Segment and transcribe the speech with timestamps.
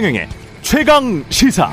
[0.00, 0.28] 최경영의
[0.62, 1.70] 최강 시사.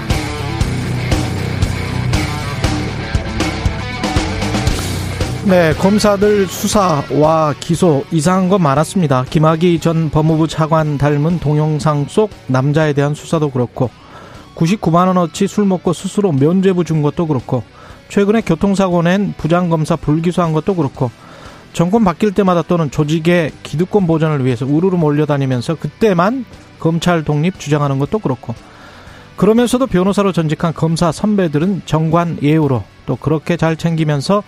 [5.46, 9.24] 네, 검사들 수사와 기소 이상한 거 많았습니다.
[9.30, 13.90] 김학의 전 법무부 차관 닮은 동영상 속 남자에 대한 수사도 그렇고
[14.56, 17.64] 99만 원어치 술 먹고 스스로 면죄부 준 것도 그렇고
[18.10, 21.12] 최근에 교통사고 낸 부장검사 불기소한 것도 그렇고
[21.72, 26.44] 정권 바뀔 때마다 또는 조직의 기득권 보전을 위해서 우르르 몰려다니면서 그때만
[26.80, 28.56] 검찰 독립 주장하는 것도 그렇고
[29.38, 34.44] 그러면서도 변호사로 전직한 검사 선배들은 정관 예우로 또 그렇게 잘 챙기면서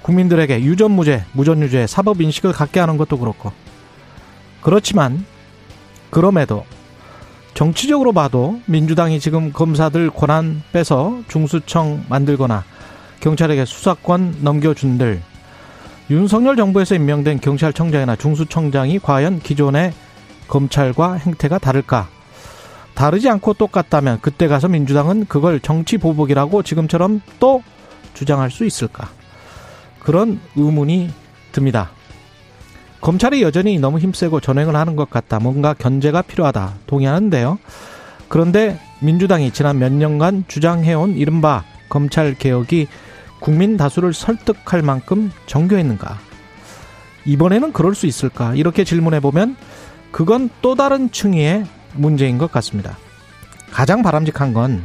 [0.00, 3.52] 국민들에게 유전무죄, 무전유죄, 사법인식을 갖게 하는 것도 그렇고.
[4.60, 5.24] 그렇지만,
[6.10, 6.64] 그럼에도,
[7.54, 12.64] 정치적으로 봐도 민주당이 지금 검사들 권한 빼서 중수청 만들거나
[13.20, 15.22] 경찰에게 수사권 넘겨준들,
[16.10, 19.92] 윤석열 정부에서 임명된 경찰청장이나 중수청장이 과연 기존의
[20.52, 22.08] 검찰과 행태가 다를까?
[22.92, 27.62] 다르지 않고 똑같다면 그때 가서 민주당은 그걸 정치 보복이라고 지금처럼 또
[28.12, 29.08] 주장할 수 있을까?
[29.98, 31.10] 그런 의문이
[31.52, 31.90] 듭니다.
[33.00, 35.40] 검찰이 여전히 너무 힘세고 전횡을 하는 것 같다.
[35.40, 36.74] 뭔가 견제가 필요하다.
[36.86, 37.58] 동의하는데요.
[38.28, 42.88] 그런데 민주당이 지난 몇 년간 주장해온 이른바 검찰 개혁이
[43.40, 46.18] 국민 다수를 설득할 만큼 정교했는가?
[47.24, 48.54] 이번에는 그럴 수 있을까?
[48.54, 49.56] 이렇게 질문해 보면
[50.12, 52.96] 그건 또 다른 층위의 문제인 것 같습니다.
[53.70, 54.82] 가장 바람직한 건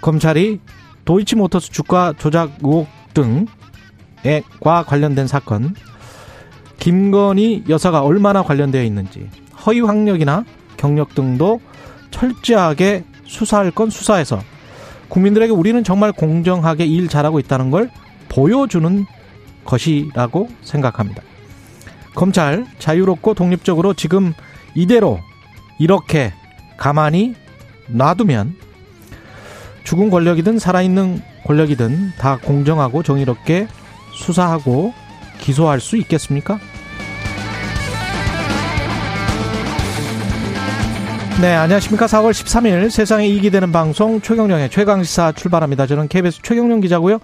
[0.00, 0.60] 검찰이
[1.04, 5.74] 도이치모터스 주가 조작 의혹 등과 관련된 사건,
[6.78, 9.30] 김건희 여사가 얼마나 관련되어 있는지,
[9.64, 10.44] 허위 학력이나
[10.76, 11.60] 경력 등도
[12.10, 14.40] 철저하게 수사할 건 수사해서
[15.08, 17.90] 국민들에게 우리는 정말 공정하게 일 잘하고 있다는 걸
[18.28, 19.06] 보여주는
[19.64, 21.22] 것이라고 생각합니다.
[22.14, 24.32] 검찰 자유롭고 독립적으로 지금
[24.74, 25.20] 이대로
[25.78, 26.32] 이렇게
[26.76, 27.34] 가만히
[27.88, 28.56] 놔두면
[29.84, 33.68] 죽은 권력이든 살아있는 권력이든 다 공정하고 정의롭게
[34.14, 34.94] 수사하고
[35.38, 36.58] 기소할 수 있겠습니까?
[41.40, 42.06] 네, 안녕하십니까.
[42.06, 45.86] 4월 13일 세상에 이익이 되는 방송 최경령의 최강시사 출발합니다.
[45.86, 47.18] 저는 KBS 최경령 기자고요.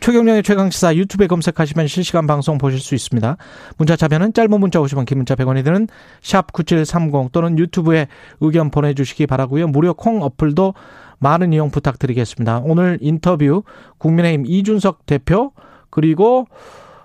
[0.00, 3.36] 최경령의 최강시사 유튜브에 검색하시면 실시간 방송 보실 수 있습니다.
[3.76, 5.88] 문자 참여는 짧은 문자 50원, 긴 문자 100원이 드는
[6.22, 8.06] 샵 9730 또는 유튜브에
[8.40, 9.68] 의견 보내주시기 바라고요.
[9.68, 10.74] 무료 콩 어플도
[11.18, 12.60] 많은 이용 부탁드리겠습니다.
[12.64, 13.62] 오늘 인터뷰
[13.98, 15.52] 국민의힘 이준석 대표
[15.90, 16.46] 그리고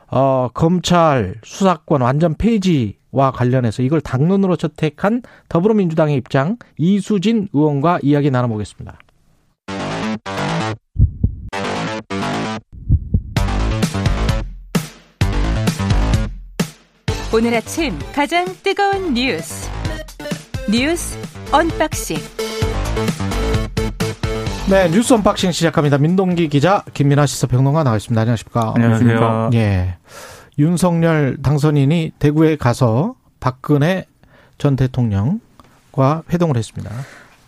[0.08, 9.00] 어, 검찰 수사권 완전 폐지와 관련해서 이걸 당론으로 채택한 더불어민주당의 입장 이수진 의원과 이야기 나눠보겠습니다.
[17.34, 19.70] 오늘 아침 가장 뜨거운 뉴스
[20.70, 21.18] 뉴스
[21.50, 22.18] unboxing
[24.70, 25.98] 네, 뉴스 unboxing 시작합니다.
[25.98, 28.22] 민동기 기자, 김민아 시사평론가 나와있습니다.
[28.22, 28.74] 안녕하십니까?
[28.76, 29.50] 안녕하세요.
[29.54, 29.96] 예.
[30.60, 34.06] 윤석열 당선인이 대구에 가서 박근혜
[34.58, 36.90] 전 대통령과 회동을 했습니다.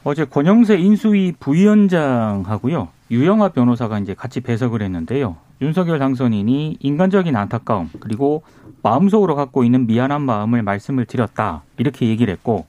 [0.06, 2.88] 어제 권영세 인수위 부위원장하고요.
[3.12, 5.38] 유영하 변호사가 이제 같이 배석을 했는데요.
[5.62, 8.44] 윤석열 당선인이 인간적인 안타까움 그리고
[8.82, 11.64] 마음속으로 갖고 있는 미안한 마음을 말씀을 드렸다.
[11.78, 12.66] 이렇게 얘기를 했고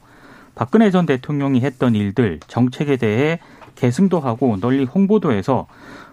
[0.55, 3.41] 박근혜 전 대통령이 했던 일들 정책에 대해
[3.75, 5.67] 계승도 하고 널리 홍보도 해서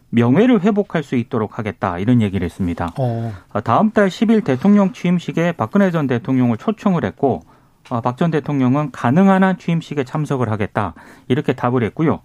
[0.09, 2.91] 명예를 회복할 수 있도록 하겠다 이런 얘기를 했습니다.
[2.97, 3.33] 어.
[3.63, 7.43] 다음 달 10일 대통령 취임식에 박근혜 전 대통령을 초청을 했고
[7.89, 10.93] 아, 박전 대통령은 가능한 한 취임식에 참석을 하겠다
[11.27, 12.21] 이렇게 답을 했고요.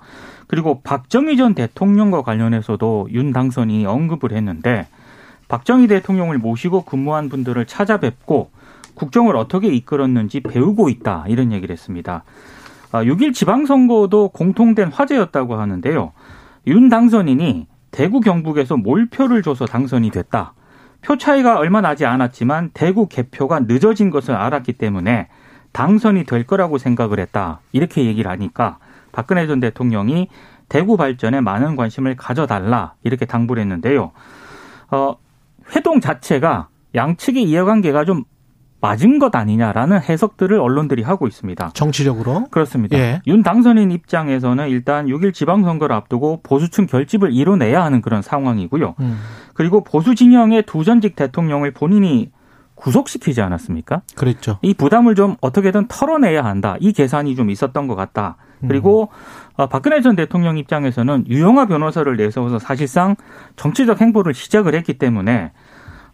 [0.46, 4.86] 그리고 박정희 전 대통령과 관련해서도 윤 당선이 언급을 했는데
[5.48, 8.50] 박정희 대통령을 모시고 근무한 분들을 찾아뵙고
[8.94, 12.24] 국정을 어떻게 이끌었는지 배우고 있다 이런 얘기를 했습니다.
[12.92, 16.12] 6일 아, 지방선거도 공통된 화제였다고 하는데요.
[16.66, 20.54] 윤 당선인이 대구 경북에서 몰표를 줘서 당선이 됐다.
[21.02, 25.28] 표 차이가 얼마 나지 않았지만 대구 개표가 늦어진 것을 알았기 때문에
[25.72, 27.60] 당선이 될 거라고 생각을 했다.
[27.72, 28.78] 이렇게 얘기를 하니까
[29.16, 30.28] 박근혜 전 대통령이
[30.68, 34.12] 대구 발전에 많은 관심을 가져달라 이렇게 당부를 했는데요.
[34.90, 35.16] 어,
[35.74, 38.24] 회동 자체가 양측의 이해관계가 좀
[38.82, 41.70] 맞은 것 아니냐라는 해석들을 언론들이 하고 있습니다.
[41.72, 42.44] 정치적으로?
[42.50, 42.98] 그렇습니다.
[42.98, 43.22] 예.
[43.26, 48.96] 윤 당선인 입장에서는 일단 6일 지방선거를 앞두고 보수층 결집을 이뤄내야 하는 그런 상황이고요.
[49.00, 49.18] 음.
[49.54, 52.30] 그리고 보수 진영의 두 전직 대통령을 본인이
[52.74, 54.02] 구속시키지 않았습니까?
[54.14, 54.58] 그랬죠.
[54.60, 56.76] 이 부담을 좀 어떻게든 털어내야 한다.
[56.80, 58.36] 이 계산이 좀 있었던 것 같다.
[58.61, 59.08] 그리고
[59.58, 59.67] 음.
[59.70, 63.17] 박근혜 전 대통령 입장에서는 유영아 변호사를 내세워서 사실상
[63.56, 65.53] 정치적 행보를 시작을 했기 때문에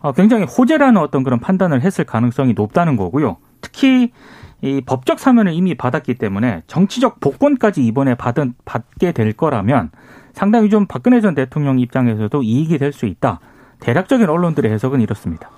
[0.01, 3.37] 어, 굉장히 호재라는 어떤 그런 판단을 했을 가능성이 높다는 거고요.
[3.61, 4.13] 특히
[4.61, 9.91] 이 법적 사면을 이미 받았기 때문에 정치적 복권까지 이번에 받은 받게 될 거라면
[10.33, 13.41] 상당히 좀 박근혜 전 대통령 입장에서도 이익이 될 수 있다.
[13.81, 15.51] 대략적인 언론들의 해석은 이렇습니다.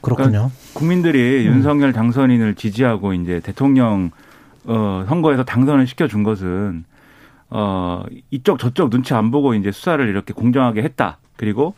[0.00, 0.28] 그렇군요.
[0.30, 1.56] 그러니까 국민들이 음.
[1.56, 4.10] 윤석열 당선인을 지지하고 이제 대통령
[4.66, 6.84] 어 선거에서 당선을 시켜준 것은
[7.50, 11.18] 어 이쪽 저쪽 눈치 안 보고 이제 수사를 이렇게 공정하게 했다.
[11.36, 11.74] 그리고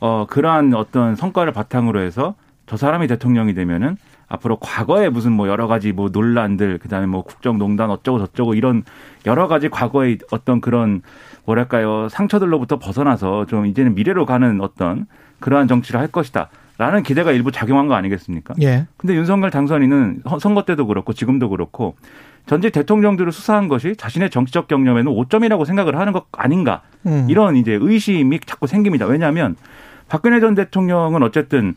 [0.00, 2.34] 어 그러한 어떤 성과를 바탕으로 해서
[2.66, 3.96] 저 사람이 대통령이 되면은
[4.28, 8.82] 앞으로 과거에 무슨 뭐 여러 가지 뭐 논란들 그다음에 뭐 국정농단 어쩌고 저쩌고 이런
[9.26, 11.02] 여러 가지 과거의 어떤 그런
[11.44, 15.06] 뭐랄까요 상처들로부터 벗어나서 좀 이제는 미래로 가는 어떤
[15.40, 16.48] 그러한 정치를 할 것이다.
[16.78, 18.54] 라는 기대가 일부 작용한 거 아니겠습니까?
[18.62, 18.86] 예.
[18.96, 21.94] 근데 윤석열 당선인은 선거 때도 그렇고 지금도 그렇고
[22.46, 26.82] 전직 대통령들을 수사한 것이 자신의 정치적 경험에는 오점이라고 생각을 하는 것 아닌가.
[27.06, 27.26] 음.
[27.28, 29.06] 이런 이제 의심이 자꾸 생깁니다.
[29.06, 29.56] 왜냐하면
[30.08, 31.74] 박근혜 전 대통령은 어쨌든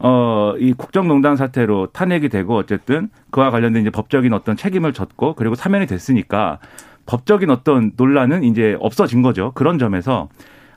[0.00, 5.54] 어, 이 국정농단 사태로 탄핵이 되고 어쨌든 그와 관련된 이제 법적인 어떤 책임을 졌고 그리고
[5.54, 6.58] 사면이 됐으니까
[7.06, 9.52] 법적인 어떤 논란은 이제 없어진 거죠.
[9.54, 10.28] 그런 점에서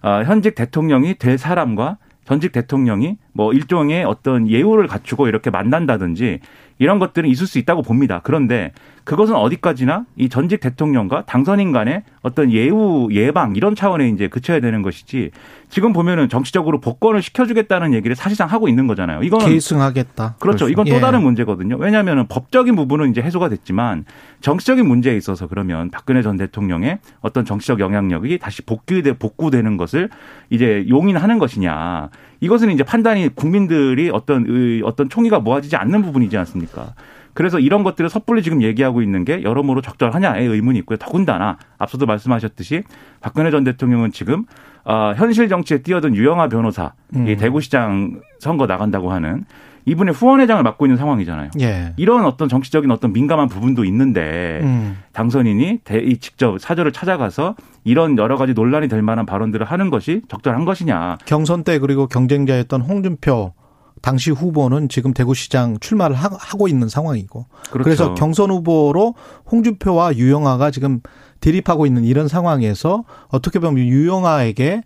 [0.01, 6.39] 어, 현직 대통령이 될 사람과 전직 대통령이 뭐 일종의 어떤 예우를 갖추고 이렇게 만난다든지
[6.81, 8.21] 이런 것들은 있을 수 있다고 봅니다.
[8.23, 8.71] 그런데
[9.03, 14.81] 그것은 어디까지나 이 전직 대통령과 당선인 간의 어떤 예우 예방 이런 차원에 이제 그쳐야 되는
[14.81, 15.29] 것이지
[15.71, 19.23] 지금 보면은 정치적으로 복권을 시켜주겠다는 얘기를 사실상 하고 있는 거잖아요.
[19.23, 20.35] 이거는 계승하겠다.
[20.37, 20.67] 그렇죠.
[20.67, 20.99] 이건 또 예.
[20.99, 21.77] 다른 문제거든요.
[21.77, 24.03] 왜냐하면 법적인 부분은 이제 해소가 됐지만
[24.41, 30.09] 정치적인 문제에 있어서 그러면 박근혜 전 대통령의 어떤 정치적 영향력이 다시 복귀돼 복구되는 것을
[30.49, 32.09] 이제 용인하는 것이냐.
[32.41, 36.95] 이것은 이제 판단이 국민들이 어떤 어떤 총의가 모아지지 않는 부분이지 않습니까?
[37.33, 40.97] 그래서 이런 것들을 섣불리 지금 얘기하고 있는 게 여러모로 적절하냐의 의문이 있고요.
[40.97, 42.83] 더군다나 앞서도 말씀하셨듯이
[43.21, 44.43] 박근혜 전 대통령은 지금
[44.83, 47.27] 어, 현실 정치에 뛰어든 유영아 변호사, 음.
[47.27, 49.45] 이 대구시장 선거 나간다고 하는
[49.85, 51.49] 이분의 후원회장을 맡고 있는 상황이잖아요.
[51.61, 51.93] 예.
[51.97, 54.97] 이런 어떤 정치적인 어떤 민감한 부분도 있는데 음.
[55.13, 60.65] 당선인이 대, 직접 사저를 찾아가서 이런 여러 가지 논란이 될 만한 발언들을 하는 것이 적절한
[60.65, 61.17] 것이냐.
[61.25, 63.53] 경선 때 그리고 경쟁자였던 홍준표
[64.01, 67.83] 당시 후보는 지금 대구시장 출마를 하고 있는 상황이고 그렇죠.
[67.83, 69.15] 그래서 경선 후보로
[69.51, 71.01] 홍준표와 유영아가 지금
[71.39, 74.83] 대립하고 있는 이런 상황에서 어떻게 보면 유영아에게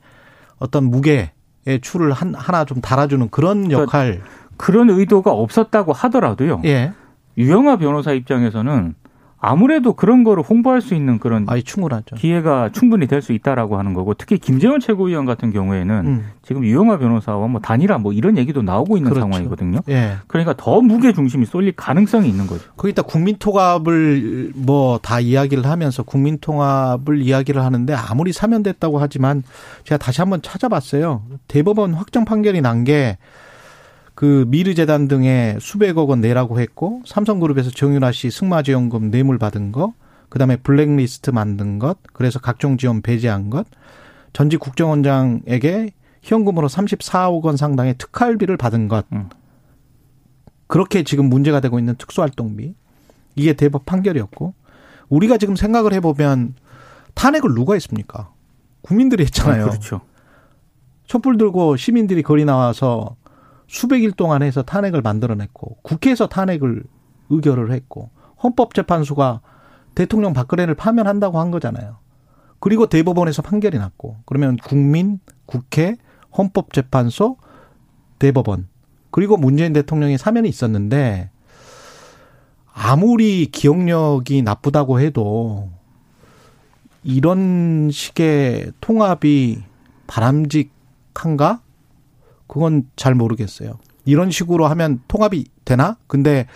[0.58, 1.32] 어떤 무게의
[1.82, 6.62] 추를 한, 하나 좀 달아주는 그런 그러니까 역할 그러니까 그런 의도가 없었다고 하더라도요.
[6.66, 6.94] 예.
[7.38, 8.96] 유영아 변호사 입장에서는
[9.46, 12.16] 아무래도 그런 거를 홍보할 수 있는 그런 아이, 충분하죠.
[12.16, 16.26] 기회가 충분히 될 수 있다라고 하는 거고 특히 김재원 최고위원 같은 경우에는 음.
[16.44, 19.22] 지금 유영아 변호사와 뭐 단일화 뭐 이런 얘기도 나오고 있는 그렇죠.
[19.28, 19.80] 상황이거든요.
[19.90, 20.18] 예.
[20.28, 22.64] 그러니까 더 무게 중심이 쏠릴 가능성이 있는 거죠.
[22.78, 29.44] 거기다 국민 통합을 뭐 다 이야기를 하면서 국민 통합을 이야기를 하는데 아무리 사면됐다고 하지만
[29.84, 31.24] 제가 다시 한번 찾아봤어요.
[31.48, 33.18] 대법원 확정 판결이 난 게
[34.16, 39.94] 그 미르재단 등에 수백억 원 내라고 했고 삼성그룹에서 정윤아 씨 승마지원금 뇌물 받은 거,
[40.30, 43.68] 그다음에 블랙리스트 만든 것, 그래서 각종 지원 배제한 것,
[44.32, 45.92] 전직 국정원장에게
[46.22, 49.06] 현금으로 34억 원 상당의 특활비를 받은 것.
[49.14, 49.30] 음.
[50.68, 52.74] 그렇게 지금 문제가 되고 있는 특수활동비.
[53.36, 54.54] 이게 대법 판결이었고
[55.10, 56.56] 우리가 지금 생각을 해보면
[57.14, 58.32] 탄핵을 누가 했습니까?
[58.82, 59.66] 국민들이 했잖아요.
[59.66, 60.02] 아, 그렇죠.
[61.06, 63.16] 촛불 들고 시민들이 거리 나와서
[63.68, 66.84] 수백 일 동안 해서 탄핵을 만들어냈고 국회에서 탄핵을
[67.30, 68.10] 의결을 했고
[68.44, 69.42] 헌법재판소가
[69.96, 71.98] 대통령 박근혜를 파면한다고 한 거잖아요.
[72.60, 75.96] 그리고 대법원에서 판결이 났고 그러면 국민, 국회,
[76.38, 77.38] 헌법재판소,
[78.20, 78.68] 대법원
[79.12, 81.30] 그리고 문재인 대통령의 사면이 있었는데
[82.74, 85.70] 아무리 기억력이 나쁘다고 해도
[87.04, 89.64] 이런 식의 통합이
[90.08, 91.62] 바람직한가?
[92.48, 93.80] 그건 잘 모르겠어요.
[94.06, 95.98] 이런 식으로 하면 통합이 되나?
[96.08, 96.48] 근데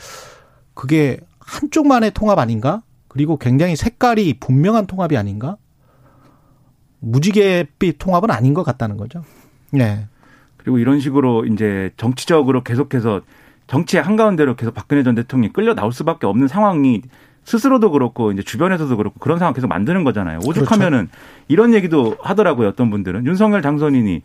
[0.74, 2.82] 그게 한쪽만의 통합 아닌가?
[3.08, 5.58] 그리고 굉장히 색깔이 분명한 통합이 아닌가?
[7.00, 9.24] 무지개빛 통합은 아닌 것 같다는 거죠.
[9.72, 10.08] 네.
[10.58, 13.22] 그리고 이런 식으로 이제 정치적으로 계속해서
[13.68, 17.02] 정치의 한가운데로 계속 박근혜 전 대통령이 끌려 나올 수밖에 없는 상황이
[17.46, 20.40] 스스로도 그렇고 이제 주변에서도 그렇고 그런 상황 계속 만드는 거잖아요.
[20.46, 21.46] 오죽하면은 그렇죠.
[21.48, 22.68] 이런 얘기도 하더라고요.
[22.68, 24.22] 어떤 분들은 윤석열 당선인이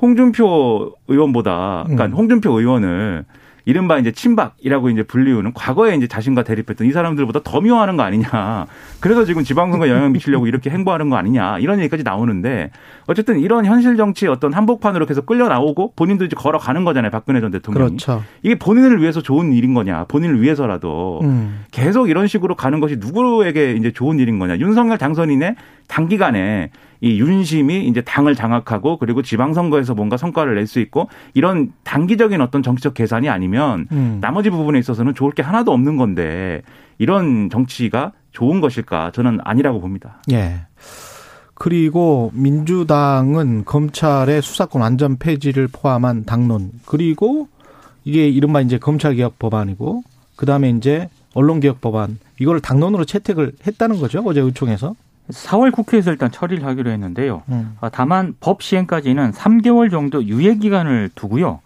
[0.00, 2.12] 홍준표 의원보다 그러니까 음.
[2.12, 3.24] 홍준표 의원을
[3.66, 8.66] 이른바 이제 친박이라고 이제 불리우는 과거에 이제 자신과 대립했던 이 사람들보다 더 미워하는 거 아니냐.
[9.00, 11.58] 그래서 지금 지방선거 영향 미치려고 이렇게 행보하는 거 아니냐.
[11.58, 12.70] 이런 얘기까지 나오는데
[13.08, 17.10] 어쨌든 이런 현실 정치 어떤 한복판으로 계속 끌려 나오고 본인도 이제 걸어가는 거잖아요.
[17.10, 17.88] 박근혜 전 대통령이.
[17.88, 18.22] 그렇죠.
[18.44, 20.04] 이게 본인을 위해서 좋은 일인 거냐.
[20.04, 21.64] 본인을 위해서라도 음.
[21.72, 24.58] 계속 이런 식으로 가는 것이 누구에게 이제 좋은 일인 거냐.
[24.58, 25.56] 윤석열 당선인의
[25.88, 26.70] 단기간에
[27.06, 32.62] 이 윤심이 이제 당을 장악하고 그리고 지방선거에서 뭔가 성과를 낼 수 있고 이런 단기적인 어떤
[32.62, 34.18] 정치적 계산이 아니면 음.
[34.20, 36.62] 나머지 부분에 있어서는 좋을 게 하나도 없는 건데
[36.98, 40.20] 이런 정치가 좋은 것일까 저는 아니라고 봅니다.
[40.32, 40.62] 예.
[41.54, 47.48] 그리고 민주당은 검찰의 수사권 완전 폐지를 포함한 당론 그리고
[48.04, 50.02] 이게 이른바 이제 검찰 개혁 법안이고
[50.36, 54.94] 그다음에 이제 언론 개혁 법안 이걸 당론으로 채택을 했다는 거죠 어제 의총에서
[55.30, 57.42] 4월 국회에서 일단 처리를 하기로 했는데요.
[57.48, 57.76] 음.
[57.80, 61.60] 아, 다만 법 시행까지는 3개월 정도 유예 기간을 두고요.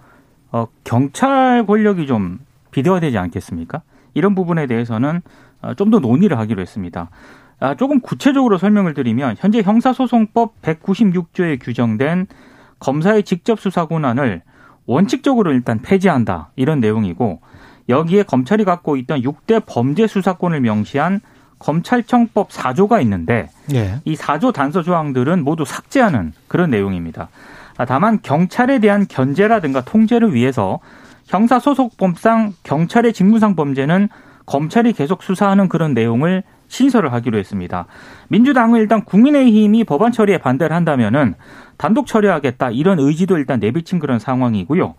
[0.52, 2.38] 어, 경찰 권력이 좀
[2.70, 3.82] 비대화되지 않겠습니까?
[4.14, 5.22] 이런 부분에 대해서는
[5.62, 7.10] 어, 좀더 논의를 하기로 했습니다.
[7.60, 12.26] 아, 조금 구체적으로 설명을 드리면 현재 형사소송법 196조에 규정된
[12.78, 14.42] 검사의 직접 수사 권한을
[14.86, 17.40] 원칙적으로 일단 폐지한다 이런 내용이고
[17.90, 21.20] 여기에 검찰이 갖고 있던 6대 범죄 수사권을 명시한
[21.60, 24.00] 검찰청법 4조가 있는데 예.
[24.04, 27.28] 이 4조 단서 조항들은 모두 삭제하는 그런 내용입니다.
[27.76, 30.80] 아, 다만 경찰에 대한 견제라든가 통제를 위해서
[31.26, 34.08] 형사소속법상 경찰의 직무상 범죄는
[34.46, 37.86] 검찰이 계속 수사하는 그런 내용을 신설을 하기로 했습니다.
[38.28, 41.34] 민주당은 일단 국민의힘이 법안 처리에 반대를 한다면은
[41.76, 44.94] 단독 처리하겠다 이런 의지도 일단 내비친 그런 상황이고요.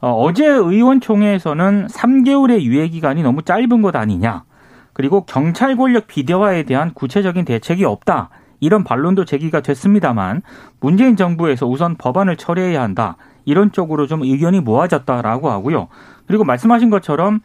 [0.00, 4.44] 어, 제 의원총회에서는 3개월의 유예 기간이 너무 짧은 것 아니냐.
[4.94, 8.30] 그리고 경찰 권력 비대화에 대한 구체적인 대책이 없다.
[8.60, 10.40] 이런 반론도 제기가 됐습니다만
[10.80, 13.16] 문재인 정부에서 우선 법안을 처리해야 한다.
[13.44, 15.88] 이런 쪽으로 좀 의견이 모아졌다라고 하고요.
[16.26, 17.40] 그리고 말씀하신 것처럼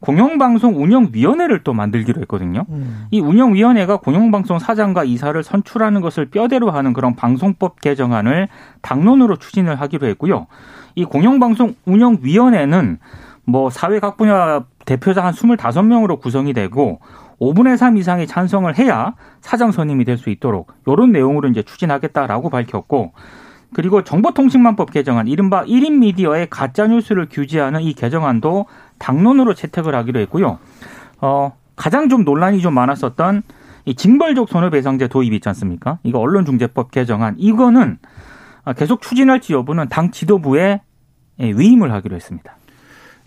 [0.00, 2.64] 공영방송 운영위원회를 또 만들기로 했거든요.
[2.70, 3.06] 음.
[3.10, 8.48] 이 운영위원회가 공영방송 사장과 이사를 선출하는 것을 뼈대로 하는 그런 방송법 개정안을
[8.82, 10.48] 당론으로 추진을 하기로 했고요.
[10.96, 12.98] 이 공영방송 운영위원회는
[13.44, 17.00] 뭐 사회 각 분야 대표자 한 25명으로 구성이 되고
[17.40, 23.12] 5분의 3 이상이 찬성을 해야 사장 선임이 될 수 있도록 이런 내용으로 이제 추진하겠다라고 밝혔고
[23.74, 28.66] 그리고 정보통신망법 개정안 이른바 1인 미디어의 가짜 뉴스를 규제하는 이 개정안도
[28.98, 30.58] 당론으로 채택을 하기로 했고요.
[31.20, 33.42] 어, 가장 좀 논란이 좀 많았었던
[33.86, 35.98] 이 징벌적 손해배상제 도입 있지 않습니까?
[36.04, 37.98] 이거 언론중재법 개정안 이거는
[38.76, 40.82] 계속 추진할지 여부는 당 지도부에
[41.40, 42.54] 위임을 하기로 했습니다.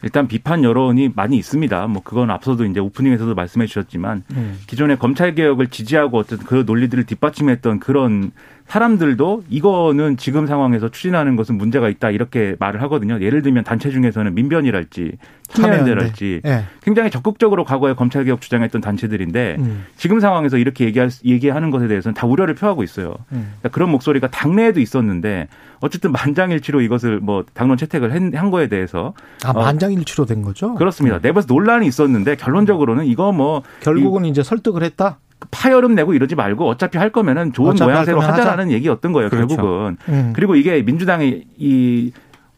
[0.04, 1.88] 일단 비판 여론이 많이 있습니다.
[1.88, 4.60] 뭐 그건 앞서도 이제 오프닝에서도 말씀해 주셨지만 음.
[4.68, 8.32] 기존의 검찰 개혁을 지지하고 어떤 그 논리들을 뒷받침했던 그런
[8.68, 13.20] 사람들도 이거는 지금 상황에서 추진하는 것은 문제가 있다 이렇게 말을 하거든요.
[13.22, 15.14] 예를 들면 단체 중에서는 민변이랄지
[15.50, 16.64] 참여연대랄지 네.
[16.82, 19.86] 굉장히 적극적으로 과거에 검찰 개혁 주장했던 단체들인데 음.
[19.96, 23.14] 지금 상황에서 이렇게 얘기할, 얘기하는 것에 대해서는 다 우려를 표하고 있어요.
[23.32, 23.54] 음.
[23.60, 25.48] 그러니까 그런 목소리가 당내에도 있었는데
[25.80, 30.74] 어쨌든 만장일치로 이것을 뭐 당론 채택을 한 거에 대해서 아 어, 만장일치로 된 거죠?
[30.74, 31.20] 그렇습니다.
[31.20, 31.28] 네.
[31.30, 35.20] 내부에서 논란이 있었는데 결론적으로는 이거 뭐 결국은 이, 이제 설득을 했다.
[35.52, 38.72] 파열음 내고 이러지 말고 어차피 할 거면은 좋은 모양새로 하자라는 하자.
[38.72, 39.56] 얘기였던 거예요 그렇죠.
[39.56, 40.34] 결국은 음.
[40.36, 42.12] 그리고 이게 민주당이 이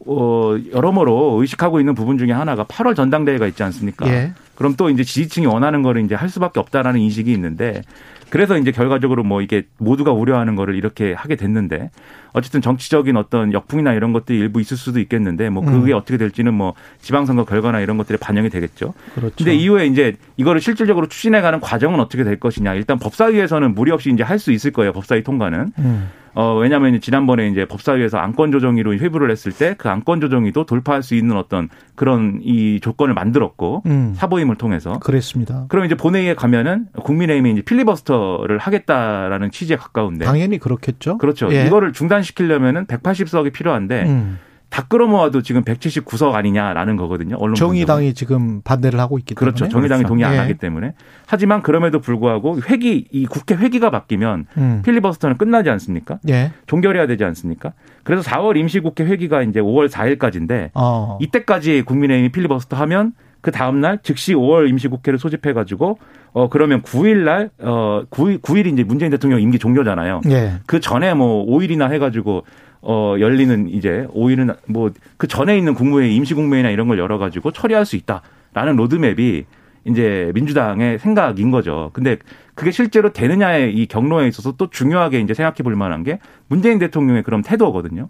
[0.06, 4.08] 어, 여러모로 의식하고 있는 부분 중에 하나가 8월 전당대회가 있지 않습니까?
[4.08, 4.34] 예.
[4.56, 7.82] 그럼 또 이제 지지층이 원하는 거를 이제 할 수밖에 없다라는 인식이 있는데
[8.30, 11.92] 그래서 이제 결과적으로 뭐 이게 모두가 우려하는 거를 이렇게 하게 됐는데
[12.38, 15.98] 어쨌든 정치적인 어떤 역풍이나 이런 것들이 일부 있을 수도 있겠는데 뭐 그게 음.
[15.98, 18.94] 어떻게 될지는 뭐 지방선거 결과나 이런 것들에 반영이 되겠죠.
[19.16, 19.36] 그렇죠.
[19.38, 22.74] 근데 이후에 이제 이거를 실질적으로 추진해 가는 과정은 어떻게 될 것이냐.
[22.76, 24.94] 일단 법사위에서는 무리 없이 이제 할 수 있을 거예요.
[24.94, 25.72] 법사위 통과는.
[25.80, 26.10] 음.
[26.36, 31.16] 어, 왜냐하면 지난번에 이제 법사위에서 안건 조정위로 회부를 했을 때 그 안건 조정위도 돌파할 수
[31.16, 34.14] 있는 어떤 그런 이 조건을 만들었고 음.
[34.16, 35.66] 사보임을 통해서 그랬습니다.
[35.70, 41.18] 그럼 이제 본회의에 가면은 국민의힘이 이제 필리버스터를 하겠다라는 취지에 가까운데 당연히 그렇겠죠.
[41.18, 41.52] 그렇죠.
[41.52, 41.66] 예.
[41.66, 44.40] 이거를 중단 시키려면은 180석이 필요한데 음.
[44.70, 47.38] 다 끌어모아도 지금 179석 아니냐라는 거거든요.
[47.40, 49.60] 언론 정의당이 지금 반대를 하고 있기 그렇죠.
[49.60, 49.70] 때문에.
[49.70, 49.72] 그렇죠.
[49.72, 50.10] 정의당이 그렇죠.
[50.10, 50.38] 동의 안 예.
[50.40, 50.94] 하기 때문에.
[51.26, 54.82] 하지만 그럼에도 불구하고 회기 이 국회 회기가 바뀌면 음.
[54.84, 56.20] 필리버스터는 끝나지 않습니까?
[56.28, 56.52] 예.
[56.68, 57.74] 종결해야 되지 않습니까?
[58.04, 61.18] 그래서 4월 임시국회 회기가 이제 5월 4일까지인데 어.
[61.22, 63.14] 이때까지 국민의힘이 필리버스터 하면
[63.48, 66.00] 그 다음 날 즉시 5월 임시국회를 소집해 가지고
[66.34, 70.20] 어 그러면 9일 날 어 9일 9일이 이제 문재인 대통령 임기 종료잖아요.
[70.30, 70.56] 예.
[70.66, 72.44] 그 전에 뭐 5일이나 해 가지고
[72.82, 77.96] 어, 열리는 이제 오일은 뭐 그 전에 있는 국무회의 임시국무회의나 이런 걸 열어가지고 처리할 수
[77.96, 79.46] 있다라는 로드맵이
[79.86, 81.92] 이제 민주당의 생각인 거죠.
[81.94, 82.18] 근데
[82.54, 87.24] 그게 실제로 되느냐의 이 경로에 있어서 또 중요하게 이제 생각해 볼 만한 게 문재인 대통령의
[87.24, 88.10] 그런 태도거든요.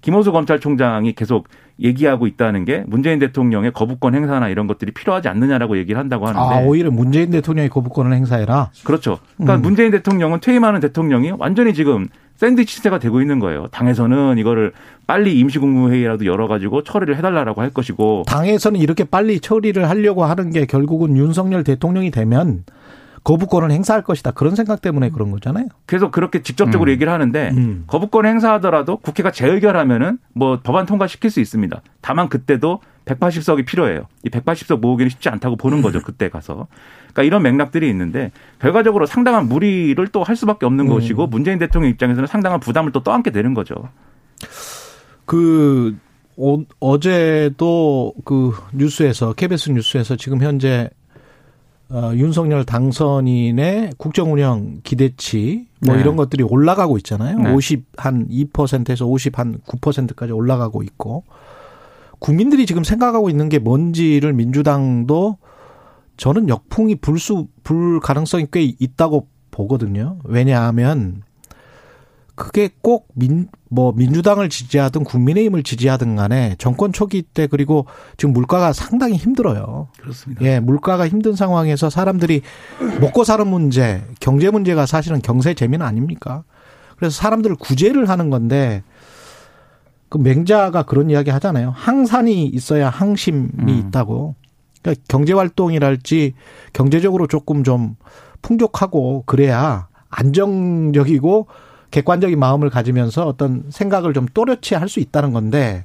[0.00, 1.48] 김호수 검찰총장이 계속
[1.80, 6.54] 얘기하고 있다는 게 문재인 대통령의 거부권 행사나 이런 것들이 필요하지 않느냐라고 얘기를 한다고 하는데.
[6.54, 8.70] 아, 오히려 문재인 대통령의 거부권을 행사해라?
[8.84, 9.18] 그렇죠.
[9.36, 9.62] 그러니까 음.
[9.62, 13.66] 문재인 대통령은 퇴임하는 대통령이 완전히 지금 샌드위치 시대가 되고 있는 거예요.
[13.72, 14.72] 당에서는 이거를
[15.06, 18.24] 빨리 임시국무회의라도 열어가지고 처리를 해달라고 할 것이고.
[18.26, 22.64] 당에서는 이렇게 빨리 처리를 하려고 하는 게 결국은 윤석열 대통령이 되면
[23.28, 24.30] 거부권을 행사할 것이다.
[24.30, 25.66] 그런 생각 때문에 그런 거잖아요.
[25.86, 26.92] 계속 그렇게 직접적으로 음.
[26.92, 27.84] 얘기를 하는데 음.
[27.86, 31.82] 거부권 행사하더라도 국회가 재의결하면은 뭐 법안 통과시킬 수 있습니다.
[32.00, 34.06] 다만 그때도 180석이 필요해요.
[34.24, 36.00] 이 180석 모으기는 쉽지 않다고 보는 거죠.
[36.00, 36.68] 그때 가서.
[37.00, 40.88] 그러니까 이런 맥락들이 있는데 결과적으로 상당한 무리를 또 할 수밖에 없는 음.
[40.88, 43.74] 것이고 문재인 대통령 입장에서는 상당한 부담을 또 떠안게 되는 거죠.
[45.26, 45.94] 그
[46.38, 50.88] 어, 어제도 그 뉴스에서 KBS 뉴스에서 지금 현재
[51.90, 56.02] 어, 윤석열 당선인의 국정 운영 기대치 뭐 네.
[56.02, 57.38] 이런 것들이 올라가고 있잖아요.
[57.38, 57.54] 네.
[57.54, 61.24] 50한 2%에서 50한 9%까지 올라가고 있고
[62.18, 65.38] 국민들이 지금 생각하고 있는 게 뭔지를 민주당도
[66.18, 70.18] 저는 역풍이 불수 불 가능성이 꽤 있다고 보거든요.
[70.24, 71.22] 왜냐하면
[72.38, 78.72] 그게 꼭 민, 뭐, 민주당을 지지하든 국민의힘을 지지하든 간에 정권 초기 때 그리고 지금 물가가
[78.72, 79.88] 상당히 힘들어요.
[80.00, 80.44] 그렇습니다.
[80.44, 82.42] 예, 물가가 힘든 상황에서 사람들이
[83.00, 86.44] 먹고 사는 문제, 경제 문제가 사실은 경제 재민 아닙니까?
[86.96, 88.84] 그래서 사람들을 구제를 하는 건데
[90.08, 91.72] 그 맹자가 그런 이야기 하잖아요.
[91.74, 93.68] 항산이 있어야 항심이 음.
[93.68, 94.36] 있다고.
[94.80, 96.34] 그러니까 경제 활동이랄지
[96.72, 97.96] 경제적으로 조금 좀
[98.42, 101.48] 풍족하고 그래야 안정적이고
[101.90, 105.84] 객관적인 마음을 가지면서 어떤 생각을 좀 또렷이 할 수 있다는 건데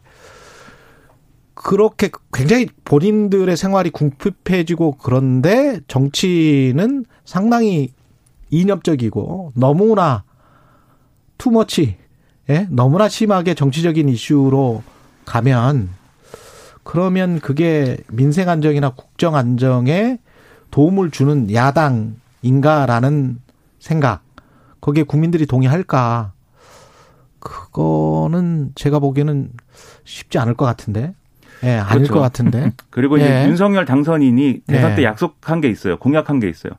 [1.53, 7.93] 그렇게 굉장히 본인들의 생활이 궁핍해지고 그런데 정치는 상당히
[8.49, 10.23] 이념적이고 너무나
[11.37, 11.97] 투머치
[12.49, 12.67] 예?
[12.69, 14.83] 너무나 심하게 정치적인 이슈로
[15.25, 15.89] 가면
[16.83, 20.19] 그러면 그게 민생 안정이나 국정 안정에
[20.71, 23.39] 도움을 주는 야당인가라는
[23.79, 24.21] 생각.
[24.83, 26.33] 거기에 국민들이 동의할까?
[27.39, 29.49] 그거는 제가 보기에는
[30.03, 31.13] 쉽지 않을 것 같은데.
[31.63, 32.15] 예, 아닐 그렇죠.
[32.15, 32.73] 것 같은데.
[32.91, 33.47] 그리고 이제 예.
[33.47, 34.95] 윤석열 당선인이 대선 예.
[34.95, 35.97] 때 약속한 게 있어요.
[35.99, 36.73] 공약한 게 있어요.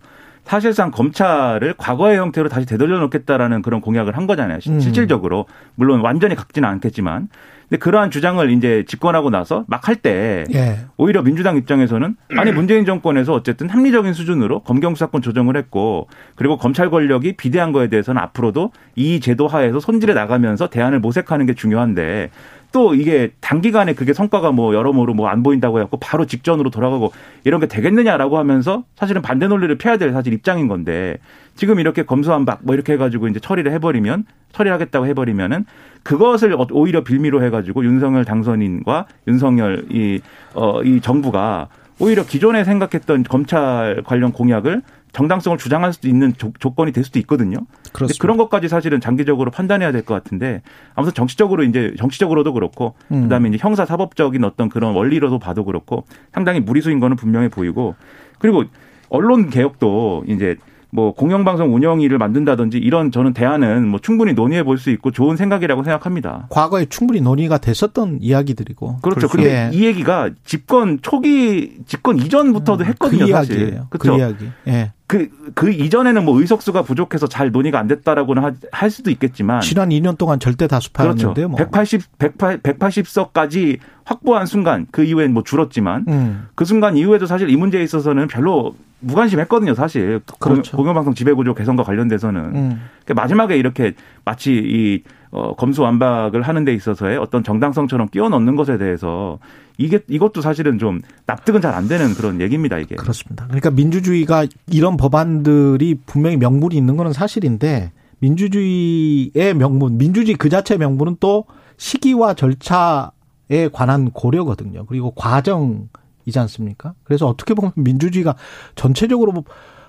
[0.44, 4.60] 사실상 검찰을 과거의 형태로 다시 되돌려 놓겠다라는 그런 공약을 한 거잖아요.
[4.60, 4.80] 시- 음.
[4.80, 7.28] 실질적으로 물론 완전히 갖지는 않겠지만,
[7.74, 10.78] 근데 그러한 주장을 이제 집권하고 나서 막 할때 예.
[10.96, 16.88] 오히려 민주당 입장에서는 아니 문재인 정권에서 어쨌든 합리적인 수준으로 검경 수사권 조정을 했고 그리고 검찰
[16.88, 22.30] 권력이 비대한 거에 대해서는 앞으로도 이 제도 하에서 손질해 나가면서 대안을 모색하는 게 중요한데
[22.74, 27.12] 또 이게 단기간에 그게 성과가 뭐 여러모로 뭐 안 보인다고 해갖고 바로 직전으로 돌아가고
[27.44, 31.18] 이런 게 되겠느냐라고 하면서 사실은 반대 논리를 펴야 될 사실 입장인 건데
[31.54, 35.66] 지금 이렇게 검수한박 뭐 이렇게 해가지고 이제 처리를 해버리면 처리하겠다고 해버리면은
[36.02, 40.20] 그것을 어- 오히려 빌미로 해가지고 윤석열 당선인과 윤석열 이,
[40.54, 41.68] 어, 이 정부가
[42.00, 44.82] 오히려 기존에 생각했던 검찰 관련 공약을
[45.14, 47.56] 정당성을 주장할 수 있는 조, 조건이 될 수도 있거든요.
[47.92, 48.20] 그렇습니다.
[48.20, 50.60] 그런 것까지 사실은 장기적으로 판단해야 될 것 같은데
[50.94, 53.22] 아무튼 정치적으로 이제 정치적으로도 그렇고 음.
[53.22, 57.94] 그다음에 이제 형사 사법적인 어떤 그런 원리로도 봐도 그렇고 상당히 무리수인 거는 분명해 보이고
[58.38, 58.64] 그리고
[59.08, 60.56] 언론 개혁도 이제
[60.90, 65.82] 뭐 공영방송 운영위를 만든다든지 이런 저는 대안은 뭐 충분히 논의해 볼 수 있고 좋은 생각이라고
[65.82, 66.46] 생각합니다.
[66.50, 68.98] 과거에 충분히 논의가 됐었던 이야기들이고.
[69.02, 69.26] 그렇죠.
[69.26, 69.76] 근데 예.
[69.76, 73.58] 이 얘기가 집권 초기 집권 이전부터도 했거든요, 그 사실.
[73.58, 73.86] 이야기예요.
[73.90, 74.18] 그 그렇죠.
[74.20, 74.48] 이야기.
[74.68, 74.92] 예.
[75.06, 79.60] 그, 그 이전에는 뭐 의석수가 부족해서 잘 논의가 안 됐다라고는 하- 할 수도 있겠지만.
[79.60, 80.76] 지난 2년 동안 절대 그렇죠.
[80.76, 81.48] 다수파였는데요.
[81.48, 81.58] 뭐.
[81.58, 86.46] 180, 180, 180석까지 확보한 순간 그 이후엔 뭐 줄었지만 음.
[86.54, 90.20] 그 순간 이후에도 사실 이 문제에 있어서는 별로 무관심했거든요, 사실.
[90.40, 90.76] 그렇죠.
[90.78, 92.40] 공영방송 지배구조 개선과 관련돼서는.
[92.54, 92.80] 음.
[93.04, 93.92] 그러니까 마지막에 이렇게
[94.24, 95.02] 마치 이
[95.34, 99.40] 어, 검수완박을 하는 데 있어서의 어떤 정당성처럼 끼워 넣는 것에 대해서
[99.78, 102.94] 이게 이것도 사실은 좀 납득은 잘 안 되는 그런 얘기입니다, 이게.
[102.94, 103.44] 그렇습니다.
[103.46, 111.16] 그러니까 민주주의가 이런 법안들이 분명히 명분이 있는 거는 사실인데 민주주의의 명분, 민주주의 그 자체의 명분은
[111.18, 111.46] 또
[111.78, 114.86] 시기와 절차에 관한 고려거든요.
[114.86, 116.94] 그리고 과정이지 않습니까?
[117.02, 118.36] 그래서 어떻게 보면 민주주의가
[118.76, 119.44] 전체적으로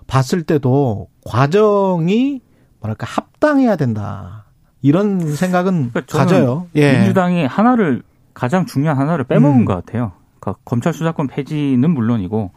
[0.08, 2.42] 봤을 때도 과정이
[2.80, 4.45] 뭐랄까 합당해야 된다.
[4.86, 6.68] 이런 생각은 그러니까 가져요.
[6.76, 6.94] 예.
[6.94, 8.04] 민주당이 하나를
[8.36, 9.66] 가장 중요한 하나를 빼먹은 음.
[9.66, 10.12] 것 같아요.
[10.40, 12.52] 그러니까 검찰 수사권 폐지는 물론이고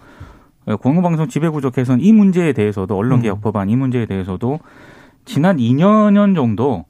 [0.67, 2.99] 어, 공영방송 지배구조 개선 이 문제에 대해서도 음.
[2.99, 4.61] 언론개혁 법안 이 문제에 대해서도
[5.25, 6.85] 지난 2년 정도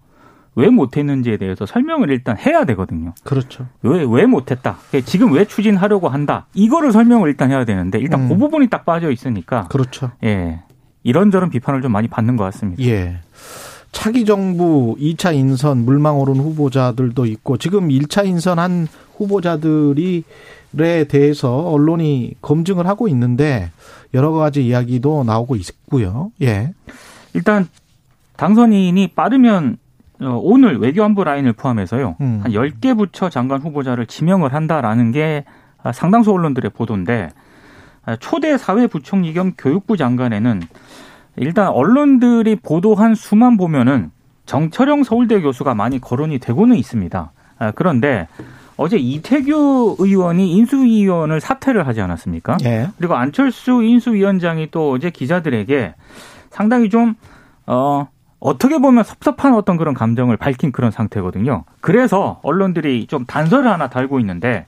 [0.57, 3.15] 왜 못했는지에 대해서 설명을 일단 해야 되거든요.
[3.23, 3.67] 그렇죠.
[3.83, 4.79] 왜, 왜 못했다.
[5.05, 6.49] 지금 왜 추진하려고 한다.
[6.53, 8.29] 이거를 설명을 일단 해야 되는데 일단 음.
[8.29, 10.11] 그 부분이 딱 빠져 있으니까 그렇죠.
[10.25, 10.65] 예.
[11.05, 12.83] 이런저런 비판을 좀 많이 받는 것 같습니다.
[12.83, 13.21] 예.
[13.99, 20.23] 차기 정부 2차 인선 물망 오른 후보자들도 있고 지금 1차 인선한 후보자들이에
[21.09, 23.73] 대해서 언론이 검증을 하고 있는데
[24.15, 26.31] 여러 가지 이야기도 나오고 있고요.
[26.43, 26.73] 예.
[27.35, 27.69] 일단
[28.37, 29.79] 당선인이 빠르면
[30.21, 32.19] 어, 오늘 외교안보 라인을 포함해서요.
[32.21, 32.41] 음.
[32.45, 35.45] 한 10개 부처 장관 후보자를 지명을 한다라는 게
[35.83, 37.31] 아, 상당수 언론들의 보도인데
[38.05, 40.63] 아, 초대 사회부총리 겸 교육부 장관에는
[41.41, 44.11] 일단 언론들이 보도한 수만 보면은
[44.47, 47.33] 정철영 서울대 교수가 많이 거론이 되고는 있습니다.
[47.59, 48.29] 아, 그런데
[48.77, 52.59] 어제 이태규 의원이 인수위원을 사퇴를 하지 않았습니까?
[52.65, 52.89] 예.
[52.97, 55.95] 그리고 안철수 인수위원장이 또 어제 기자들에게
[56.51, 57.15] 상당히 좀,
[57.67, 58.09] 어,
[58.41, 61.65] 어떻게 보면 섭섭한 어떤 그런 감정을 밝힌 그런 상태거든요.
[61.81, 64.67] 그래서 언론들이 좀 단서를 하나 달고 있는데,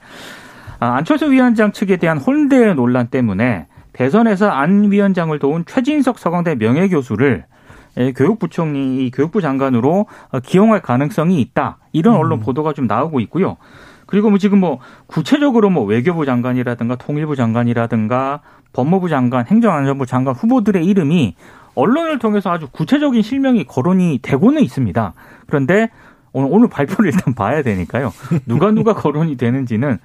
[0.80, 3.66] 아, 안철수 위원장 측에 대한 혼대 논란 때문에
[4.00, 7.44] 대선에서 안 위원장을 도운 최진석 서강대 명예교수를
[7.98, 11.76] 예, 교육부총리, 교육부 장관으로 어, 기용할 가능성이 있다.
[11.92, 12.40] 이런 언론 음.
[12.40, 13.58] 보도가 좀 나오고 있고요.
[14.06, 18.40] 그리고 뭐 지금 뭐 구체적으로 뭐 외교부 장관이라든가 통일부 장관이라든가
[18.72, 21.34] 법무부 장관, 행정안전부 장관 후보들의 이름이
[21.74, 25.12] 언론을 통해서 아주 구체적인 실명이 거론이 되고는 있습니다.
[25.46, 25.90] 그런데
[26.32, 28.12] 오늘, 오늘 발표를 일단 봐야 되니까요.
[28.46, 29.98] 누가 누가 거론이 되는지는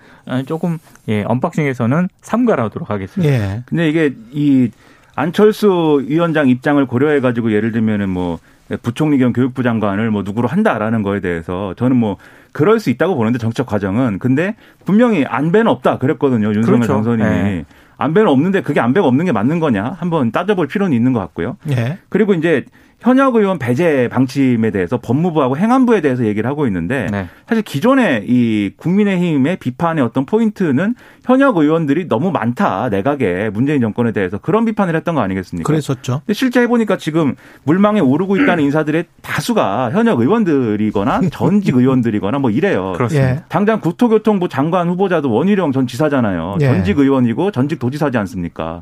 [0.45, 3.33] 조금 예, 언박싱에서는 삼가하도록 하겠습니다.
[3.33, 3.63] 예.
[3.65, 4.71] 근데 이게 이
[5.15, 8.39] 안철수 위원장 입장을 고려해 가지고 예를 들면은 뭐
[8.81, 12.17] 부총리 겸 교육부 장관을 뭐 누구로 한다라는 거에 대해서 저는 뭐
[12.51, 16.93] 그럴 수 있다고 보는데 정책 과정은 근데 분명히 안배는 없다 그랬거든요 윤석열 그렇죠.
[16.93, 17.65] 당선인이 네.
[17.97, 21.57] 안배는 없는데 그게 안배가 없는 게 맞는 거냐 한번 따져볼 필요는 있는 것 같고요.
[21.69, 21.99] 예.
[22.09, 22.65] 그리고 이제
[23.05, 27.27] 현역 의원 배제 방침에 대해서 법무부하고 행안부에 대해서 얘기를 하고 있는데 네.
[27.47, 34.39] 사실 기존의 이 국민의힘의 비판의 어떤 포인트는 현역 의원들이 너무 많다 내각에 문재인 정권에 대해서
[34.39, 35.67] 그런 비판을 했던 거 아니겠습니까?
[35.67, 36.21] 그랬었죠.
[36.25, 42.93] 근데 실제 해보니까 지금 물망에 오르고 있다는 인사들의 다수가 현역 의원들이거나 전직 의원들이거나 뭐 이래요.
[42.93, 43.29] 그렇습니다.
[43.29, 43.43] 예.
[43.49, 46.57] 당장 국토교통부 장관 후보자도 원희룡 전 지사잖아요.
[46.61, 46.65] 예.
[46.65, 48.81] 전직 의원이고 전직 도지사지 않습니까?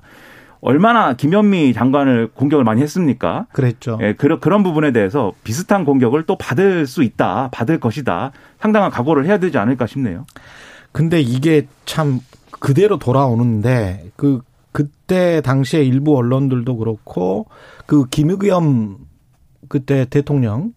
[0.66, 3.48] 얼마나 김현미 장관을 공격을 많이 했습니까?
[3.52, 3.98] 그랬죠.
[4.02, 8.32] 예, 그런 그런 부분에 대해서 비슷한 공격을 또 받을 수 있다, 받을 것이다.
[8.60, 10.26] 상당한 각오를 해야 되지 않을까 싶네요.
[10.94, 12.20] 근데 이게 참
[12.62, 17.48] 그대로 돌아오는데 그 그때 당시에 일부 언론들도 그렇고
[17.86, 18.98] 그 김의겸
[19.68, 20.72] 그때 대통령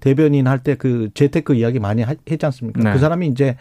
[0.00, 2.82] 대변인 할 때 그 재테크 이야기 많이 하- 했지 않습니까?
[2.82, 2.92] 네.
[2.92, 3.56] 그 사람이 이제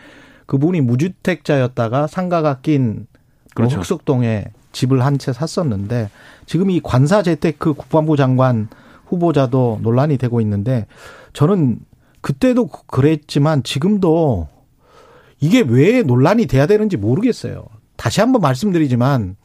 [0.47, 3.05] 그분이 무주택자였다가 상가가 낀
[3.53, 3.75] 그렇죠.
[3.75, 4.45] 뭐 흑석동에
[4.77, 6.11] 집을 한 채 샀었는데
[6.45, 8.69] 지금 이 관사 재테크 국방부 장관
[9.07, 10.85] 후보자도 논란이 되고 있는데
[11.33, 11.79] 저는
[12.21, 14.47] 그때도 그랬지만 지금도
[15.39, 17.65] 이게 왜 논란이 돼야 되는지 모르겠어요.
[17.95, 19.35] 다시 한번 말씀드리지만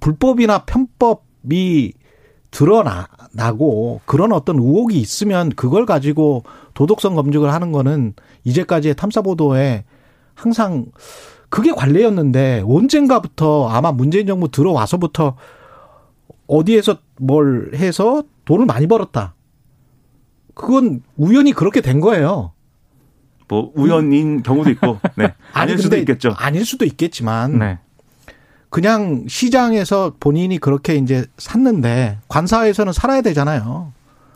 [0.00, 1.92] 불법이나 편법이
[2.50, 6.42] 드러나고 그런 어떤 의혹이 있으면 그걸 가지고
[6.74, 9.84] 도덕성 검증을 하는 거는 이제까지의 탐사 보도에
[10.34, 10.86] 항상
[11.54, 15.36] 그게 관례였는데 언젠가부터 아마 문재인 정부 들어와서부터
[16.48, 19.34] 어디에서 뭘 해서 돈을 많이 벌었다.
[20.54, 22.50] 그건 우연히 그렇게 된 거예요.
[23.46, 25.32] 뭐 우연인 경우도 있고, 네.
[25.52, 26.34] 아닐 수도 있겠죠.
[26.36, 27.78] 아닐 수도 있겠지만 네.
[28.68, 33.92] 그냥 시장에서 본인이 그렇게 이제 샀는데 관사에서는 살아야 되잖아요.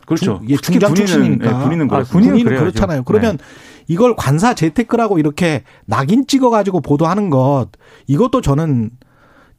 [0.08, 0.38] 그렇죠.
[0.38, 1.46] 중- 예, 특히 중장 군인은, 출신이니까.
[1.46, 2.30] 예, 군인은 아, 그렇습니다.
[2.32, 2.58] 군인은.
[2.58, 3.02] 그렇잖아요.
[3.04, 3.38] 그러면
[3.86, 7.66] 이걸 관사 재테크라고 이렇게 낙인 찍어가지고 보도하는 것
[8.06, 8.90] 이것도 저는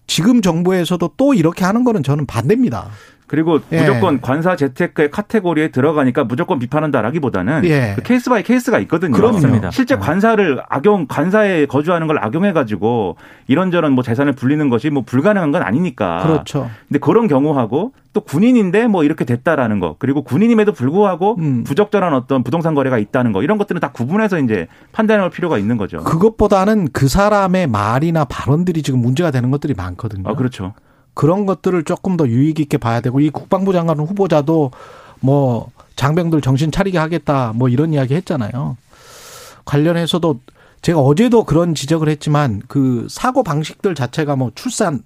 [0.07, 2.89] 지금 정부에서도 또 이렇게 하는 거는 저는 반대입니다.
[3.29, 3.81] 그리고 예.
[3.81, 7.93] 무조건 관사 재테크의 카테고리에 들어가니까 무조건 비판한다라기보다는 예.
[7.95, 9.15] 그 case by case가 있거든요.
[9.71, 10.01] 실제 네.
[10.01, 15.61] 관사를 악용 관사에 거주하는 걸 악용해 가지고 이런저런 뭐 재산을 불리는 것이 뭐 불가능한 건
[15.61, 16.23] 아니니까.
[16.23, 16.69] 그렇죠.
[16.87, 21.63] 근데 그런 경우하고 또 군인인데 뭐 이렇게 됐다라는 거 그리고 군인임에도 불구하고 음.
[21.63, 26.03] 부적절한 어떤 부동산 거래가 있다는 거 이런 것들은 다 구분해서 이제 판단할 필요가 있는 거죠.
[26.03, 30.27] 그것보다는 그 사람의 말이나 발언들이 지금 문제가 되는 것들이 많거든요.
[30.27, 30.73] 아 그렇죠.
[31.19, 34.71] 그런 것들을 조금 더 유익 있게 봐야 되고 이 국방부 장관 후보자도
[35.19, 38.77] 뭐 장병들 정신 차리게 하겠다 뭐 이런 이야기 했잖아요.
[39.65, 40.39] 관련해서도
[40.81, 45.03] 제가 어제도 그런 지적을 했지만 그 사고 방식들 자체가 뭐 출산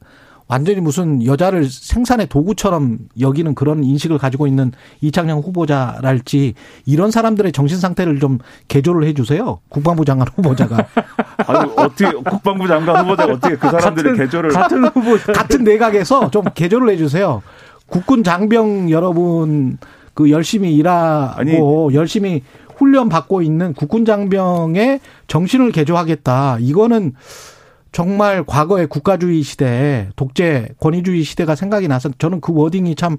[0.53, 6.53] 완전히 무슨 여자를 생산의 도구처럼 여기는 그런 인식을 가지고 있는 이창영 후보자랄지
[6.85, 8.37] 이런 사람들의 정신 상태를 좀
[8.67, 9.59] 개조를 해 주세요.
[9.69, 10.77] 국방부 장관 후보자가
[11.47, 16.89] 아니 어떻게 국방부 장관 후보자가 어떻게 그 사람들의 개조를 같은 후보자 같은 내각에서 좀 개조를
[16.91, 17.41] 해주세요.
[17.87, 19.79] 국군 장병 여러분
[20.13, 21.95] 그 열심히 일하고 아니.
[21.95, 22.43] 열심히
[22.75, 26.57] 훈련 받고 있는 국군 장병의 정신을 개조하겠다.
[26.59, 27.13] 이거는
[28.03, 33.15] 정말 과거의 국가주의 시대, 독재 권위주의 시대가 생각이 나서 저는 그 워딩이 참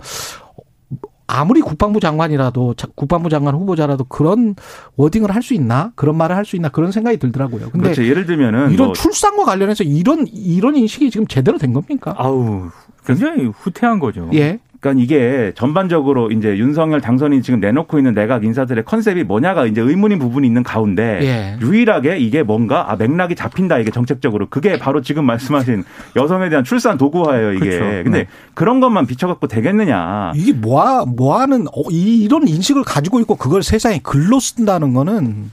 [1.26, 4.54] 아무리 국방부 장관이라도 자- 국방부 장관 후보자라도 그런
[4.96, 7.70] 워딩을 할 수 있나 그런 말을 할 수 있나 그런 생각이 들더라고요.
[7.70, 8.04] 근데 그렇죠.
[8.06, 12.14] 예를 들면은 이런 뭐 출산과 관련해서 이런 이런 인식이 지금 제대로 된 겁니까?
[12.18, 12.68] 아우
[13.06, 14.28] 굉장히 후퇴한 거죠.
[14.34, 14.58] 예.
[14.84, 20.18] 그러니까 이게 전반적으로 이제 윤석열 당선인이 지금 내놓고 있는 내각 인사들의 컨셉이 뭐냐가 이제 의문인
[20.18, 21.56] 부분이 있는 가운데 예.
[21.64, 25.84] 유일하게 이게 뭔가 아 맥락이 잡힌다 이게 정책적으로 그게 바로 지금 말씀하신
[26.16, 27.78] 여성에 대한 출산 도구화예요 이게.
[27.78, 28.04] 그렇죠.
[28.04, 28.26] 근데 네.
[28.52, 30.32] 그런 것만 비춰갖고 되겠느냐?
[30.36, 35.50] 이게 뭐하 뭐하는 어, 이런 인식을 가지고 있고 그걸 세상에 글로 쓴다는 거는.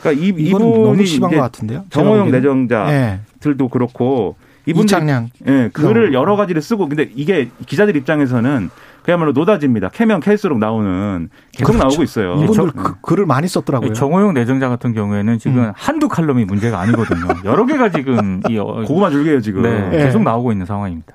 [0.00, 1.84] 그러니까 이 이분이 너무 심한 것 같은데요.
[1.90, 3.68] 정호영 내정자들도 예.
[3.70, 4.34] 그렇고
[4.66, 5.30] 이분 이창량.
[5.46, 8.70] 예, 글을 여러 가지를 쓰고 근데 이게 기자들 입장에서는
[9.02, 9.88] 그야말로 노다지입니다.
[9.88, 11.88] 캐면 캘수록 나오는 계속 그렇죠.
[11.88, 12.34] 나오고 있어요.
[12.42, 13.92] 이분들 그, 글을 많이 썼더라고요.
[13.92, 15.72] 정호영 내정자 같은 경우에는 지금 음.
[15.74, 17.26] 한두 칼럼이 문제가 아니거든요.
[17.44, 19.62] 여러 개가 지금 이 어, 고구마 줄기예요 지금.
[19.62, 20.24] 네, 계속 예.
[20.24, 21.14] 나오고 있는 상황입니다.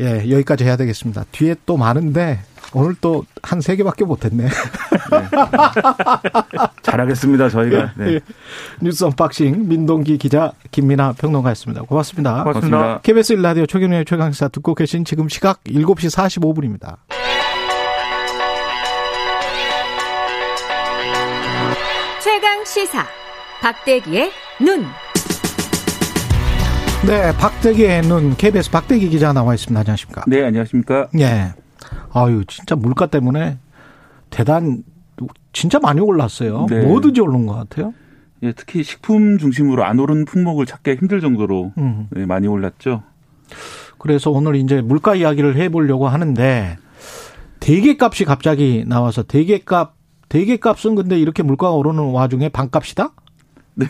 [0.00, 1.24] 예, 여기까지 해야 되겠습니다.
[1.32, 2.40] 뒤에 또 많은데
[2.72, 4.44] 오늘 또 한 세 개밖에 못했네.
[4.44, 4.50] 네.
[6.82, 7.92] 잘하겠습니다, 저희가.
[7.96, 8.14] 네.
[8.14, 8.20] 예.
[8.80, 11.82] 뉴스 언박싱 민동기 기자 김민아 평론가였습니다.
[11.82, 12.42] 고맙습니다.
[12.44, 12.76] 고맙습니다.
[12.78, 13.00] 고맙습니다.
[13.02, 16.96] KBS 1라디오 최경영의 최강시사 듣고 계신 지금 시각 7시 45분입니다.
[22.22, 23.04] 최강 시사
[23.62, 24.30] 박대기의
[24.60, 24.86] 눈.
[27.06, 29.80] 네, 박대기의 눈 KBS 박대기 기자 나와 있습니다.
[29.80, 30.24] 안녕하십니까?
[30.26, 31.08] 네, 안녕하십니까?
[31.18, 31.52] 예.
[32.12, 33.58] 아유, 진짜 물가 때문에
[34.30, 34.82] 대단
[35.52, 36.66] 진짜 많이 올랐어요.
[36.68, 36.82] 네.
[36.84, 37.92] 뭐든지 오른 것 같아요.
[38.42, 42.08] 예, 특히 식품 중심으로 안 오른 품목을 찾기 힘들 정도로 음.
[42.10, 43.02] 네, 많이 올랐죠.
[43.98, 46.78] 그래서 오늘 이제 물가 이야기를 해보려고 하는데
[47.60, 49.94] 대게값이 갑자기 나와서 대게값
[50.30, 53.10] 대게값은 근데 이렇게 물가가 오르는 와중에 반값이다?
[53.74, 53.86] 네.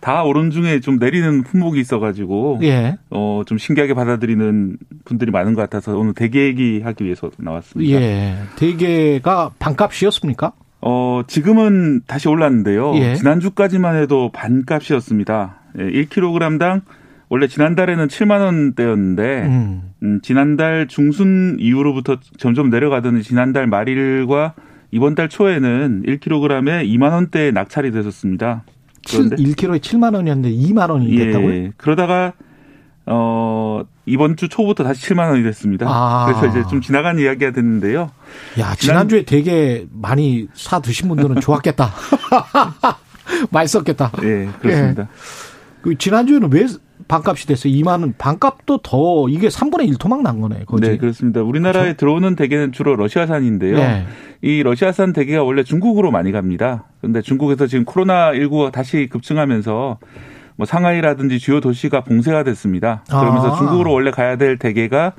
[0.00, 2.60] 다 오른 중에 좀 내리는 품목이 있어가지고.
[2.62, 2.96] 예.
[3.10, 8.00] 어, 좀 신기하게 받아들이는 분들이 많은 것 같아서 오늘 대게 얘기하기 위해서 나왔습니다.
[8.00, 8.36] 예.
[8.56, 10.52] 대게가 반값이었습니까?
[10.80, 12.94] 어, 지금은 다시 올랐는데요.
[12.96, 13.14] 예.
[13.14, 15.56] 지난주까지만 해도 반값이었습니다.
[15.78, 16.82] 예, 1kg당
[17.28, 19.82] 원래 지난달에는 7만 원대였는데 음.
[20.02, 24.54] 음, 지난달 중순 이후로부터 점점 내려가더니 지난달 말일과
[24.90, 28.64] 이번 달 초에는 1kg에 2만 원대에 낙찰이 됐었습니다.
[29.04, 31.70] 7, 1kg에 7만 원이었는데 2만 원이 예, 됐다고요?
[31.76, 32.32] 그러다가
[33.06, 35.86] 어 이번 주 초부터 다시 7만 원이 됐습니다.
[35.88, 36.26] 아.
[36.26, 38.10] 그래서 이제 좀 지나간 이야기가 됐는데요.
[38.58, 41.90] 야 지난주에 되게 많이 사 드신 분들은 좋았겠다.
[43.50, 44.12] 맛있었겠다.
[44.22, 45.02] 예, 그렇습니다.
[45.02, 45.06] 예.
[45.82, 46.66] 그 지난주에는 왜
[47.12, 47.74] 반값이 됐어요?
[47.74, 50.64] 2만 원 반값도 더 이게 3분의 1 토막 난 거네.
[50.64, 50.88] 거지?
[50.88, 51.42] 네, 그렇습니다.
[51.42, 51.96] 우리나라에 그렇죠?
[51.98, 53.76] 들어오는 대게는 주로 러시아산인데요.
[53.76, 54.06] 네.
[54.40, 56.86] 이 러시아산 대게가 원래 중국으로 많이 갑니다.
[57.00, 59.98] 그런데 중국에서 지금 코로나 19가 다시 급증하면서
[60.56, 63.04] 뭐 상하이라든지 주요 도시가 봉쇄가 됐습니다.
[63.08, 63.58] 그러면서 아.
[63.58, 65.12] 중국으로 원래 가야 될 대게가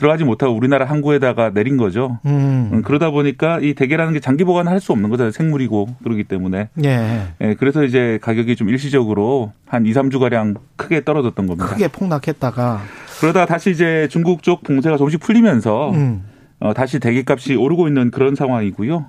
[0.00, 2.18] 들어가지 못하고 우리나라 항구에다가 내린 거죠.
[2.24, 2.70] 음.
[2.72, 5.30] 음 그러다 보니까 이 대게라는 게 장기 보관할 수 없는 거잖아요.
[5.30, 6.70] 생물이고 그러기 때문에.
[6.82, 7.26] 예.
[7.42, 7.54] 예.
[7.54, 11.66] 그래서 이제 가격이 좀 일시적으로 한 2, 3주 가량 크게 떨어졌던 겁니다.
[11.66, 12.80] 크게 폭락했다가
[13.20, 16.24] 그러다 다시 이제 중국 쪽 봉쇄가 조금씩 풀리면서 음.
[16.60, 19.04] 어, 다시 대게값이 오르고 있는 그런 상황이고요.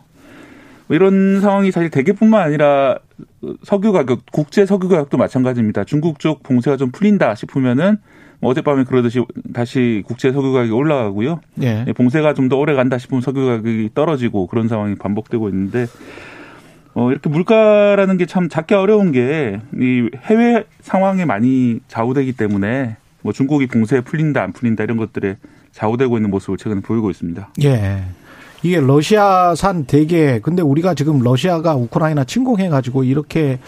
[0.87, 2.99] 뭐 이런 상황이 사실 대게뿐만 아니라
[3.63, 5.85] 석유 가격, 국제 석유 가격도 마찬가지입니다.
[5.85, 9.23] 중국 쪽 봉쇄가 좀 풀린다 싶으면은 뭐 어젯밤에 그러듯이
[9.53, 11.39] 다시 국제 석유 가격이 올라가고요.
[11.61, 11.85] 예.
[11.87, 15.85] 예 봉쇄가 좀 더 오래 간다 싶으면 석유 가격이 떨어지고 그런 상황이 반복되고 있는데
[16.93, 23.31] 어, 이렇게 물가라는 게 참 잡기 어려운 게 이 해외 상황에 많이 좌우되기 때문에 뭐
[23.31, 25.37] 중국이 봉쇄 풀린다 안 풀린다 이런 것들에
[25.71, 27.49] 좌우되고 있는 모습을 최근에 보이고 있습니다.
[27.63, 28.03] 예.
[28.63, 33.59] 이게 러시아산 대게 근데 우리가 지금 러시아가 우크라이나 침공해 가지고 이렇게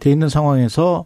[0.00, 1.04] 돼 있는 상황에서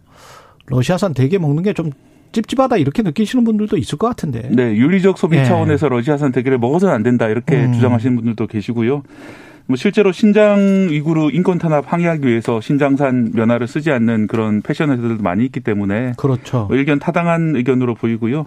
[0.67, 1.91] 러시아산 대게 먹는 게 좀
[2.33, 4.49] 찝찝하다 이렇게 느끼시는 분들도 있을 것 같은데.
[4.51, 5.45] 네, 윤리적 소비 예.
[5.45, 7.73] 차원에서 러시아산 대게를 먹어서는 안 된다 이렇게 음.
[7.73, 9.03] 주장하시는 분들도 계시고요.
[9.65, 15.23] 뭐 실제로 신장 위구르 인권 탄압 항의하기 위해서 신장산 면화를 쓰지 않는 그런 패션 회사들도
[15.23, 16.65] 많이 있기 때문에 그렇죠.
[16.67, 18.45] 뭐 의견 타당한 의견으로 보이고요.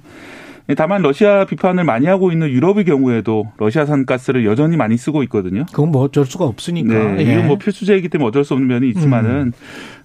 [0.75, 5.65] 다만 러시아 비판을 많이 하고 있는 유럽의 경우에도 러시아산 가스를 여전히 많이 쓰고 있거든요.
[5.67, 7.13] 그건 뭐 어쩔 수가 없으니까.
[7.13, 7.33] 네, 예.
[7.35, 9.53] 이건 뭐 필수제이기 때문에 어쩔 수 없는 면이 있지만은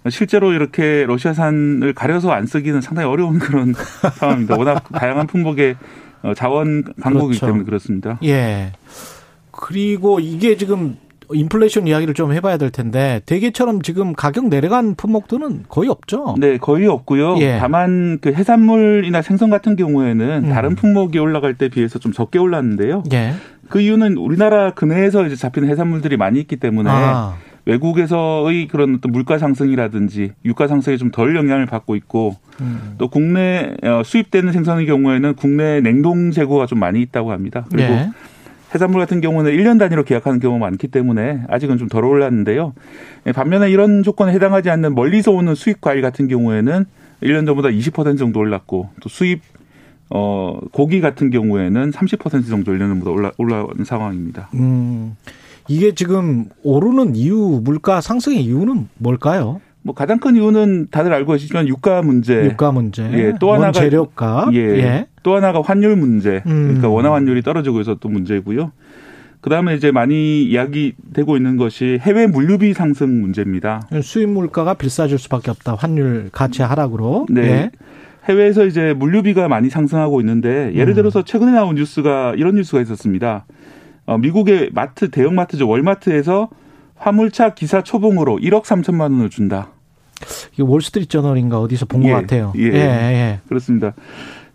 [0.06, 0.10] 음.
[0.10, 3.74] 실제로 이렇게 러시아산을 가려서 안 쓰기는 상당히 어려운 그런
[4.19, 4.56] 상황입니다.
[4.58, 5.76] 워낙 다양한 품목의
[6.24, 7.45] 어, 자원 강국이기 그렇죠.
[7.47, 8.19] 때문에 그렇습니다.
[8.24, 8.71] 예.
[9.52, 10.97] 그리고 이게 지금
[11.33, 16.35] 인플레이션 이야기를 좀 해봐야 될 텐데 대게처럼 지금 가격 내려간 품목들은 거의 없죠.
[16.39, 17.37] 네, 거의 없고요.
[17.39, 17.57] 예.
[17.59, 20.49] 다만 그 해산물이나 생선 같은 경우에는 음.
[20.49, 23.03] 다른 품목이 올라갈 때 비해서 좀 적게 올랐는데요.
[23.13, 23.33] 예.
[23.69, 27.35] 그 이유는 우리나라 근해에서 이제 잡히는 해산물들이 많이 있기 때문에 아.
[27.65, 32.95] 외국에서의 그런 어떤 물가 상승이라든지 유가 상승에 좀 덜 영향을 받고 있고 음.
[32.97, 37.65] 또 국내 어, 수입되는 생선의 경우에는 국내 냉동 재고가 좀 많이 있다고 합니다.
[37.69, 38.09] 그리고 예.
[38.73, 42.73] 해산물 같은 경우는 1년 단위로 계약하는 경우가 많기 때문에 아직은 좀 덜 올랐는데요.
[43.27, 46.86] 예, 반면에 이런 조건에 해당하지 않는 멀리서 오는 수입 과일 같은 경우에는
[47.21, 49.41] 1년 전보다 20% 정도 올랐고 또 수입
[50.10, 54.49] 어, 고기 같은 경우에는 30% 정도 연년보다 올라, 올라온 상황입니다.
[54.55, 55.15] 음,
[55.67, 59.62] 이게 지금 오르는 이유, 물가 상승의 이유는 뭘까요?
[59.83, 62.45] 뭐 가장 큰 이유는 다들 알고 계시지만 유가 문제.
[62.45, 63.03] 유가 문제.
[63.13, 64.49] 예, 또 하나가 재료가.
[64.53, 65.07] 예, 예.
[65.23, 66.43] 또 하나가 환율 문제.
[66.45, 66.63] 음.
[66.65, 68.71] 그러니까 원화 환율이 떨어지고 해서 또 문제고요.
[69.41, 73.81] 그다음에 이제 많이 이야기되고 있는 것이 해외 물류비 상승 문제입니다.
[74.03, 75.75] 수입 물가가 비싸질 수밖에 없다.
[75.75, 77.25] 환율 가치 하락으로.
[77.29, 77.41] 네.
[77.41, 77.71] 예.
[78.29, 80.95] 해외에서 이제 물류비가 많이 상승하고 있는데 예를 음.
[80.95, 83.45] 들어서 최근에 나온 뉴스가 이런 뉴스가 있었습니다.
[84.05, 86.49] 어, 미국의 마트 대형 마트죠 월마트에서
[87.01, 89.69] 화물차 기사 초봉으로 1억 3천만 원을 준다.
[90.53, 92.53] 이게 월스트리트저널인가 어디서 본것 예, 같아요.
[92.55, 93.39] 예, 예, 예.
[93.47, 93.93] 그렇습니다.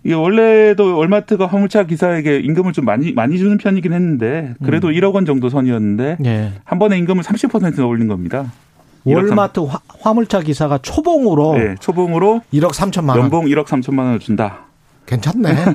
[0.04, 4.92] 이게 원래도 월마트가 화물차 기사에게 임금을 좀 많이 많이 주는 편이긴 했는데 그래도 음.
[4.92, 6.52] 1억 원 정도 선이었는데 예.
[6.62, 8.52] 한 번에 임금을 30% 올린 겁니다.
[9.04, 13.20] 월마트 화, 물차 기사가 초봉으로 네, 초봉으로 1억 3천만 원.
[13.20, 14.65] 연봉 1억 3천만 원을 준다.
[15.06, 15.54] 괜찮네.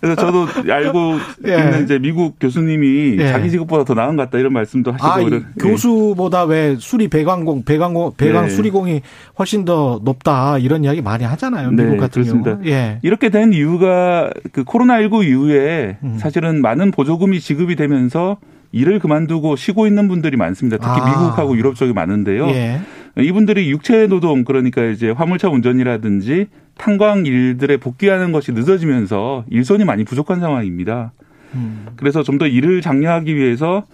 [0.00, 1.14] 그래서 저도 알고
[1.48, 1.58] 예.
[1.58, 3.28] 있는 이제 미국 교수님이 예.
[3.28, 5.42] 자기 직업보다 더 나은 것 같다 이런 말씀도 하시고 아, 예.
[5.58, 8.50] 교수보다 왜 수리 배관공 배관공 배관 네.
[8.50, 9.02] 수리공이
[9.38, 11.70] 훨씬 더 높다 이런 이야기 많이 하잖아요.
[11.70, 12.58] 미국 네, 같은 그렇습니다.
[12.58, 12.66] 경우.
[12.66, 13.00] 예.
[13.02, 16.16] 이렇게 된 이유가 그 코로나 19 이후에 음.
[16.18, 18.38] 사실은 많은 보조금이 지급이 되면서
[18.70, 20.76] 일을 그만두고 쉬고 있는 분들이 많습니다.
[20.76, 21.20] 특히 아.
[21.20, 22.48] 미국하고 유럽 쪽이 많은데요.
[22.48, 22.80] 예.
[23.16, 26.46] 이분들이 육체 노동 그러니까 이제 화물차 운전이라든지
[26.78, 31.12] 탄광 일들에 복귀하는 것이 늦어지면서 일손이 많이 부족한 상황입니다.
[31.54, 31.86] 음.
[31.96, 33.84] 그래서 좀 더 일을 장려하기 위해서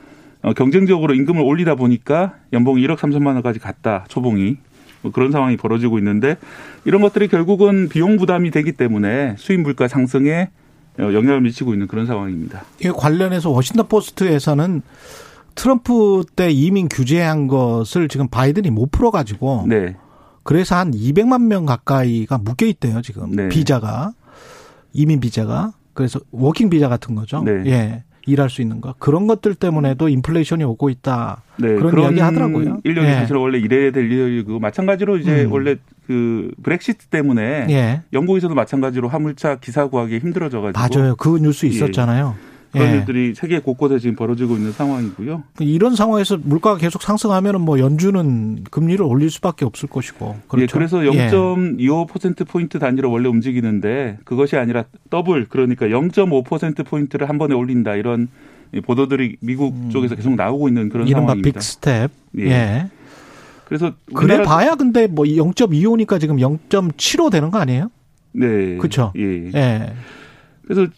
[0.42, 4.58] 어, 경쟁적으로 임금을 올리다 보니까 연봉이 1억 3천만 원까지 갔다 초봉이
[5.02, 6.36] 뭐 그런 상황이 벌어지고 있는데
[6.84, 10.50] 이런 것들이 결국은 비용 부담이 되기 때문에 수입 물가 상승에
[10.98, 12.64] 어, 영향을 미치고 있는 그런 상황입니다.
[12.82, 14.82] 이 관련해서 워싱턴 포스트에서는
[15.54, 19.96] 트럼프 때 이민 규제한 것을 지금 바이든이 못 풀어가지고 네.
[20.44, 23.48] 그래서 한 200만 명 가까이가 묶여 있대요 지금 네.
[23.48, 24.12] 비자가
[24.92, 27.42] 이민 비자가 그래서 working 비자 같은 거죠.
[27.42, 27.62] 네.
[27.66, 28.04] 예.
[28.26, 32.78] 일할 수 있는 거 그런 것들 때문에도 인플레이션이 오고 있다 네, 그런, 그런 이야기 하더라고요.
[32.82, 33.12] 인력이 예.
[33.14, 35.52] 사실 원래 이래야 될 일이고 마찬가지로 이제 음.
[35.52, 35.76] 원래
[36.06, 38.02] 그 브렉시트 때문에 예.
[38.12, 41.16] 영국에서도 마찬가지로 화물차 기사 구하기 힘들어져가지고 맞아요.
[41.16, 41.70] 그 뉴스 예.
[41.70, 42.34] 있었잖아요.
[42.38, 42.53] 예.
[42.74, 42.96] 그런 예.
[42.96, 45.44] 일들이 세계 곳곳에 지금 벌어지고 있는 상황이고요.
[45.60, 50.36] 이런 상황에서 물가가 계속 상승하면 뭐 연준은 금리를 올릴 수밖에 없을 것이고.
[50.48, 50.62] 그렇죠.
[50.62, 57.54] 예, 그래서 0.25% 포인트 단위로 원래 움직이는데 그것이 아니라 더블 그러니까 0.5% 포인트를 한 번에
[57.54, 58.26] 올린다 이런
[58.84, 59.90] 보도들이 미국 음.
[59.90, 61.60] 쪽에서 계속 나오고 있는 그런 이른바 상황입니다.
[61.60, 62.10] big step.
[62.38, 62.44] 예.
[62.50, 62.90] 예.
[63.66, 67.88] 그래서 그래 봐야 근데 뭐 0.25니까 지금 0.75 되는 거 아니에요?
[68.32, 68.76] 네.
[68.78, 69.12] 그렇죠.
[69.16, 69.50] 예.
[69.54, 69.92] 예.
[70.66, 70.88] 그래서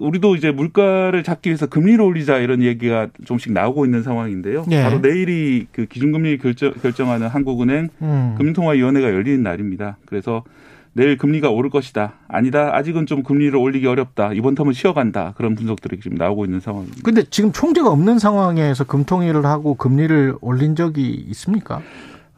[0.00, 4.64] 우리도 이제 물가를 잡기 위해서 금리를 올리자 이런 얘기가 좀씩 나오고 있는 상황인데요.
[4.70, 4.82] 예.
[4.82, 8.34] 바로 내일이 그 기준금리 결정, 결정하는 한국은행 음.
[8.38, 9.96] 금통화위원회가 열리는 날입니다.
[10.06, 10.44] 그래서
[10.92, 12.14] 내일 금리가 오를 것이다.
[12.26, 12.74] 아니다.
[12.74, 14.32] 아직은 좀 금리를 올리기 어렵다.
[14.32, 15.32] 이번 텀은 쉬어간다.
[15.36, 17.00] 그런 분석들이 지금 나오고 있는 상황입니다.
[17.04, 21.82] 근데 지금 총재가 없는 상황에서 금통위를 하고 금리를 올린 적이 있습니까?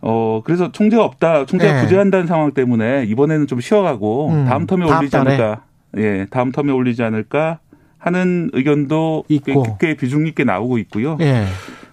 [0.02, 1.46] 어, 그래서 총재가 없다.
[1.46, 1.82] 총재가 네.
[1.82, 5.62] 부재한다는 상황 때문에 이번에는 좀 쉬어가고 음, 다음 텀에 올리지 않을까.
[5.96, 7.58] 예, 다음 텀에 올리지 않을까
[7.98, 9.76] 하는 의견도 있고.
[9.78, 11.16] 꽤 비중 있게 나오고 있고요.
[11.20, 11.44] 예.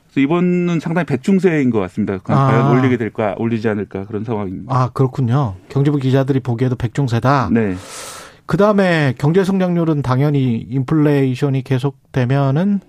[0.05, 2.15] 그래서 이번은 상당히 배중세인 것 같습니다.
[2.27, 2.47] 아.
[2.47, 4.73] 과연 올리게 될까, 올리지 않을까 그런 상황입니다.
[4.73, 5.55] 아 그렇군요.
[5.69, 7.49] 경제부 기자들이 보기에도 백중세다.
[7.51, 7.75] 네.
[8.45, 12.79] 그 다음에 경제 성장률은 당연히 인플레이션이 계속되면은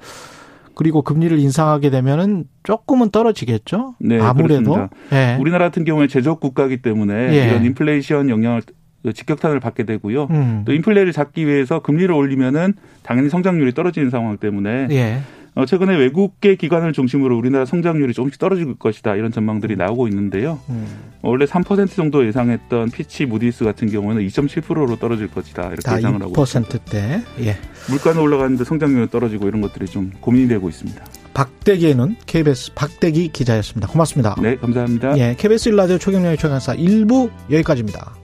[0.77, 3.97] 그리고 금리를 인상하게 되면은 조금은 떨어지겠죠.
[3.99, 5.37] 네, 아무래도 예.
[5.41, 7.49] 우리나라 같은 경우에 제조업 국가이기 때문에 예.
[7.49, 8.63] 이런 인플레이션 영향을
[9.05, 10.29] 직격탄을 받게 되고요.
[10.31, 10.63] 음.
[10.67, 15.21] 또 인플레를 잡기 위해서 금리를 올리면은 당연히 성장률이 떨어지는 상황 때문에 예.
[15.55, 19.79] 어, 최근에 외국계 기관을 중심으로 우리나라 성장률이 조금씩 떨어질 것이다 이런 전망들이 음.
[19.79, 20.61] 나오고 있는데요.
[20.69, 20.87] 음.
[21.21, 26.79] 원래 3% 정도 예상했던 피치 무디스 같은 경우는 2.7%로 떨어질 것이다 이렇게 예상을 하고 있습니다.
[26.79, 27.23] 2%대.
[27.41, 27.57] 예.
[27.89, 31.05] 물가는 올라가는데 성장률은 떨어지고 이런 것들이 좀 고민이 되고 있습니다.
[31.35, 33.89] 박대기에는 KBS 박대기 기자였습니다.
[33.89, 34.37] 고맙습니다.
[34.41, 35.19] 네, 감사합니다.
[35.19, 38.15] 예, KBS 일라디오 최경영의 최강사 1부 여기까지입니다.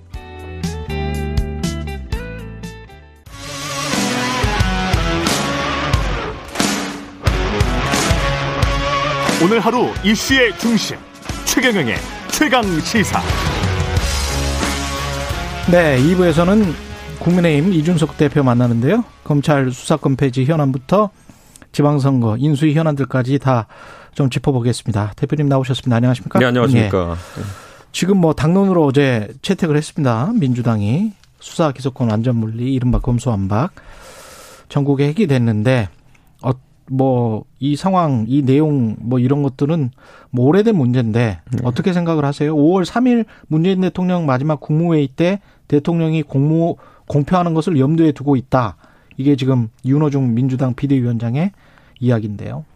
[9.44, 10.96] 오늘 하루 이슈의 중심
[11.44, 11.96] 최경영의
[12.30, 13.20] 최강 시사.
[15.70, 16.72] 네, 2부에서는
[17.20, 19.04] 국민의힘 이준석 대표 만나는데요.
[19.22, 21.10] 검찰 수사권 폐지 현안부터
[21.72, 23.66] 지방선거 인수위 현안들까지 다
[24.14, 25.12] 좀 짚어보겠습니다.
[25.16, 25.96] 대표님 나오셨습니다.
[25.96, 26.38] 안녕하십니까?
[26.38, 27.16] 네, 안녕하십니까.
[27.36, 27.42] 네.
[27.92, 30.32] 지금 뭐 당론으로 어제 채택을 했습니다.
[30.34, 33.72] 민주당이 수사 기소권 완전 물리 이른바 검수완박
[34.68, 35.88] 전국에 핵이 됐는데
[36.90, 39.90] 뭐 이 상황, 이 내용 뭐 이런 것들은
[40.28, 41.58] 뭐 오래된 문제인데 네.
[41.62, 42.54] 어떻게 생각을 하세요?
[42.54, 46.76] 5월 3일 문재인 대통령 마지막 국무회의 때 대통령이 공모
[47.08, 48.76] 공표하는 것을 염두에 두고 있다.
[49.16, 51.52] 이게 지금 윤호중 민주당 비대위원장의
[52.00, 52.66] 이야기인데요.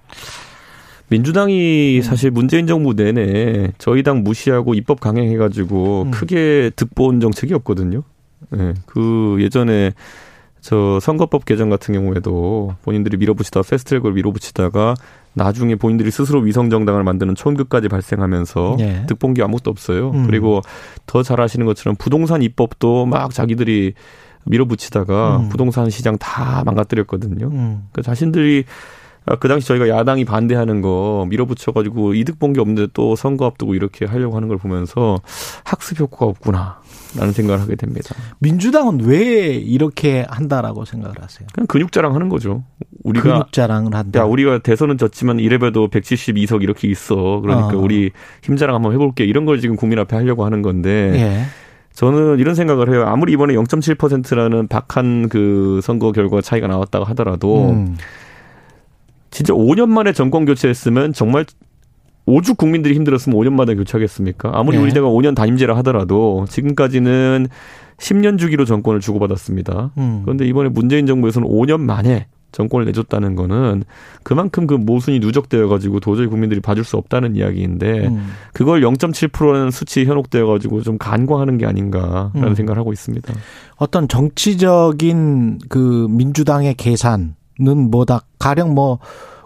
[1.11, 6.11] 민주당이 사실 문재인 정부 내내 저희 당 무시하고 입법 강행해가지고 음.
[6.13, 8.05] 크게 득본 정책이 없거든요.
[8.57, 9.93] 예, 그 예전에
[10.69, 14.97] 저 선거법 개정 같은 경우에도 본인들이 밀어붙이다가 패스트트랙으로 밀어붙이다가
[15.33, 19.07] 나중에 본인들이 스스로 위성 정당을 만드는 촌극까지 발생하면서 예.
[19.07, 20.11] 득본 게 아무것도 없어요.
[20.11, 20.27] 음.
[20.27, 20.61] 그리고
[21.07, 23.95] 더 잘 아시는 것처럼 부동산 입법도 막 자기들이
[24.45, 25.49] 밀어붙이다가 음.
[25.49, 27.47] 부동산 시장 다 망가뜨렸거든요.
[27.47, 27.85] 음.
[27.93, 28.71] 그 자신들이 아,
[29.37, 34.05] 그 당시 저희가 야당이 반대하는 거 밀어붙여가지고 이득 본 게 없는데 또 선거 앞두고 이렇게
[34.07, 35.21] 하려고 하는 걸 보면서
[35.65, 36.81] 학습 효과가 없구나
[37.17, 38.15] 라는 생각을 하게 됩니다.
[38.39, 41.47] 민주당은 왜 이렇게 한다라고 생각을 하세요?
[41.55, 42.65] 그냥 근육 자랑하는 거죠.
[43.05, 44.21] 우리가 근육 자랑을 한다.
[44.21, 47.41] 야 우리가 대선은 졌지만 이래봬도 172석 이렇게 있어.
[47.41, 47.81] 그러니까 어.
[47.81, 48.11] 우리
[48.43, 49.25] 힘 자랑 한번 해볼게.
[49.25, 51.43] 이런 걸 지금 국민 앞에 하려고 하는 건데 예.
[51.95, 53.05] 저는 이런 생각을 해요.
[53.07, 57.97] 아무리 이번에 0.7%라는 박한 그 선거 결과 차이가 나왔다고 하더라도 음.
[59.39, 61.45] 진짜 5년 만에 정권 교체했으면 정말
[62.27, 64.51] 오죽 국민들이 힘들었으면 5년 만에 교체하겠습니까?
[64.53, 64.83] 아무리 네.
[64.83, 67.47] 우리가 5년 단임제라 하더라도 지금까지는
[67.99, 69.93] 10년 주기로 정권을 주고받았습니다.
[69.97, 70.23] 음.
[70.25, 73.85] 그런데 이번에 문재인 정부에서는 5년 만에 정권을 내줬다는 거는
[74.25, 78.33] 그만큼 그 모순이 누적되어 가지고 도저히 국민들이 봐줄 수 없다는 이야기인데 음.
[78.53, 82.55] 그걸 0.7%라는 수치에 현혹되어 가지고 좀 간과하는 게 아닌가라는 음.
[82.57, 83.33] 생각을 하고 있습니다.
[83.77, 88.99] 어떤 정치적인 그 민주당의 계산 은 뭐다 가령 뭐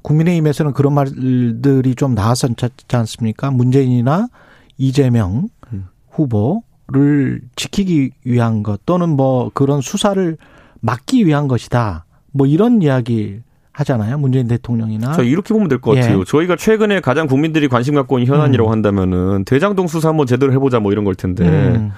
[0.03, 3.51] 국민의힘에서는 그런 말들이 좀 나왔었지 않습니까?
[3.51, 4.29] 문재인이나
[4.77, 5.87] 이재명 음.
[6.11, 10.37] 후보를 지키기 위한 것 또는 뭐 그런 수사를
[10.81, 12.05] 막기 위한 것이다.
[12.33, 13.41] 뭐 이런 이야기
[13.73, 14.19] 하잖아요.
[14.19, 16.01] 문재인 대통령이나 자, 이렇게 보면 될것 예.
[16.01, 16.25] 같아요.
[16.25, 18.73] 저희가 최근에 가장 국민들이 관심 갖고 있는 현안이라고 음.
[18.73, 21.93] 한다면은 대장동 수사 한번 제대로 해보자 뭐 이런 걸 텐데 음.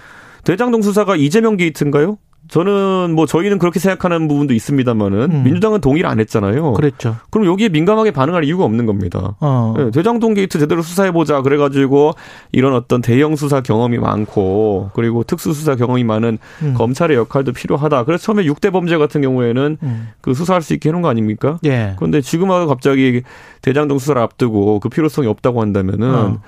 [0.45, 2.19] 대장동 수사가 이재명 게이트인가요?
[2.49, 5.43] 저는 뭐 저희는 그렇게 생각하는 부분도 있습니다만은 음.
[5.45, 6.75] 민주당은 동의를 안 했잖아요.
[6.75, 7.17] 그랬죠.
[7.31, 9.35] 그럼 여기에 민감하게 반응할 이유가 없는 겁니다.
[9.41, 9.75] 어.
[9.79, 11.41] 예, 대장동 게이트 제대로 수사해 보자.
[11.43, 12.13] 그래가지고
[12.53, 16.75] 이런 어떤 대형 수사 경험이 많고 그리고 특수 수사 경험이 많은 음.
[16.75, 18.05] 검찰의 역할도 필요하다.
[18.05, 20.09] 그래서 처음에 6대 범죄 같은 경우에는 음.
[20.21, 21.59] 그 수사할 수 있게 해놓은 거 아닙니까?
[21.65, 21.95] 예.
[21.97, 23.23] 그런데 지금 와서 갑자기
[23.63, 26.39] 대장동 수사를 앞두고 그 필요성이 없다고 한다면은 어.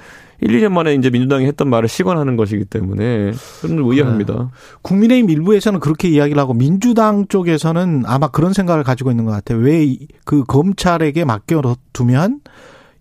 [0.41, 3.33] 1, 2년 만에 이제 민주당이 했던 말을 시관하는 것이기 때문에
[3.63, 4.51] 저는 의아합니다.
[4.83, 9.59] 국민의힘 일부에서는 그렇게 이야기를 하고 민주당 쪽에서는 아마 그런 생각을 가지고 있는 것 같아요.
[9.59, 12.41] 왜 그 검찰에게 맡겨두면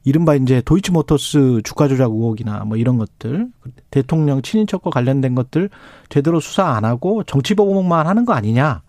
[0.03, 3.47] 이른바 이제 도이치모터스 주가 조작 의혹이나 뭐 이런 것들
[3.89, 5.69] 대통령 친인척과 관련된 것들
[6.09, 8.81] 제대로 수사 안 하고 정치 보복만 하는 거 아니냐.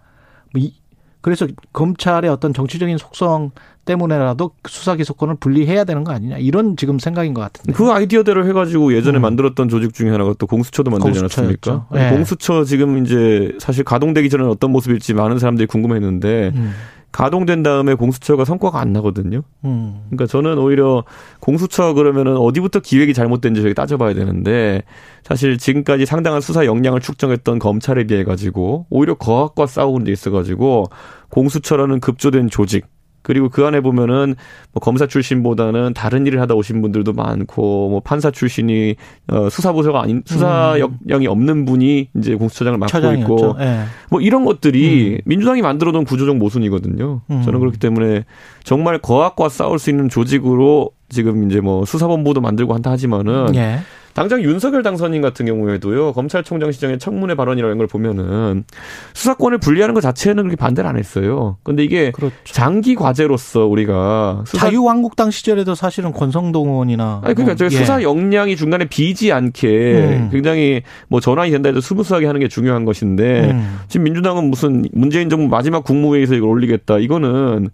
[0.53, 0.74] 뭐 이-
[1.21, 3.51] 그래서 검찰의 어떤 정치적인 속성
[3.85, 7.73] 때문에라도 수사 기소권을 분리해야 되는 거 아니냐 이런 지금 생각인 것 같은데.
[7.73, 9.23] 그 아이디어대로 해가지고 예전에 음.
[9.23, 11.21] 만들었던 조직 중에 하나가 또 공수처도 만들지.
[11.21, 11.87] 않았습니까?
[11.95, 12.11] 예.
[12.11, 16.73] 공수처 지금 이제 사실 가동되기 전에 어떤 모습일지 많은 사람들이 궁금했는데 음,
[17.17, 19.43] 가동된 다음에 공수처가 성과가 안 나거든요.
[19.64, 21.03] 음, 그러니까 저는 오히려
[21.41, 24.83] 공수처 그러면은 어디부터 기획이 잘못된지 저희 따져봐야 되는데
[25.23, 30.91] 사실 지금까지 상당한 수사 역량을 축적했던 검찰에 비해 가지고 오히려 거학과 싸우는 데 있어 가지고
[31.31, 32.85] 공수처라는 급조된 조직
[33.27, 34.37] 그리고 그 안에 보면은
[34.70, 38.95] 뭐 검사 출신보다는 다른 일을 하다 오신 분들도 많고 뭐 판사 출신이
[39.27, 40.97] 어 수사부서가 아닌 수사 음.
[41.09, 43.35] 역량이 없는 분이 이제 공수처장을 맡고 처장이었죠.
[43.35, 43.81] 있고 예.
[44.11, 45.20] 뭐 이런 것들이 음.
[45.24, 47.22] 민주당이 만들어 놓은 구조적 모순이거든요.
[47.29, 47.43] 음.
[47.43, 48.24] 저는 그렇기 때문에
[48.62, 53.81] 정말 거학과 싸울 수 있는 조직으로 지금 이제 뭐 수사본부도 만들고 한다 하지만은 예.
[54.17, 58.64] 당장 윤석열 당선인 같은 경우에도요 검찰총장 시장의 청문회 발언이라는 걸 보면은
[59.12, 61.59] 수사권을 분리하는 것 자체는 그렇게 반대를 안 했어요.
[61.62, 62.35] 근데 이게 그렇죠.
[62.47, 67.77] 장기 과제로서 우리가 수사 자유한국당 시절에도 사실은 권성동 의원이나 아니 그러니까 뭐, 예.
[67.77, 70.29] 수사 역량이 중간에 비지 않게 음.
[70.33, 73.81] 굉장히 뭐 전환이 된다 해도 smooth하게 하는 게 중요한 것인데 음.
[73.89, 76.97] 지금 민주당은 무슨 문재인 정부 마지막 국무회의에서 이걸 올리겠다.
[77.01, 77.69] 이거는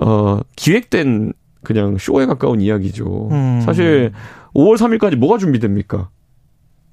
[0.00, 3.28] 어 기획된 그냥 쇼에 가까운 이야기죠.
[3.30, 3.60] 음.
[3.60, 4.12] 사실
[4.54, 6.08] 5월 3일까지 뭐가 준비됩니까?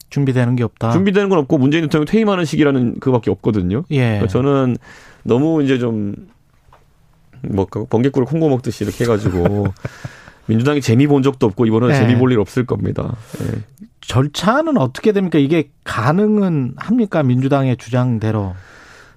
[0.10, 0.92] 준비되는 게 없다.
[0.92, 3.84] 준비되는 건 없고 문재인 대통령 퇴임하는 시기라는 그밖에 없거든요.
[3.92, 4.02] 예.
[4.04, 4.78] 그러니까 저는
[5.24, 6.16] 너무 이제 좀
[7.44, 9.68] 뭐 번갯불에 콩 구워 먹듯이 이렇게 해가지고
[10.48, 12.00] 민주당이 재미 본 적도 없고 이번에는 네.
[12.00, 13.16] 재미 볼 일 없을 겁니다.
[13.42, 13.62] 예.
[14.02, 15.38] 절차는 어떻게 됩니까?
[15.38, 17.24] 이게 가능은 합니까?
[17.24, 18.56] 민주당의 주장대로.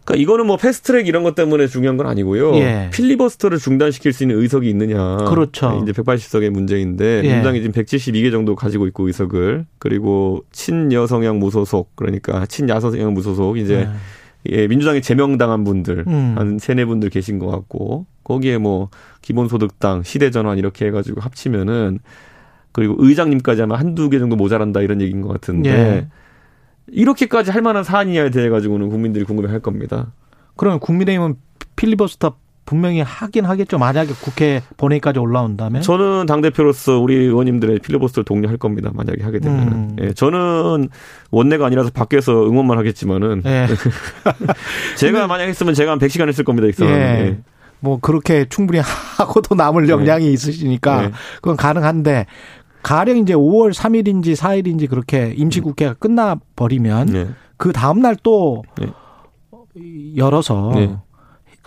[0.05, 2.57] 그러니까 이거는 뭐 패스트트랙 이런 것 때문에 중요한 건 아니고요.
[2.57, 2.91] 예.
[2.93, 5.17] 필리버스터를 중단시킬 수 있는 의석이 있느냐.
[5.29, 5.81] 그렇죠.
[5.83, 7.29] 이제 180석의 문제인데 예.
[7.29, 13.91] 민주당이 지금 172개 정도 가지고 있고 의석을 그리고 친여성향 무소속 그러니까 친야성향 무소속 이제 네.
[14.49, 16.35] 예, 민주당에 제명당한 분들 음.
[16.37, 18.89] 한 세네 분들 계신 것 같고 거기에 뭐
[19.23, 21.99] 기본소득당, 시대전환 이렇게 해가지고 합치면은
[22.73, 26.07] 그리고 의장님까지 하면 한두 개 정도 모자란다 이런 얘기인 것 같은데 예.
[26.93, 30.13] 이렇게까지 할 만한 사안이냐에 대해 가지고는 국민들이 궁금해 할 겁니다.
[30.57, 31.37] 그러면 국민의힘은
[31.77, 32.37] 필리버스터
[32.71, 33.79] 분명히 하긴 하겠죠.
[33.79, 35.83] 만약에 국회 본회의까지 올라온다면.
[35.83, 38.93] 저는 당 대표로서 우리 의원님들의 필리버스터를 독려할 겁니다.
[38.95, 39.69] 만약에 하게 되면.
[39.69, 39.97] 음.
[40.01, 40.89] 예, 저는
[41.33, 43.43] 원내가 아니라서 밖에서 응원만 하겠지만은.
[43.45, 43.67] 예.
[44.99, 46.69] 제가 만약 했으면 제가 한 100시간 했을 겁니다.
[46.69, 46.91] 이 예.
[46.93, 47.39] 예.
[47.81, 48.81] 뭐 그렇게 충분히
[49.19, 49.93] 하고도 남을 네.
[49.93, 50.33] 역량이 네.
[50.33, 51.13] 있으시니까 네.
[51.37, 52.27] 그건 가능한데
[52.83, 57.29] 가령 이제 5월 3일인지 4일인지 그렇게 임시국회가 끝나 버리면 네.
[57.57, 58.87] 그 다음 날또 네.
[60.17, 60.97] 열어서 네.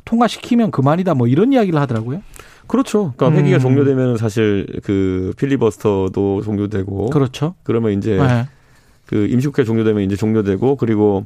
[0.05, 2.21] 통과시키면 그만이다 뭐 이런 이야기를 하더라고요.
[2.67, 3.13] 그렇죠.
[3.15, 3.59] 그러니까 회기가 음.
[3.59, 7.55] 종료되면 사실 그 필리버스터도 종료되고 그렇죠.
[7.63, 8.47] 그러면 이제 네.
[9.05, 11.25] 그 임시국회 종료되면 이제 종료되고 그리고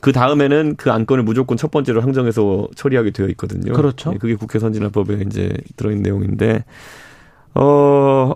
[0.00, 3.72] 그 다음에는 그 안건을 무조건 첫 번째로 항정해서 처리하게 되어 있거든요.
[3.72, 4.10] 그렇죠.
[4.10, 6.64] 네, 그게 국회 선진화법에 이제 들어있는 내용인데
[7.54, 8.34] 어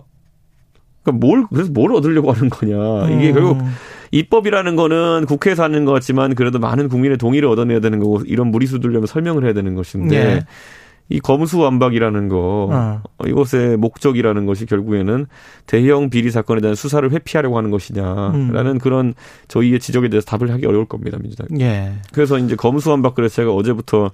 [1.03, 3.35] 그러니까 뭘 그래서 뭘 얻으려고 하는 거냐 이게 음.
[3.35, 3.59] 결국
[4.13, 8.81] 입법이라는 거는 국회에서 하는 것 같지만 그래도 많은 국민의 동의를 얻어내야 되는 거고 이런 무리수
[8.81, 10.41] 들려면 설명을 해야 되는 것인데 네.
[11.11, 13.03] 이 검수완박이라는 거 어.
[13.27, 15.27] 이것의 목적이라는 것이 결국에는
[15.67, 18.79] 대형 비리 사건에 대한 수사를 회피하려고 하는 것이냐라는 음.
[18.79, 19.15] 그런
[19.49, 21.49] 저희의 지적에 대해서 답을 하기 어려울 겁니다 민주당.
[21.61, 21.95] 예.
[22.13, 24.13] 그래서 이제 검수완박 그래서 제가 어제부터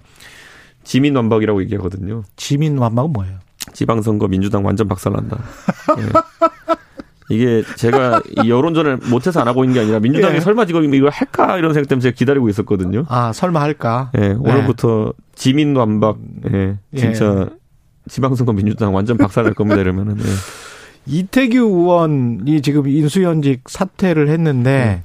[0.85, 2.23] 지민완박이라고 얘기하거든요.
[2.37, 3.46] 지민완박은 뭐예요?
[3.77, 5.39] 지방선거 민주당 완전 박살난다.
[5.99, 6.03] 예.
[7.29, 10.41] 이게 제가 이 여론전을 못해서 안 하고 있는 게 아니라 민주당이 예.
[10.41, 13.05] 설마 지금 이걸 할까 이런 생각 때문에 제가 기다리고 있었거든요.
[13.09, 14.11] 아 설마 할까?
[14.17, 15.25] 예, 오늘부터 네.
[15.35, 16.17] 지민 완박,
[16.53, 17.57] 예, 진짜 예.
[18.09, 20.17] 지방선거 민주당 완전 박살날 겁니다 이러면은.
[20.19, 20.25] 예.
[21.09, 25.05] 이태규 의원이 지금 인수연직 사퇴를 했는데 네.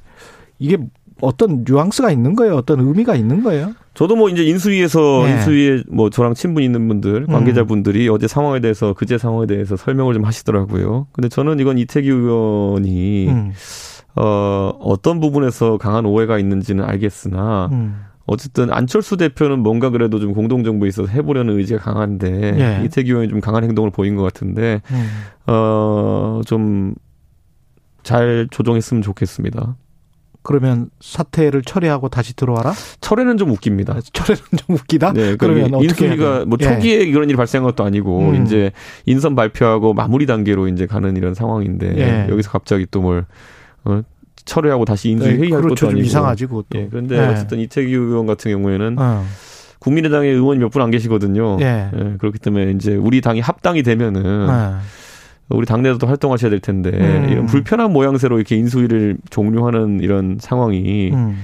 [0.58, 0.78] 이게
[1.22, 2.56] 어떤 뉘앙스가 있는 거예요?
[2.56, 3.74] 어떤 의미가 있는 거예요?
[3.94, 5.32] 저도 뭐 이제 인수위에서 네.
[5.32, 7.32] 인수위에 뭐 저랑 친분 있는 분들 음.
[7.32, 8.14] 관계자분들이 음.
[8.14, 11.06] 어제 상황에 대해서 그제 상황에 대해서 설명을 좀 하시더라고요.
[11.12, 13.52] 근데 저는 이건 이태규 의원이 음.
[14.16, 18.04] 어 어떤 부분에서 강한 오해가 있는지는 알겠으나 음.
[18.26, 22.84] 어쨌든 안철수 대표는 뭔가 그래도 좀 공동정부에 있어서 해보려는 의지가 강한데 예.
[22.84, 25.52] 이태규 의원이 좀 강한 행동을 보인 것 같은데 음.
[25.52, 26.94] 어좀
[28.02, 29.76] 잘 조정했으면 좋겠습니다.
[30.42, 32.72] 그러면 사태를 철회하고 다시 들어와라?
[33.00, 33.94] 철회는 좀 웃깁니다.
[33.94, 35.12] 아, 철회는 좀 웃기다?
[35.12, 35.36] 네.
[35.36, 37.02] 그러면 그러니까 인수위가 뭐 초기에 예.
[37.04, 38.42] 이런 일이 발생한 것도 아니고 음.
[38.44, 38.72] 이제
[39.06, 42.30] 인선 발표하고 마무리 단계로 이제 가는 이런 상황인데 예.
[42.30, 43.24] 여기서 갑자기 또 뭘
[43.84, 44.02] 어,
[44.44, 45.86] 철회하고 다시 인수위 네, 회의할 그렇죠.
[45.86, 46.66] 것도 아니고 이상하지 그것도.
[46.76, 46.88] 예.
[46.90, 47.26] 그런데 예.
[47.26, 49.24] 어쨌든 이태규 의원 같은 경우에는 어.
[49.80, 51.58] 국민의당의 의원이 몇 분 안 계시거든요.
[51.60, 51.90] 예.
[51.94, 52.14] 예.
[52.18, 54.76] 그렇기 때문에 이제 우리 당이 합당이 되면은 예.
[55.54, 57.28] 우리 당내에서도 활동하셔야 될 텐데 음.
[57.30, 61.38] 이런 불편한 모양새로 이렇게 인수위를 종료하는 이런 상황이 음.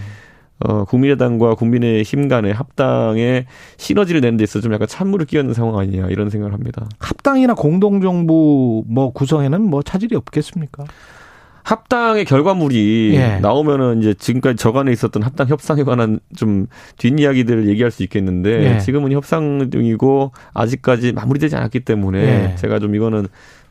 [0.61, 3.47] 어, 국민의당과 국민의힘 간의 합당에
[3.77, 6.89] 시너지를 내는 데 있어서 좀 약간 찬물을 끼얹는 상황 아니냐 이런 생각을 합니다.
[6.99, 10.85] 합당이나 공동정부 뭐 구성에는 뭐 차질이 없겠습니까?
[11.69, 13.39] 합당의 결과물이 예.
[13.41, 18.79] 나오면은 이제 지금까지 저간에 있었던 합당 협상에 관한 좀 뒷이야기들을 얘기할 수 있겠는데 예.
[18.79, 22.19] 지금은 협상 중이고 아직까지 마무리되지 않았기 때문에
[22.53, 22.55] 예.
[22.57, 23.29] 제가 좀 이거는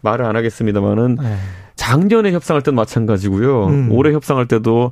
[0.07, 1.35] 말을 안 하겠습니다만은 네.
[1.75, 3.67] 작년에 협상할 때는 마찬가지고요.
[3.67, 3.91] 음.
[3.91, 4.91] 올해 협상할 때도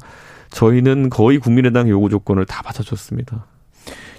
[0.52, 3.46] 저희는 거의 국민의당 요구 조건을 다 받아줬습니다.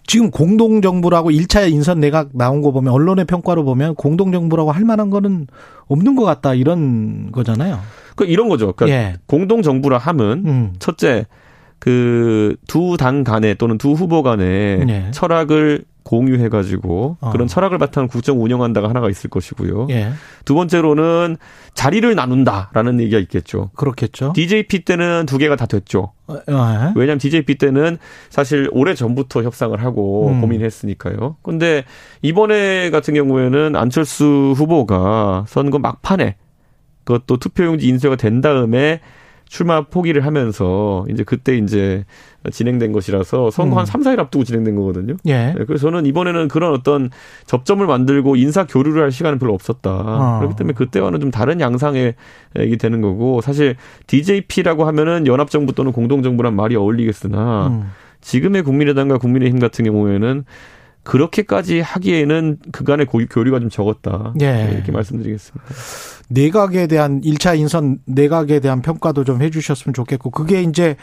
[0.07, 5.49] 지금 공동정부라고 1차 인선 내각 나온 거 보면 언론의 평가로 보면 공동정부라고 할 만한 거는
[5.89, 7.81] 없는 것 같다 이런 거잖아요.
[8.15, 8.73] 그 이런 거죠.
[8.73, 9.17] 그러니까 예.
[9.27, 10.73] 공동정부라 함은 음.
[10.79, 11.27] 첫째
[11.87, 15.11] 그 두 당 간에 또는 두 후보 간에 예.
[15.13, 17.31] 철학을 공유해가지고 어.
[17.31, 19.87] 그런 철학을 바탕 국정 운영한다가 하나가 있을 것이고요.
[19.91, 20.11] 예.
[20.45, 21.37] 두 번째로는
[21.75, 23.71] 자리를 나눈다라는 얘기가 있겠죠.
[23.77, 24.33] 그렇겠죠.
[24.35, 26.13] DJP 때는 두 개가 다 됐죠.
[26.27, 26.93] 어, 예.
[26.97, 27.99] 왜냐하면 DJP 때는
[28.31, 30.41] 사실 오래 전부터 협상을 하고 음.
[30.41, 31.37] 고민했으니까요.
[31.43, 31.85] 근데
[32.23, 36.37] 이번에 같은 경우에는 안철수 후보가 선거 막판에
[37.05, 39.01] 그것도 투표용지 인쇄가 된 다음에
[39.49, 42.05] 출마 포기를 하면서 이제 그때 이제
[42.51, 43.79] 진행된 것이라서 선거 음.
[43.79, 45.15] 한 3, 4일 앞두고 진행된 거거든요.
[45.27, 45.55] 예.
[45.57, 47.11] 네, 그래서 저는 이번에는 그런 어떤
[47.47, 49.91] 접점을 만들고 인사 교류를 할 시간은 별로 없었다.
[49.91, 50.39] 어.
[50.39, 52.15] 그렇기 때문에 그때와는 좀 다른 양상의
[52.59, 53.77] 얘기 되는 거고 사실
[54.07, 57.91] DJP라고 하면은 연합 정부 또는 공동 정부란 말이 어울리겠으나 음.
[58.21, 60.45] 지금의 국민의당과 국민의힘 같은 경우에는
[61.07, 64.35] 그렇게까지 하기에는 그간의 교류가 좀 적었다.
[64.41, 64.71] 예.
[64.73, 65.65] 이렇게 말씀드리겠습니다.
[66.29, 70.97] 내각에 대한 1차 인선 내각에 대한 평가도 좀 해주셨으면 좋겠고 그게 이제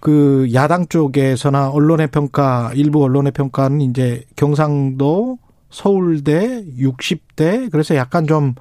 [0.00, 5.38] 그 야당 쪽에서나 언론의 평가 일부 언론의 평가는 이제 경상도
[5.70, 8.54] 서울대 60대 그래서 약간 좀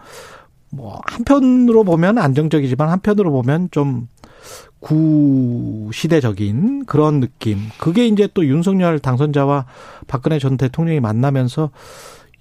[0.69, 4.07] 뭐 한편으로 보면 안정적이지만 한편으로 보면 좀
[4.80, 7.59] 구시대적인 그런 느낌.
[7.80, 9.65] 그게 이제 또 윤석열 당선자와
[10.07, 11.71] 박근혜 전 대통령이 만나면서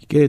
[0.01, 0.29] 이게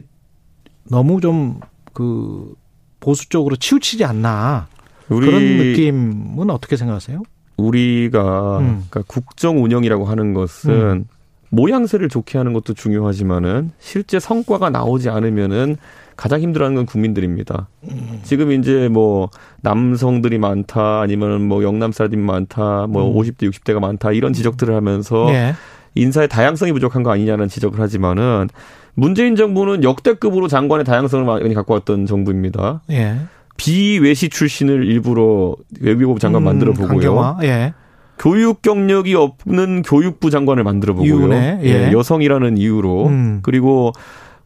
[0.90, 1.60] 너무 좀
[1.98, 2.54] 그
[3.00, 4.68] 보수 쪽으로 치우치지 않나
[5.08, 7.20] 그런 느낌은 어떻게 생각하세요?
[7.56, 8.84] 우리가 음.
[8.88, 11.04] 그러니까 국정 운영이라고 하는 것은 음.
[11.50, 15.76] 모양새를 좋게 하는 것도 중요하지만은 실제 성과가 나오지 않으면은
[16.16, 17.68] 가장 힘들어하는 건 국민들입니다.
[17.84, 18.20] 음.
[18.24, 19.30] 지금 이제 뭐
[19.60, 23.16] 남성들이 많다 아니면 뭐 영남 사람들이 많다 뭐 음.
[23.16, 25.54] 50대 60대가 많다 이런 지적들을 하면서 네.
[25.94, 28.48] 인사의 다양성이 부족한 거 아니냐는 지적을 하지만은
[28.94, 32.82] 문재인 정부는 역대급으로 장관의 다양성을 많이 갖고 왔던 정부입니다.
[32.90, 33.16] 예.
[33.56, 37.38] 비외시 출신을 일부러 외교부 장관 음, 만들어 보고요.
[37.42, 37.74] 예.
[38.18, 41.32] 교육 경력이 없는 교육부 장관을 만들어 보고요.
[41.32, 41.58] 예.
[41.62, 41.92] 예.
[41.92, 43.38] 여성이라는 이유로 음.
[43.42, 43.92] 그리고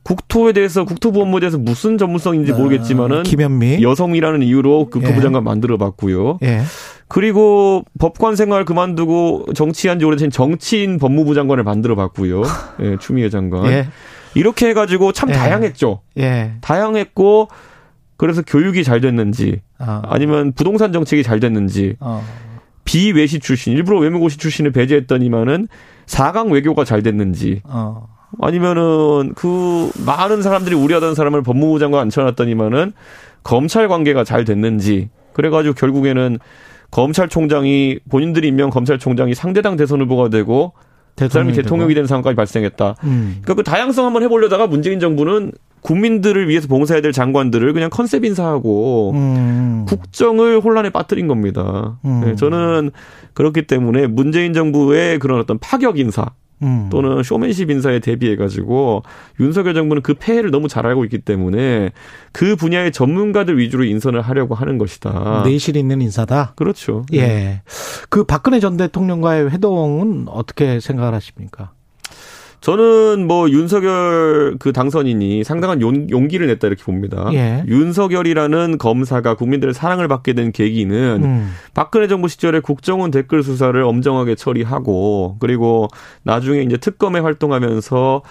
[0.03, 5.21] 국토에 대해서 국토부 업무에 대해서 무슨 전문성인지 아, 모르겠지만은 김현미 여성이라는 이유로 국토부 예.
[5.21, 6.39] 장관 만들어 봤고요.
[6.43, 6.63] 예.
[7.09, 12.43] 그리고 법관 생활 그만두고 정치한 지 오래된 정치인 법무부 장관을 만들어 봤고요.
[12.83, 13.67] 예, 추미애 장관.
[13.67, 13.87] 예.
[14.35, 15.35] 이렇게 해 가지고 참 예.
[15.35, 16.01] 다양했죠.
[16.19, 16.53] 예.
[16.63, 17.49] 다양했고
[18.17, 20.03] 그래서 교육이 잘 됐는지 아.
[20.07, 22.25] 아니면 부동산 정책이 잘 됐는지 어.
[22.85, 25.69] 비외시 출신 일부러 외무고시 출신을 배제했더니만은
[26.07, 28.09] 4강 외교가 잘 됐는지 어.
[28.41, 32.93] 아니면은 그 많은 사람들이 우려하던 사람을 법무부 장관 앉혀놨더니만은
[33.45, 36.39] 검찰 관계가 잘 됐는지 그래가지고 결국에는
[36.91, 40.73] 검찰총장이 본인들이 임명 검찰총장이 상대당 대선 후보가 되고
[41.17, 42.97] 그 사람이 대통령이 된 상황까지 발생했다.
[43.05, 43.39] 음.
[43.43, 45.53] 그러니까 그 다양성 한번 해보려다가 문재인 정부는
[45.83, 49.85] 국민들을 위해서 봉사해야 될 장관들을 그냥 컨셉 인사하고 음.
[49.89, 51.99] 국정을 혼란에 빠뜨린 겁니다.
[52.05, 52.23] 음.
[52.25, 52.93] 네, 저는
[53.35, 56.31] 그렇기 때문에 문재인 정부의 그런 어떤 파격 인사
[56.63, 56.89] 음.
[56.91, 59.03] 또는 쇼맨십 인사에 대비해 가지고
[59.41, 61.91] 윤석열 정부는 그 폐해를 너무 잘 알고 있기 때문에
[62.33, 65.43] 그 분야의 전문가들 위주로 인선을 하려고 하는 것이다.
[65.45, 66.55] 내실 있는 인사다.
[66.57, 67.05] 그렇죠.
[67.13, 67.21] 예.
[67.21, 67.63] 네.
[68.09, 71.73] 그 박근혜 전 대통령과의 회동은 어떻게 생각을 하십니까?
[72.63, 77.29] 저는 뭐 윤석열 그 당선인이 상당한 용, 기를 냈다 이렇게 봅니다.
[77.33, 77.65] 예.
[77.67, 81.51] 윤석열이라는 검사가 국민들의 사랑을 받게 된 계기는 음.
[81.75, 85.89] 박근혜 정부 시절에 국정원 댓글 수사를 엄정하게 처리하고 그리고
[86.23, 88.23] 나중에 이제 특검에 활동하면서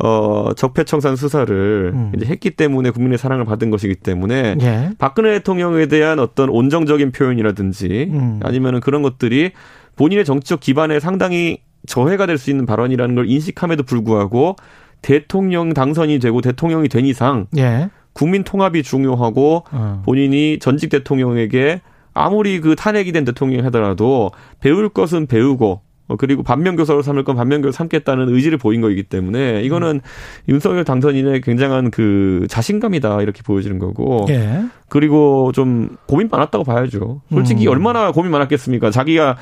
[0.00, 2.12] 어, 적폐청산 수사를 음.
[2.14, 4.90] 이제 했기 때문에 국민의 사랑을 받은 것이기 때문에 예.
[4.98, 8.40] 박근혜 대통령에 대한 어떤 온정적인 표현이라든지 음.
[8.44, 9.52] 아니면은 그런 것들이
[9.96, 14.56] 본인의 정치적 기반에 상당히 저해가 될 수 있는 발언이라는 걸 인식함에도 불구하고
[15.02, 17.88] 대통령 당선이 되고 대통령이 된 이상 예.
[18.12, 20.02] 국민 통합이 중요하고 어.
[20.04, 21.80] 본인이 전직 대통령에게
[22.14, 27.76] 아무리 그 탄핵이 된 대통령이 하더라도 배울 것은 배우고 어, 그리고 반면교사로 삼을 건 반면교사
[27.76, 30.00] 삼겠다는 의지를 보인 거이기 때문에 이거는 음.
[30.48, 34.64] 윤석열 당선인의 굉장한 그 자신감이다 이렇게 보여지는 거고 예.
[34.88, 37.20] 그리고 좀 고민 많았다고 봐야죠.
[37.30, 37.72] 솔직히 음.
[37.72, 38.90] 얼마나 고민 많았겠습니까?
[38.90, 39.36] 자기가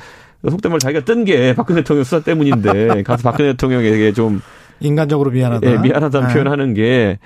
[0.49, 4.41] 속된 말 자기가 뜬 게 박근혜 대통령 수사 때문인데 가서 박근혜 대통령에게 좀
[4.79, 5.71] 인간적으로 미안하다.
[5.71, 6.33] 예, 미안하다는 네.
[6.33, 7.19] 표현하는 게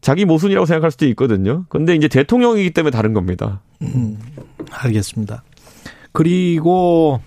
[0.00, 1.64] 자기 모순이라고 생각할 수도 있거든요.
[1.70, 3.62] 근데 이제 대통령이기 때문에 다른 겁니다.
[3.82, 4.18] 음,
[4.70, 5.42] 알겠습니다.
[6.12, 7.20] 그리고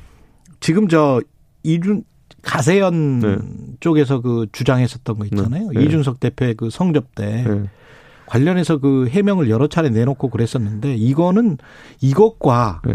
[0.59, 1.19] 지금 저
[1.63, 2.03] 이준
[2.43, 3.37] 가세연 네.
[3.79, 5.69] 쪽에서 그 주장했었던 거 있잖아요.
[5.73, 5.83] 네.
[5.83, 7.63] 이준석 대표의 그 성접 때 네.
[8.27, 11.57] 관련해서 그 해명을 여러 차례 내놓고 그랬었는데 이거는
[12.01, 12.93] 이것과 네.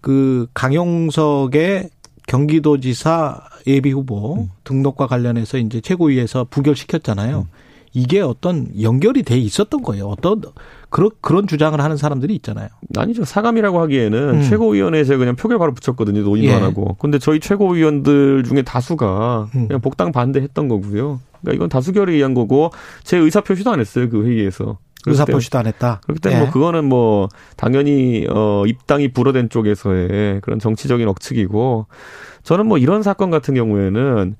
[0.00, 1.90] 그 강용석의
[2.26, 4.48] 경기도지사 예비 후보 음.
[4.64, 7.40] 등록과 관련해서 이제 최고위에서 부결시켰잖아요.
[7.40, 7.70] 음.
[7.92, 10.06] 이게 어떤 연결이 돼 있었던 거예요.
[10.06, 10.42] 어떤
[10.90, 12.68] 그런 그런 주장을 하는 사람들이 있잖아요.
[12.96, 13.24] 아니죠.
[13.24, 14.42] 사감이라고 하기에는 음.
[14.42, 16.22] 최고위원회에서 그냥 표결 바로 붙였거든요.
[16.22, 16.54] 논의도 예.
[16.54, 16.96] 안 하고.
[17.00, 19.66] 근데 저희 최고위원들 중에 다수가 음.
[19.66, 21.20] 그냥 복당 반대했던 거고요.
[21.40, 22.70] 그러니까 이건 다수결에 의한 거고
[23.02, 24.08] 제 의사 표시도 안 했어요.
[24.08, 24.78] 그 회의에서.
[25.06, 26.00] 의사표시도 안 했다.
[26.04, 26.44] 그렇기 때문에 뭐 예.
[26.44, 31.86] 뭐 그거는 뭐 당연히 어 입당이 불어된 쪽에서의 그런 정치적인 억측이고
[32.42, 34.36] 저는 뭐 이런 사건 같은 경우에는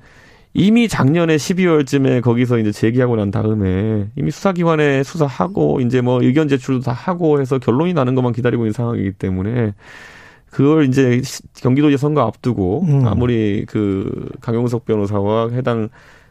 [0.53, 6.81] 이미 작년에 12월쯤에 거기서 이제 제기하고 난 다음에 이미 수사기관에 수사하고 이제 뭐 의견 제출도
[6.81, 9.75] 다 하고 해서 결론이 나는 것만 기다리고 있는 상황이기 때문에
[10.51, 11.23] 그걸 이제
[11.55, 13.07] 경기도지 선거 앞두고 음.
[13.07, 15.89] 아무리 그 강용석 변호사와 해당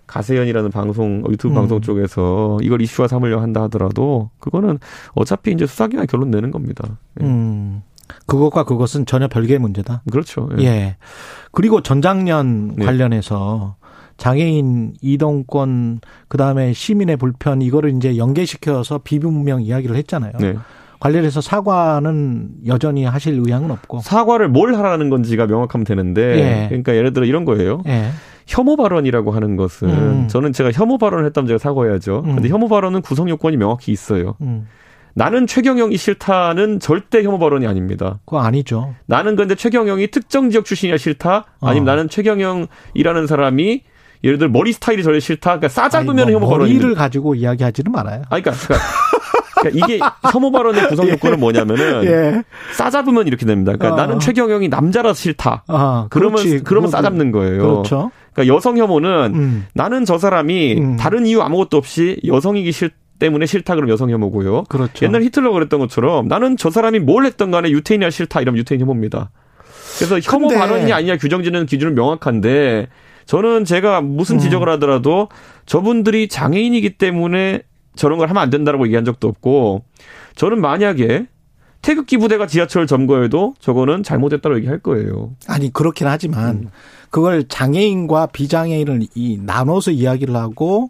[0.10, 1.56] 가세연이라는 방송 유튜브 음.
[1.56, 4.80] 방송 쪽에서 이걸 이슈화 삼으려 한다 하더라도 그거는
[5.14, 6.98] 어차피 이제 수사기관 결론 내는 겁니다.
[7.22, 7.26] 예.
[7.26, 7.84] 음.
[8.26, 10.02] 그것과 그것은 전혀 별개의 문제다.
[10.12, 10.50] 그렇죠.
[10.58, 10.64] 예.
[10.64, 10.96] 예.
[11.52, 12.86] 그리고 전작년 네.
[12.86, 13.76] 관련해서
[14.18, 20.34] 장애인 이동권 그다음에 시민의 불편 이거를 이제 연계시켜서 비분명 이야기를 했잖아요.
[20.40, 20.56] 네.
[21.00, 26.68] 관련해서 사과는 여전히 하실 의향은 없고 사과를 뭘 하라는 건지가 명확하면 되는데 예.
[26.68, 27.84] 그러니까 예를 들어 이런 거예요.
[27.88, 28.10] 예.
[28.50, 30.28] 혐오 발언이라고 하는 것은 음.
[30.28, 32.24] 저는 제가 혐오 발언을 했다면 제가 사과해야죠.
[32.26, 32.36] 음.
[32.36, 34.36] 근데 혐오 발언은 구성 요건이 명확히 있어요.
[34.42, 34.68] 음.
[35.14, 38.20] 나는 최경영이 싫다는 절대 혐오 발언이 아닙니다.
[38.26, 38.96] 그거 아니죠.
[39.06, 41.46] 나는 근데 최경영이 특정 지역 출신이라 싫다.
[41.62, 41.92] 아니면 어.
[41.92, 43.84] 나는 최경영이라는 사람이
[44.24, 45.52] 예를 들어 머리 스타일이 저래 싫다.
[45.52, 48.24] 그러니까 싸잡으면 아니, 혐오 뭐 발언이 머리를 가지고 이야기하지는 말아요.
[48.30, 48.88] 아니 그러니까, 그러니까,
[49.60, 50.00] 그러니까 이게
[50.32, 52.44] 혐오 발언의 구성 요건은 뭐냐면은 예.
[52.74, 53.74] 싸잡으면 이렇게 됩니다.
[53.74, 54.06] 그러니까 어.
[54.06, 55.64] 나는 최경영이 남자라서 싫다.
[55.68, 56.64] 아, 그러면 그렇지.
[56.64, 57.58] 그러면 싸잡는 거예요.
[57.62, 58.12] 그렇죠.
[58.34, 59.66] 그러니까 여성 혐오는 음.
[59.74, 60.98] 나는 저 사람이 음.
[60.98, 64.64] 다른 이유 아무것도 없이 여성이기 싫 때문에 싫다 그러면 여성 혐오고요.
[64.70, 65.06] 그렇죠.
[65.06, 69.30] 옛날 히틀러가 그랬던 것처럼 나는 저 사람이 뭘 했던 간에 유태인이라 싫다 이러면 유태인 혐오입니다.
[69.98, 72.88] 그래서 혐오 근데- 발언이냐 아니냐 규정짓는 기준은 명확한데
[73.26, 74.40] 저는 제가 무슨 음.
[74.40, 75.28] 지적을 하더라도
[75.66, 77.62] 저분들이 장애인이기 때문에
[78.00, 79.84] 저런 걸 하면 안 된다라고 얘기한 적도 없고
[80.36, 81.28] 저는 만약에
[81.82, 85.32] 태극기 부대가 지하철 점거해도 저거는 잘못했다고 얘기할 거예요.
[85.48, 86.72] 아니 그렇긴 하지만
[87.10, 90.90] 그걸 장애인과 비장애인을 이 나눠서 이야기를 하고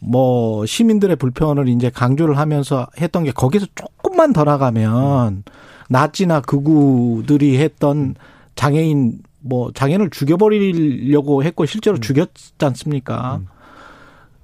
[0.00, 5.44] 뭐 시민들의 불편을 이제 강조를 하면서 했던 게 거기서 조금만 더 나가면
[5.88, 8.16] 나치나 극우들이 했던
[8.56, 13.40] 장애인 뭐 장애인을 죽여버리려고 했고 실제로 죽였지 않습니까?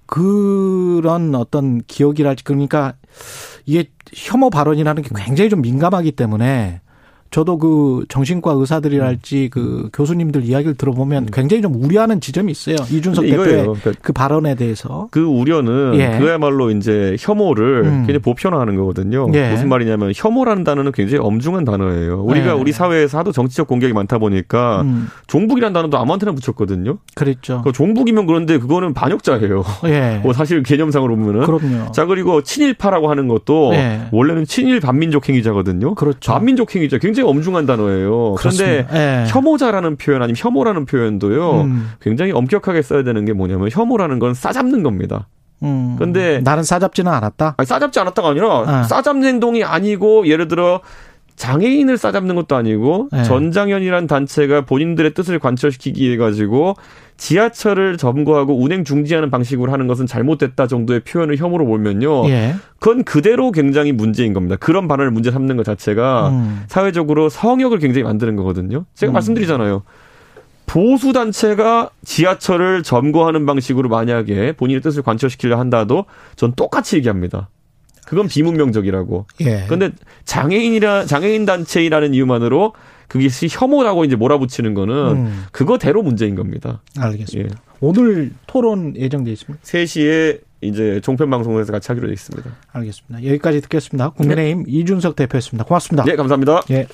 [0.08, 2.94] 그런 어떤 기억이랄지 그러니까
[3.66, 6.80] 이게 혐오 발언이라는 게 굉장히 좀 민감하기 때문에
[7.30, 12.76] 저도 그 정신과 의사들이랄지 그 교수님들 이야기를 들어보면 굉장히 좀 우려하는 지점이 있어요.
[12.90, 13.62] 이준석 대표의.
[13.62, 15.08] 그러니까 그 발언에 대해서.
[15.10, 16.18] 그 우려는 예.
[16.18, 17.92] 그야말로 이제 혐오를 음.
[18.06, 19.28] 굉장히 보편화하는 거거든요.
[19.34, 19.50] 예.
[19.50, 22.22] 무슨 말이냐면 혐오라는 단어는 굉장히 엄중한 단어예요.
[22.22, 22.52] 우리가 예.
[22.52, 26.98] 우리 사회에서 하도 정치적 공격이 많다 보니까 음, 종북이라는 단어도 아무한테나 붙였거든요.
[27.14, 27.62] 그랬죠.
[27.62, 29.64] 그 종북이면 그런데 그거는 반역자예요.
[29.84, 30.20] 예.
[30.24, 31.44] 뭐 사실 개념상으로 보면은.
[31.44, 31.92] 그럼요.
[31.92, 34.00] 자 그리고 친일파라고 하는 것도 예.
[34.12, 35.94] 원래는 친일 반민족 행위자거든요.
[35.94, 36.32] 그렇죠.
[36.32, 38.34] 반민족 행위자 굉장히 엄중한 단어예요.
[38.34, 38.86] 그런데.
[38.92, 39.24] 예.
[39.28, 41.60] 혐오자라는 표현 아니면 혐오라는 표현도요.
[41.62, 45.28] 음, 굉장히 엄격하게 써야 되는 게 뭐냐면 혐오라는 건 싸잡는 겁니다.
[45.62, 45.96] 음.
[45.98, 47.54] 근데- 나는 싸잡지는 않았다.
[47.56, 48.82] 아니, 싸잡지 않았다가 아니라 아.
[48.84, 50.80] 싸잡는 행동이 아니고 예를 들어
[51.38, 53.22] 장애인을 싸잡는 것도 아니고 네.
[53.22, 56.74] 전장현이란 단체가 본인들의 뜻을 관철시키기 위해 가지고
[57.16, 62.28] 지하철을 점거하고 운행 중지하는 방식으로 하는 것은 잘못됐다 정도의 표현을 혐오로 몰면요.
[62.28, 62.54] 예.
[62.80, 64.56] 그건 그대로 굉장히 문제인 겁니다.
[64.56, 66.64] 그런 발언을 문제 삼는 것 자체가 음.
[66.68, 68.84] 사회적으로 성역을 굉장히 만드는 거거든요.
[68.94, 69.14] 제가 음.
[69.14, 69.82] 말씀드리잖아요.
[70.66, 76.04] 보수 단체가 지하철을 점거하는 방식으로 만약에 본인의 뜻을 관철시키려 한다도
[76.36, 77.48] 전 똑같이 얘기합니다.
[78.08, 79.26] 그건 비문명적이라고.
[79.42, 79.66] 예.
[79.68, 79.90] 근데
[80.24, 82.72] 장애인이라 장애인 단체이라는 이유만으로
[83.06, 86.80] 그것이 혐오라고 이제 몰아붙이는 거는 음, 그거대로 문제인 겁니다.
[86.98, 87.54] 알겠습니다.
[87.54, 87.60] 예.
[87.80, 89.62] 오늘 토론 예정돼 있습니다.
[89.62, 92.50] 3시에 이제 종편 방송에서 같이 하기로 돼 있습니다.
[92.72, 93.26] 알겠습니다.
[93.28, 94.08] 여기까지 듣겠습니다.
[94.10, 95.66] 국민의힘 이준석 대표였습니다.
[95.66, 96.04] 고맙습니다.
[96.04, 96.62] 네, 감사합니다.
[96.70, 96.86] 예.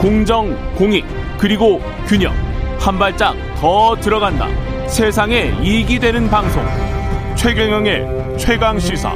[0.00, 1.04] 공정, 공익,
[1.38, 2.34] 그리고 균형.
[2.80, 4.48] 한 발짝 더 들어간다.
[4.88, 6.95] 세상에 이익이 되는 방송.
[7.36, 9.12] 최경영의 최강 시사.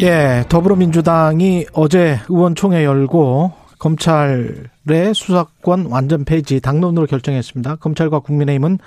[0.00, 7.76] 예, 더불어민주당이 어제 의원총회 열고 검찰의 수사권 완전 폐지 당론으로 결정했습니다.
[7.76, 8.78] 검찰과 국민의힘은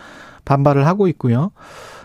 [0.46, 1.52] 반발을 하고 있고요.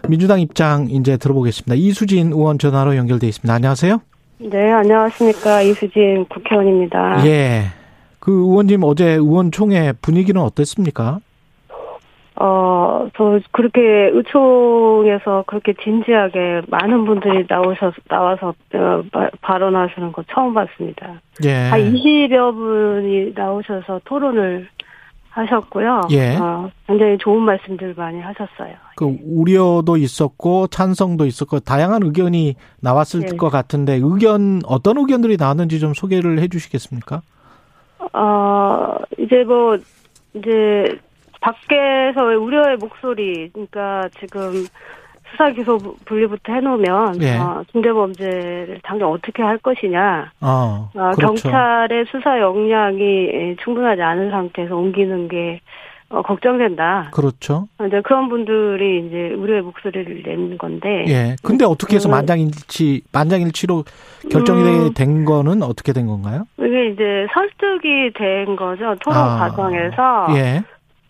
[0.08, 1.74] 민주당 입장 이제 들어보겠습니다.
[1.76, 3.52] 이수진 의원 전화로 연결돼 있습니다.
[3.54, 4.00] 안녕하세요.
[4.38, 5.62] 네, 안녕하십니까.
[5.62, 7.26] 이수진 국회의원입니다.
[7.26, 7.66] 예.
[8.18, 11.20] 그 의원님 어제 의원총회 분위기는 어땠습니까?
[12.40, 13.80] 어, 저 그렇게
[14.12, 21.20] 의총에서 그렇게 진지하게 많은 분들이 나오셔 나와서 어, 바- 발언하시는 거 처음 봤습니다.
[21.44, 21.52] 예.
[21.68, 24.68] 한 20여 분이 나오셔서 토론을
[25.30, 26.02] 하셨고요.
[26.10, 26.36] 예.
[26.36, 28.74] 어, 굉장히 좋은 말씀들 많이 하셨어요.
[28.96, 33.36] 그 우려도 있었고 찬성도 있었고 다양한 의견이 나왔을 네.
[33.36, 37.20] 것 같은데 의견 어떤 의견들이 나왔는지 좀 소개를 해 주시겠습니까?
[38.12, 39.76] 어, 이제 뭐,
[40.34, 40.98] 이제,
[41.40, 44.66] 밖에서의 우려의 목소리, 그러니까 지금
[45.30, 47.36] 수사 기소 분리부터 해놓으면, 예.
[47.36, 51.26] 어, 중대범죄를 당장 어떻게 할 것이냐, 어, 어, 그렇죠.
[51.50, 55.60] 경찰의 수사 역량이 예, 충분하지 않은 상태에서 옮기는 게,
[56.10, 57.10] 어, 걱정된다.
[57.12, 57.68] 그렇죠.
[57.86, 61.36] 이제 그런 분들이 이제 우려의 목소리를 내는 건데, 예.
[61.42, 62.12] 근데 어떻게 해서 음.
[62.12, 63.84] 만장일치 만장일치로
[64.30, 64.94] 결정이 음.
[64.94, 66.44] 된 거는 어떻게 된 건가요?
[66.58, 68.96] 이게 이제 설득이 된 거죠.
[69.04, 69.36] 토론 아.
[69.36, 70.28] 과정에서.
[70.36, 70.62] 예.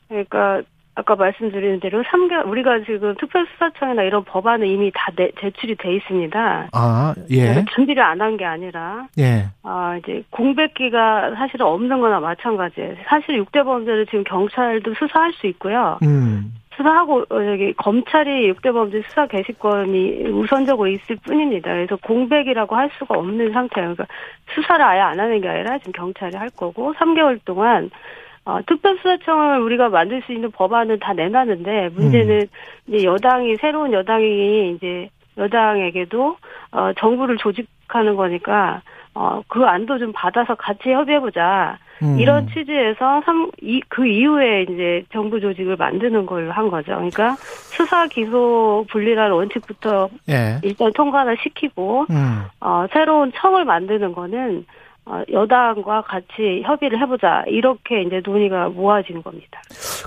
[0.08, 0.62] 그러니까
[0.94, 6.68] 아까 말씀드린 대로 3개월 우리가 지금 특별수사청이나 이런 법안은 이미 다 내, 제출이 돼 있습니다.
[6.72, 7.64] 아, 예.
[7.72, 9.44] 준비를 안 한 게 아니라 예.
[9.62, 12.96] 아 이제 공백기가 사실은 없는 거나 마찬가지예요.
[13.06, 15.98] 사실 6대 범죄를 지금 경찰도 수사할 수 있고요.
[16.02, 16.52] 음.
[16.76, 21.70] 수사하고 어, 여기 검찰이 6대 범죄 수사 개시권이 우선적으로 있을 뿐입니다.
[21.72, 23.94] 그래서 공백이라고 할 수가 없는 상태예요.
[23.94, 24.06] 그러니까
[24.54, 27.90] 수사를 아예 안 하는 게 아니라 지금 경찰이 할 거고 3개월 동안
[28.48, 32.46] 어, 특별수사청을 우리가 만들 수 있는 법안은 다 내놨는데 문제는
[32.86, 36.36] 이제 여당이 새로운 여당이 이제 여당에게도
[36.72, 38.80] 어, 정부를 조직하는 거니까
[39.14, 41.76] 어, 그 안도 좀 받아서 같이 협의해보자.
[42.02, 42.18] 음.
[42.18, 46.92] 이런 취지에서 삼, 이, 그 이후에 이제 정부 조직을 만드는 걸 한 거죠.
[46.92, 50.58] 그러니까 수사 기소 분리라는 원칙부터 예.
[50.62, 52.44] 일단 통과를 시키고, 음.
[52.60, 54.76] 어, 새로운 청을 만드는 거는 어,
[55.32, 59.60] 여당과 같이 협의를 해보자 이렇게 이제 논의가 모아진 겁니다.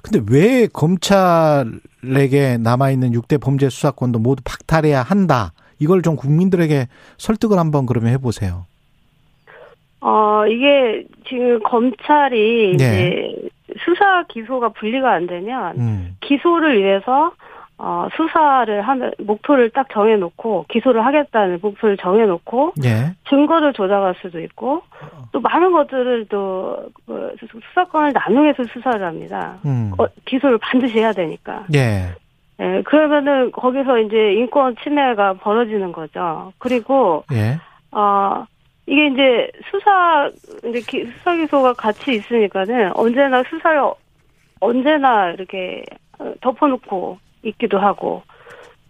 [0.04, 5.54] 근데 왜 검찰에게 남아 있는 6대 범죄 수사권도 모두 박탈해야 한다?
[5.80, 6.88] 이걸 좀 국민들에게
[7.18, 8.66] 설득을 한번 그러면 해보세요.
[10.02, 12.86] 어 이게 지금 검찰이 네.
[12.86, 13.50] 이제
[13.80, 16.18] 수사 기소가 분리가 안 되면 음.
[16.22, 17.32] 기소를 위해서
[17.84, 23.16] 어, 수사를 하는 목표를 딱 정해놓고 기소를 하겠다는 목표를 정해놓고 예.
[23.28, 24.84] 증거를 조작할 수도 있고
[25.32, 26.78] 또 많은 것들을 또
[27.08, 27.36] 그,
[27.74, 29.58] 수사권을 남용해서 수사를 합니다.
[29.66, 29.94] 음.
[29.98, 31.66] 어, 기소를 반드시 해야 되니까.
[31.74, 32.14] 예.
[32.60, 32.84] 예.
[32.84, 36.54] 그러면은 거기서 이제 인권 침해가 벌어지는 거죠.
[36.60, 37.58] 그리고 예.
[37.92, 38.46] 어
[38.86, 40.30] 이게 이제 수사
[40.66, 43.82] 이제 기, 수사 기소가 같이 있으니까는 언제나 수사를
[44.60, 45.84] 언제나 이렇게
[46.42, 48.24] 덮어놓고 있기도 하고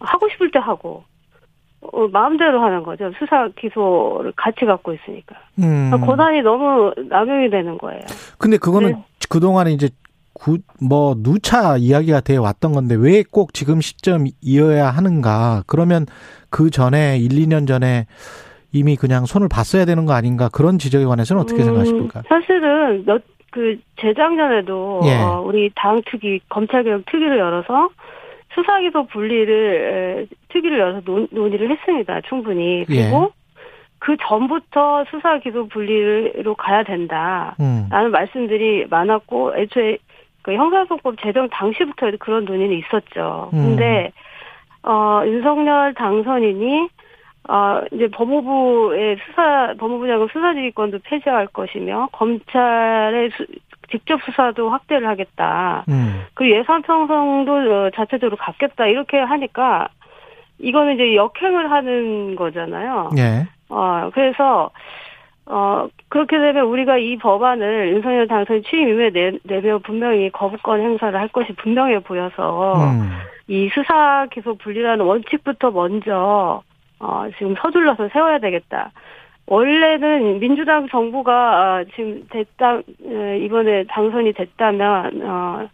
[0.00, 1.04] 하고 싶을 때 하고
[1.80, 3.10] 어, 마음대로 하는 거죠.
[3.18, 5.34] 수사 기소를 같이 갖고 있으니까.
[5.58, 5.90] 음.
[6.04, 8.02] 권한이 너무 남용이 되는 거예요.
[8.38, 9.04] 근데 그거는 네.
[9.28, 9.88] 그 동안에 이제
[10.32, 15.64] 구, 뭐 누차 이야기가 돼 왔던 건데 왜 꼭 지금 시점이어야 하는가?
[15.66, 16.06] 그러면
[16.50, 18.06] 그 전에 1, 2년 전에
[18.72, 20.48] 이미 그냥 손을 봤어야 되는 거 아닌가?
[20.50, 22.22] 그런 지적에 관해서는 어떻게 음, 생각하십니까?
[22.28, 23.22] 사실은 몇
[23.52, 25.20] 그 재작년에도 예.
[25.20, 27.90] 어, 우리 당 특위 검찰개혁 특위를 열어서
[28.54, 32.20] 수사기소 분리를 특위를 열어서 논, 의를 했습니다.
[32.22, 32.84] 충분히.
[32.86, 33.42] 그리고 예.
[33.98, 37.54] 그 전부터 수사 기소 분리로 가야 된다.
[37.60, 37.86] 음.
[37.88, 39.98] 라는 말씀들이 많았고 애초에
[40.42, 43.50] 그 형사소법 제정 당시부터 그런 논의는 있었죠.
[43.54, 43.62] 음.
[43.62, 44.10] 근데
[44.82, 46.88] 어 윤석열 당선인이
[47.48, 53.46] 어 이제 법무부의 수사 법무부 장관 수사지휘권도 폐지할 것이며 검찰의 수,
[53.92, 55.84] 직접 수사도 확대를 하겠다.
[55.88, 56.24] 음.
[56.34, 58.86] 그 예산 편성도 어, 자체적으로 갖겠다.
[58.86, 59.88] 이렇게 하니까
[60.58, 63.10] 이거는 이제 역행을 하는 거잖아요.
[63.18, 63.46] 예.
[63.68, 64.70] 어, 그래서
[65.46, 71.18] 어, 그렇게 되면 우리가 이 법안을 윤석열 당선인 취임 이후에 내, 내면 분명히 거부권 행사를
[71.18, 73.10] 할 것이 분명해 보여서 음.
[73.48, 76.62] 이 수사 기소 분리라는 원칙부터 먼저
[77.00, 78.92] 어, 지금 서둘러서 세워야 되겠다.
[79.46, 85.68] 원래는 민주당 정부가 아, 지금 됐다 어, 이번에 당선이 됐다면 어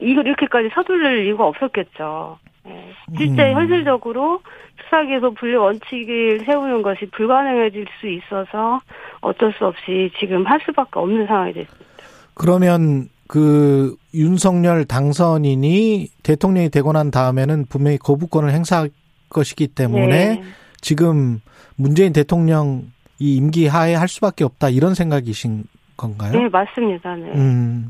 [0.00, 2.38] 이걸 이렇게까지 서둘릴 이유가 없었겠죠.
[2.68, 2.92] 예.
[3.16, 3.56] 실제 음.
[3.56, 4.40] 현실적으로
[4.84, 8.80] 수사기소 분리 원칙을 세우는 것이 불가능해질 수 있어서
[9.20, 11.86] 어쩔 수 없이 지금 할 수밖에 없는 상황이 됐습니다.
[12.34, 18.90] 그러면 그 윤석열 당선인이 대통령이 되고 난 다음에는 분명히 거부권을 행사할
[19.30, 20.42] 것이기 때문에 네.
[20.80, 21.40] 지금
[21.76, 22.82] 문재인 대통령
[23.18, 25.64] 이 임기 하에 할 수밖에 없다 이런 생각이신
[25.96, 26.32] 건가요?
[26.32, 27.14] 네, 맞습니다.
[27.16, 27.32] 네.
[27.34, 27.88] 음.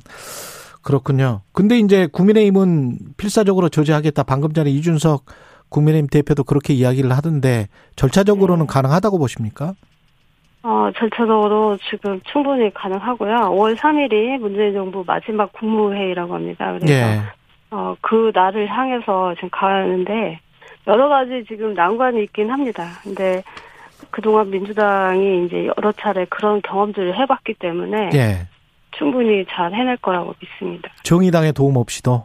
[0.82, 1.42] 그렇군요.
[1.52, 4.24] 근데 이제 국민의힘은 필사적으로 조제하겠다.
[4.24, 5.24] 방금 전에 이준석
[5.68, 8.72] 국민의힘 대표도 그렇게 이야기를 하던데 절차적으로는 네.
[8.72, 9.74] 가능하다고 보십니까?
[10.64, 13.34] 어, 절차적으로 지금 충분히 가능하고요.
[13.34, 16.72] 5월 3일이 문재인 정부 마지막 국무회의라고 합니다.
[16.78, 17.20] 그래서 예.
[17.70, 20.40] 어, 그 날을 향해서 지금 가는데
[20.86, 22.86] 여러 가지 지금 난관이 있긴 합니다.
[23.02, 23.42] 근데
[24.10, 28.48] 그동안 민주당이 이제 여러 차례 그런 경험들을 해봤기 때문에 예.
[28.92, 30.90] 충분히 잘 해낼 거라고 믿습니다.
[31.02, 32.24] 정의당의 도움 없이도?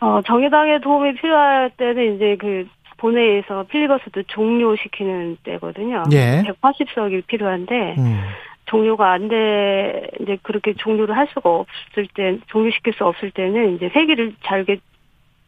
[0.00, 2.66] 어, 정의당의 도움이 필요할 때는 이제 그
[2.96, 6.04] 본회의에서 필리버스터 종료시키는 때거든요.
[6.12, 6.42] 예.
[6.42, 8.20] 180석이 필요한데 음.
[8.66, 13.90] 종료가 안 돼, 이제 그렇게 종료를 할 수가 없을 때, 종료시킬 수 없을 때는 이제
[13.94, 14.78] 회기를 잘게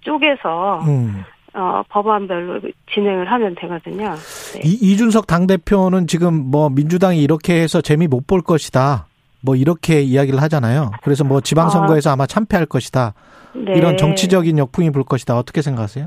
[0.01, 1.25] 쪼개서 음.
[1.55, 2.61] 어, 법안별로
[2.95, 4.15] 진행을 하면 되거든요.
[4.55, 4.61] 네.
[4.65, 9.07] 이, 이준석 당대표는 지금 뭐 민주당이 이렇게 해서 재미 못 볼 것이다.
[9.45, 10.93] 뭐 이렇게 이야기를 하잖아요.
[11.03, 13.15] 그래서 뭐 지방선거에서 아, 마 참패할 것이다.
[13.55, 13.73] 네.
[13.77, 15.37] 이런 정치적인 역풍이 불 것이다.
[15.37, 16.07] 어떻게 생각하세요?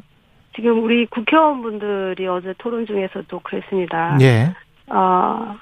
[0.55, 4.17] 지금 우리 국회의원분들이 어제 토론 중에서도 그랬습니다.
[4.21, 4.53] 예.
[4.87, 5.55] 어,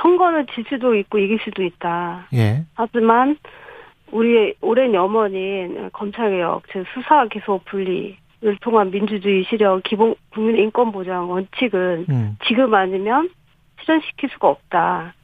[0.00, 2.28] 선거는 질 수도 있고 이길 수도 있다.
[2.32, 2.64] 예.
[2.74, 3.36] 하지만
[4.10, 10.90] 우리의 오랜 염원인 검찰개혁, 즉 수사 기소 분리, 을 통한 민주주의 실현, 기본 국민 인권
[10.90, 12.36] 보장 원칙은 음.
[12.48, 13.30] 지금 아니면
[13.80, 15.14] 실현시킬 수가 없다.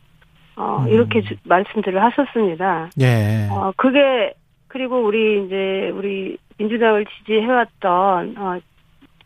[0.54, 0.88] 어, 음.
[0.88, 2.90] 이렇게 주, 말씀들을 하셨습니다.
[3.00, 3.48] 예.
[3.50, 4.34] 어, 그게
[4.68, 8.60] 그리고 우리 이제 우리 민주당을 지지해왔던 어,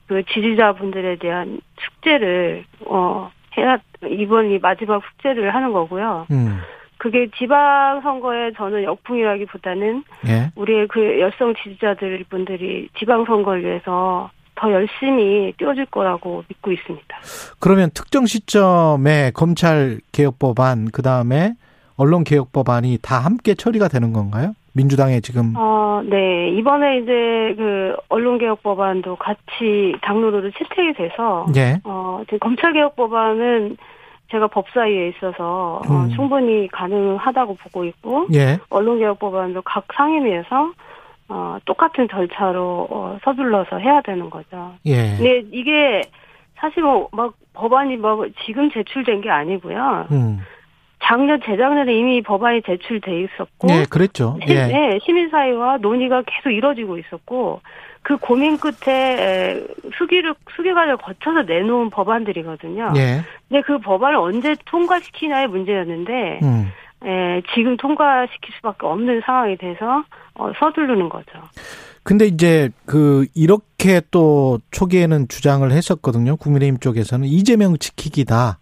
[0.06, 6.26] 그 지지자분들에 대한 숙제를 어 해야 이번이 마지막 숙제를 하는 거고요.
[6.30, 6.58] 음.
[7.02, 10.52] 그게 지방 선거에 저는 역풍이라기보다는 예?
[10.54, 17.04] 우리의 그 열성 지지자들 분들이 지방 선거를 위해서 더 열심히 뛰어줄 거라고 믿고 있습니다.
[17.58, 21.54] 그러면 특정 시점에 검찰 개혁법안 그 다음에
[21.96, 24.54] 언론 개혁법안이 다 함께 처리가 되는 건가요?
[24.72, 31.80] 민주당에 지금 어, 네 이번에 이제 그 언론 개혁 법안도 같이 당론으로 채택이 돼서 예.
[31.82, 33.76] 어, 지금 검찰 개혁 법안은
[34.32, 36.10] 제가 법사위에 있어서 어, 음.
[36.16, 38.58] 충분히 가능하다고 보고 있고 예.
[38.70, 40.72] 언론 개혁 법안도 각 상임위에서
[41.28, 44.72] 어, 똑같은 절차로 어, 서둘러서 해야 되는 거죠.
[44.86, 45.16] 예.
[45.16, 46.02] 근데 이게
[46.56, 50.06] 사실 뭐 막 법안이 막 지금 제출된 게 아니고요.
[50.10, 50.38] 음.
[51.02, 54.38] 작년 재작년에 이미 법안이 제출돼 있었고 예, 그랬죠.
[54.46, 54.66] 시- 예.
[54.66, 57.60] 네, 시민사회와 논의가 계속 이뤄지고 있었고
[58.02, 59.66] 그 고민 끝에 에,
[59.98, 62.92] 수기를 수기관을 거쳐서 내놓은 법안들이거든요.
[62.96, 63.20] 예.
[63.48, 66.70] 근데 그 법안을 언제 통과시키냐의 문제였는데 음.
[67.04, 71.26] 에, 지금 통과시킬 수밖에 없는 상황이 돼서 어, 서두르는 거죠.
[72.04, 76.36] 근데 이제 그 이렇게 또 초기에는 주장을 했었거든요.
[76.36, 78.58] 국민의힘 쪽에서는 이재명 지키기다.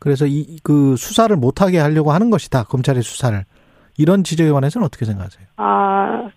[0.00, 2.64] 그래서 이 그 수사를 못하게 하려고 하는 것이다.
[2.64, 3.38] 검찰의 수사를
[3.98, 5.46] 이런 지적에 관해서는 어떻게 생각하세요?
[5.56, 6.28] 아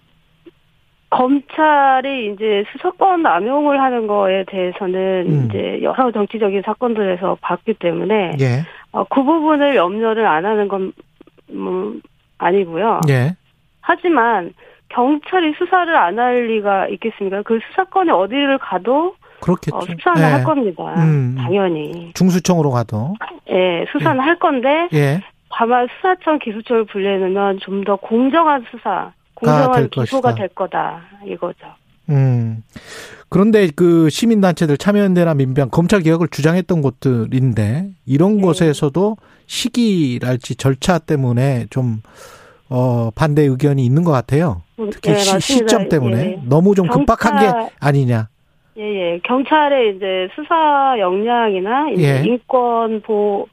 [1.10, 5.48] 검찰이 이제 수사권 남용을 하는 거에 대해서는 음.
[5.50, 10.92] 이제 여러 정치적인 사건들에서 봤기 때문에 예, 어, 그 부분을 염려를 안 하는 건
[11.52, 12.02] 음,
[12.40, 13.02] 아니고요.
[13.10, 13.36] 예,
[13.82, 14.54] 하지만
[14.90, 17.44] 경찰이 수사를 안 할 리가 있겠습니까?
[17.44, 19.76] 그 수사권이 어디를 가도 그렇겠죠.
[19.78, 20.24] 어, 수사는 예.
[20.24, 20.84] 할 겁니다.
[20.98, 21.36] 음.
[21.38, 22.12] 당연히.
[22.14, 23.14] 중수청으로 가도
[23.50, 25.22] 예, 수사는 할 건데 예,
[25.52, 30.36] 다만 수사청 기소청을 분리해놓으면 좀 더 공정한 수사, 될 공정한 기소가 것이다.
[30.36, 31.68] 될 거다 이거죠.
[32.10, 32.64] 음.
[33.30, 38.42] 그런데 그 시민단체들 참여연대나 민병 검찰 개혁을 주장했던 곳들인데 이런 네.
[38.44, 39.18] 곳에서도
[39.48, 42.02] 시기랄지 절차 때문에 좀
[42.70, 44.62] 어, 반대 의견이 있는 것 같아요.
[44.92, 45.40] 특히 예, 시.
[45.40, 46.40] 시점 때문에 예.
[46.46, 48.30] 너무 좀 급박한 게 아니냐.
[48.78, 49.20] 예, 예.
[49.24, 52.28] 경찰의 이제 수사 역량이나 이제 예.
[52.28, 53.48] 인권 보호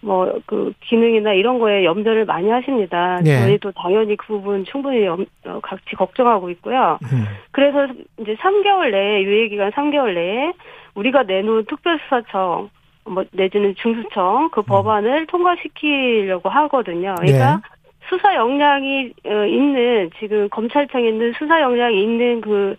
[0.00, 3.20] 뭐 그 기능이나 이런 거에 염려를 많이 하십니다.
[3.24, 3.40] 예.
[3.40, 6.98] 저희도 당연히 그 부분 충분히 염, 어, 같이 걱정하고 있고요.
[7.12, 7.24] 음.
[7.50, 7.86] 그래서
[8.18, 10.52] 이제 3개월 내에 유예 기간 3개월 내에
[10.94, 12.70] 우리가 내놓은 특별수사청
[13.04, 17.14] 뭐 내지는 중수청 그 법안을 통과시키려고 하거든요.
[17.18, 17.62] 그러니까 네.
[18.08, 22.76] 수사 역량이 어, 있는 지금 검찰청에 있는 수사 역량이 있는 그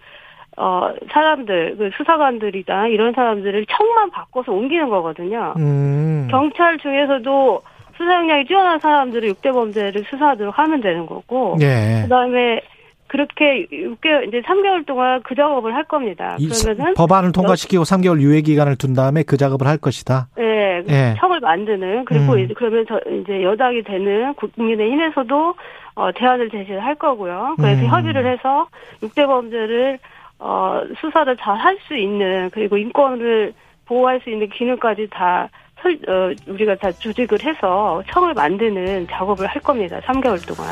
[0.62, 5.54] 어, 사람들, 그 수사관들이다, 이런 사람들을 청만 바꿔서 옮기는 거거든요.
[5.58, 6.28] 음.
[6.30, 7.62] 경찰 중에서도
[7.96, 12.02] 수사 역량이 뛰어난 사람들을 6대 범죄를 수사하도록 하면 되는 거고, 예.
[12.04, 12.60] 그 다음에
[13.08, 16.36] 그렇게 6개월, 이제 3개월 동안 그 작업을 할 겁니다.
[16.40, 20.28] 이 그러면은, 법안을 통과시키고 3개월 유예 기간을 둔 다음에 그 작업을 할 것이다.
[20.40, 21.16] 예, 예.
[21.20, 22.40] 척을 만드는, 그리고 음.
[22.40, 25.56] 이제 그러면 저, 이제 여당이 되는 국민의힘에서도,
[25.96, 27.56] 어, 대안을 제시를 할 거고요.
[27.58, 27.88] 그래서 음.
[27.88, 28.68] 협의를 해서
[29.02, 30.00] 6대 범죄를,
[30.40, 33.54] 어, 수사를 잘 할 수 있는, 그리고 인권을
[33.86, 35.50] 보호할 수 있는 기능까지 다
[35.82, 40.00] 설, 어, 우리가 다 조직을 해서 청을 만드는 작업을 할 겁니다.
[40.06, 40.70] 3개월 동안.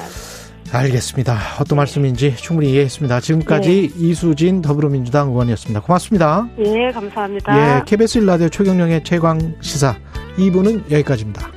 [0.73, 1.37] 알겠습니다.
[1.61, 3.21] 어떤 말씀인지 충분히 이해했습니다.
[3.21, 4.07] 지금까지 네.
[4.07, 5.79] 이수진 더불어민주당 의원이었습니다.
[5.81, 6.47] 고맙습니다.
[6.59, 7.57] 예, 감사합니다.
[7.79, 9.95] 예, KBS 일라디오 최경령의 최광 시사
[10.37, 11.56] 2부는 여기까지입니다.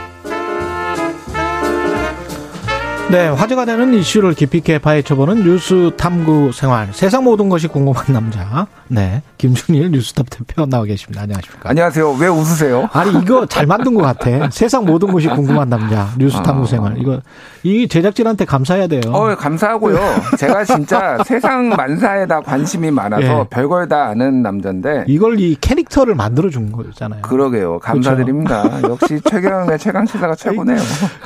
[3.11, 6.87] 네, 화제가 되는 이슈를 깊이 있게 파헤쳐보는 뉴스 탐구 생활.
[6.93, 8.67] 세상 모든 것이 궁금한 남자.
[8.87, 11.23] 네, 김준일 뉴스톱 대표 나와 계십니다.
[11.23, 11.69] 안녕하십니까?
[11.69, 12.11] 안녕하세요.
[12.13, 12.87] 왜 웃으세요?
[12.93, 14.49] 아니 이거 잘 만든 것 같아.
[14.49, 16.97] 세상 모든 것이 궁금한 남자 뉴스 탐구 생활.
[16.99, 17.19] 이거
[17.63, 19.01] 이 제작진한테 감사해야 돼요.
[19.07, 19.99] 어, 감사하고요.
[20.37, 23.43] 제가 진짜 세상 만사에 다 관심이 많아서 예.
[23.49, 25.03] 별걸 다 아는 남자인데.
[25.07, 27.23] 이걸 이 캐릭터를 만들어 준 거잖아요.
[27.23, 27.79] 그러게요.
[27.79, 28.81] 감사드립니다.
[28.83, 30.79] 역시 최경의 최강 시사가 최고네요.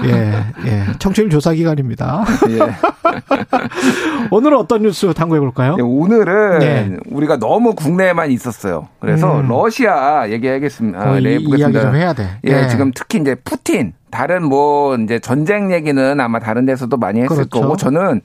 [0.05, 0.85] 예, 예.
[0.97, 2.23] 청취율 조사 기간 입니다.
[2.49, 2.59] 예.
[4.31, 5.75] 오늘은 어떤 뉴스 탐구해 볼까요?
[5.77, 6.97] 예, 오늘은 네.
[7.09, 8.87] 우리가 너무 국내에만 있었어요.
[8.99, 9.47] 그래서 음.
[9.47, 10.99] 러시아 얘기하겠습니다.
[10.99, 11.73] 어, 아, 이- 네, 이야기.
[11.73, 12.27] 좀 해야 돼.
[12.47, 12.67] 예, 예.
[12.67, 17.49] 지금 특히 이제 푸틴 다른 뭐 이제 전쟁 얘기는 아마 다른 데서도 많이 했을 그렇죠.
[17.61, 18.21] 거고 저는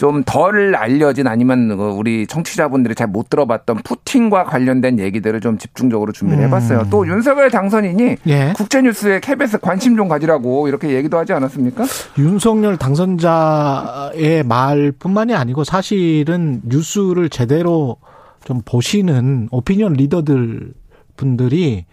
[0.00, 6.12] 좀 덜 알려진 아니면 그 우리 청취자분들이 잘 못 들어봤던 푸틴과 관련된 얘기들을 좀 집중적으로
[6.12, 6.86] 준비를 해봤어요.
[6.90, 8.16] 또 윤석열 당선인이 음.
[8.28, 8.52] 예.
[8.56, 11.84] 국제뉴스에 KBS 관심 좀 가지라고 이렇게 얘기도 하지 않았습니까?
[12.18, 17.96] 윤석열 당선자의 말뿐만이 아니고 사실은 뉴스를 제대로
[18.44, 20.72] 좀 보시는 오피니언 리더들
[21.16, 21.84] 분들이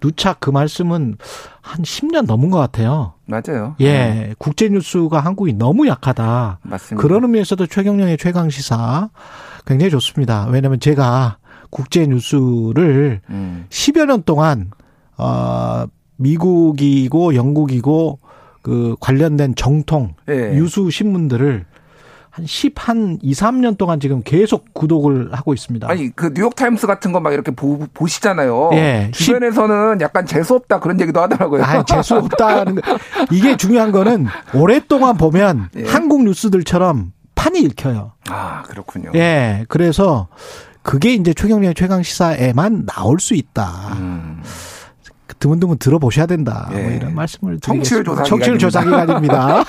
[0.00, 1.16] 누차 그 말씀은
[1.62, 3.14] 한 10년 넘은 것 같아요.
[3.30, 3.76] 맞아요.
[3.80, 4.34] 예, 네.
[4.38, 6.58] 국제 뉴스가 한국이 너무 약하다.
[6.62, 7.00] 맞습니다.
[7.00, 9.10] 그런 의미에서도 최경영의 최강 시사
[9.66, 10.46] 굉장히 좋습니다.
[10.50, 11.38] 왜냐하면 제가
[11.70, 13.66] 국제 뉴스를 음.
[13.70, 14.70] 10여 년 동안
[15.16, 15.84] 어
[16.16, 18.18] 미국이고 영국이고
[18.62, 20.54] 그 관련된 정통 네.
[20.56, 21.64] 유수 신문들을
[22.40, 25.88] 한 10, 한 2, 3년 동안 지금 계속 구독을 하고 있습니다.
[25.88, 28.70] 아니, 그 뉴욕타임스 같은 거 막 이렇게 보, 보시잖아요.
[28.72, 29.10] 예.
[29.12, 31.62] 주변에서는 약간 재수없다 그런 얘기도 하더라고요.
[31.62, 32.98] 아 재수없다는 거.
[33.30, 35.84] 이게 중요한 거는 오랫동안 보면 예.
[35.84, 38.12] 한국 뉴스들처럼 판이 읽혀요.
[38.28, 39.10] 아, 그렇군요.
[39.14, 39.66] 예.
[39.68, 40.28] 그래서
[40.82, 43.94] 그게 이제 최경련 최강 시사에만 나올 수 있다.
[43.98, 44.42] 음.
[45.40, 46.68] 드문드문 들어보셔야 된다.
[46.70, 46.82] 뭐 예.
[46.84, 49.64] 뭐 이런 말씀을 청취율 조사 청취율 조사 기간입니다.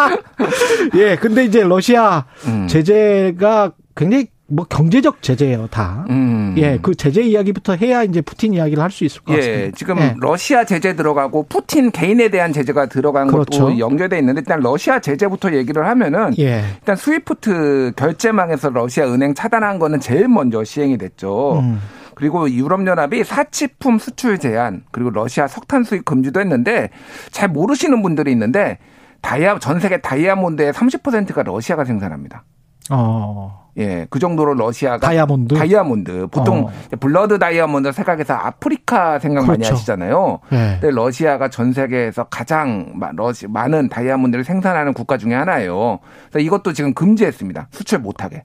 [0.96, 2.66] 예, 근데 이제 러시아 음.
[2.68, 6.04] 제재가 굉장히 뭐 경제적 제재예요, 다.
[6.08, 6.54] 음.
[6.58, 9.76] 예, 그 제재 이야기부터 해야 이제 푸틴 이야기를 할 수 있을 것 예, 같습니다.
[9.76, 10.14] 지금 예.
[10.20, 13.64] 러시아 제재 들어가고 푸틴 개인에 대한 제재가 들어간 그렇죠.
[13.64, 16.62] 것도 연결돼 있는데 일단 러시아 제재부터 얘기를 하면은 예.
[16.78, 21.58] 일단 스위프트 결제망에서 러시아 은행 차단한 거는 제일 먼저 시행이 됐죠.
[21.58, 21.80] 음.
[22.16, 26.88] 그리고 유럽연합이 사치품 수출 제한 그리고 러시아 석탄 수입 금지도 했는데
[27.30, 28.78] 잘 모르시는 분들이 있는데
[29.20, 32.44] 다이아 전 세계 다이아몬드의 30%가 러시아가 생산합니다.
[32.90, 33.66] 어.
[33.76, 36.96] 예, 그 정도로 러시아가 다이아몬드 다이아몬드 보통 어.
[36.98, 39.60] blood diamond 생각해서 아프리카 생각 그렇죠.
[39.60, 40.38] 많이 하시잖아요.
[40.48, 40.78] 네.
[40.80, 45.98] 근데 러시아가 전 세계에서 가장 러시 많은 다이아몬드를 생산하는 국가 중에 하나예요.
[46.30, 47.68] 그래서 이것도 지금 금지했습니다.
[47.72, 48.44] 수출 못 하게.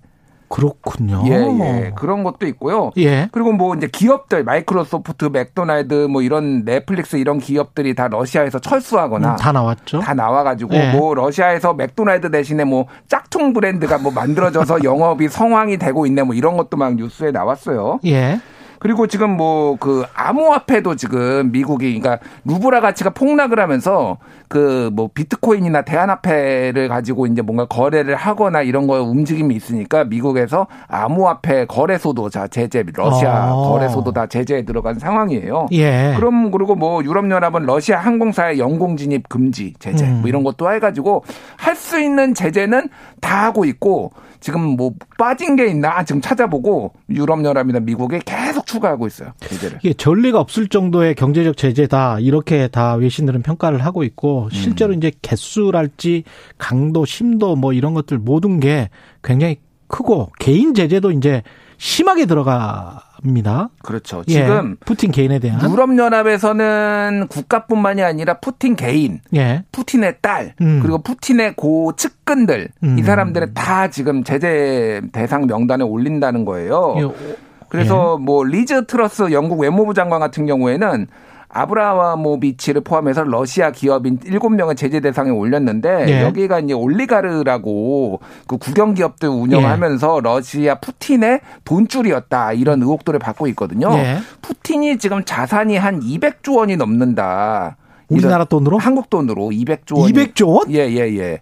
[0.51, 1.23] 그렇군요.
[1.27, 1.91] 예, 예.
[1.95, 2.91] 그런 것도 있고요.
[2.97, 3.29] 예.
[3.31, 9.35] 그리고 뭐 이제 기업들 마이크로소프트, 맥도날드 뭐 이런 넷플릭스 이런 기업들이 다 러시아에서 철수하거나 음,
[9.37, 9.99] 다 나왔죠.
[9.99, 10.91] 다 나와 가지고 예.
[10.91, 16.57] 뭐 러시아에서 맥도날드 대신에 뭐 짝퉁 브랜드가 뭐 만들어져서 영업이 성황이 되고 있네 뭐 이런
[16.57, 17.99] 것도 막 뉴스에 나왔어요.
[18.05, 18.39] 예.
[18.81, 24.17] 그리고 지금 뭐 그 암호화폐도 지금 미국이 그러니까 루블화 가치가 폭락을 하면서
[24.47, 31.65] 그 뭐 비트코인이나 대안화폐를 가지고 이제 뭔가 거래를 하거나 이런 거 움직임이 있으니까 미국에서 암호화폐
[31.65, 33.71] 거래소도 자 제재 러시아 어.
[33.71, 35.67] 거래소도 다 제재에 들어간 상황이에요.
[35.71, 36.13] 예.
[36.17, 40.19] 그럼 그리고 뭐 유럽 연합은 러시아 항공사의 영공 진입 금지 제재 음.
[40.21, 41.23] 뭐 이런 것도 해 가지고
[41.57, 42.89] 할 수 있는 제재는
[43.21, 44.11] 다 하고 있고
[44.41, 49.31] 지금 뭐 빠진 게 있나 지금 찾아보고 유럽연합이나 미국에 계속 추가하고 있어요.
[49.39, 49.79] 제재를.
[49.83, 54.97] 이게 전례가 없을 정도의 경제적 제재다 이렇게 다 외신들은 평가를 하고 있고 실제로 음.
[54.97, 56.23] 이제 개수랄지
[56.57, 58.89] 강도, 심도 뭐 이런 것들 모든 게
[59.23, 61.43] 굉장히 크고 개인 제재도 이제
[61.77, 63.69] 심하게 들어가 입니다.
[63.83, 64.23] 그렇죠.
[64.27, 69.63] 예, 지금 예, 푸틴 개인에 대한 유럽 연합에서는 국가뿐만이 아니라 푸틴 개인, 예.
[69.71, 70.79] 푸틴의 딸, 음.
[70.81, 72.99] 그리고 푸틴의 고 측근들 음.
[72.99, 76.95] 이 사람들은 다 지금 제재 대상 명단에 올린다는 거예요.
[76.97, 77.35] 예.
[77.69, 78.23] 그래서 예.
[78.23, 81.07] 뭐 리즈 트러스 영국 외무부 장관 같은 경우에는
[81.53, 86.23] 아브라모비치를 포함해서 러시아 기업인 7명을 제재 대상에 올렸는데 예.
[86.23, 90.21] 여기가 이제 올리가르히라고 그 국영 기업들 운영하면서 예.
[90.23, 93.91] 러시아 푸틴의 돈줄이었다 이런 의혹들을 받고 있거든요.
[93.93, 94.17] 예.
[94.41, 97.77] 푸틴이 지금 자산이 한 200조 원이 넘는다.
[98.07, 98.77] 우리나라 돈으로?
[98.77, 100.11] 한국 돈으로 200조 원.
[100.11, 100.71] 200조 원?
[100.71, 101.39] 예, 예, 예.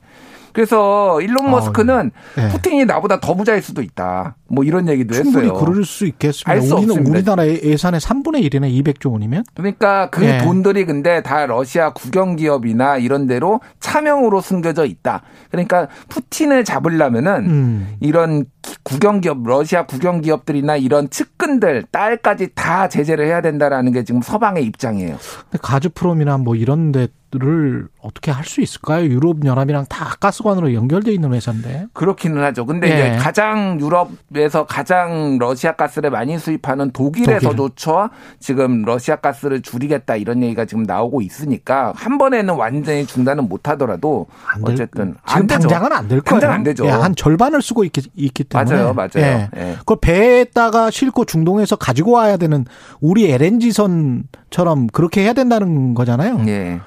[0.54, 2.50] 그래서 일론 아, 머스크는 어, 네.
[2.50, 4.36] 푸틴이 나보다 더 부자일 수도 있다.
[4.48, 5.60] 뭐 이런 얘기도 충분히 했어요.
[5.60, 6.62] 그럴 수 있겠습니다.
[6.62, 9.44] 수 우리는 우리나라 예산의 3분의 1이네 200조 원이면.
[9.54, 10.40] 그러니까 그 네.
[10.40, 15.22] 돈들이 근데 다 러시아 국영 기업이나 이런 데로 차명으로 숨겨져 있다.
[15.52, 17.96] 그러니까 푸틴을 잡으려면은 음.
[18.00, 18.46] 이런
[18.84, 24.64] 국영 기업 러시아 국영 기업들이나 이런 측근들 딸까지 다 제재를 해야 된다라는 게 지금 서방의
[24.66, 25.18] 입장이에요.
[25.62, 29.06] 가즈프롬이나 뭐 이런 데 를 어떻게 할 수 있을까요?
[29.06, 31.86] 유럽 연합이랑 다 가스관으로 연결돼 있는 회사인데.
[31.94, 32.66] 그렇기는 하죠.
[32.66, 32.96] 근데 네.
[33.10, 38.10] 이제 가장 유럽 유럽에서 가장 러시아 가스를 많이 수입하는 독일에서조차
[38.40, 44.26] 지금 러시아 가스를 줄이겠다 이런 얘기가 지금 나오고 있으니까 한 번에는 완전히 중단은 못 하더라도
[44.64, 46.40] 어쨌든 지금 당장은 안 될 거예요.
[46.40, 46.86] 당장 안 되죠.
[46.86, 49.10] 예, 한 절반을 쓰고 있기, 있기 때문에 맞아요, 맞아요.
[49.18, 49.50] 예.
[49.56, 49.76] 예.
[49.86, 52.66] 그 배에다가 싣고 중동에서 가지고 와야 되는
[53.00, 56.42] 우리 LNG선처럼 그렇게 해야 된다는 거잖아요.
[56.48, 56.80] 예.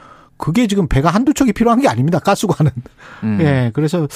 [0.42, 2.18] 그게 지금 배가 한두 척이 필요한 게 아닙니다.
[2.18, 2.72] 가스관은.
[3.22, 3.38] 음.
[3.40, 3.70] 예.
[3.74, 4.08] 그래서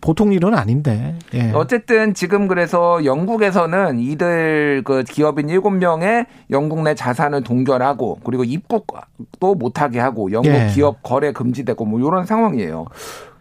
[0.00, 1.14] 보통 일은 아닌데.
[1.34, 1.50] 예.
[1.52, 9.82] 어쨌든 지금 그래서 영국에서는 이들 그 기업인 7명의 영국 내 자산을 동결하고 그리고 입국도 못
[9.82, 10.70] 하게 하고 영국 예.
[10.74, 12.86] 기업 거래 금지되고 뭐 이런 상황이에요.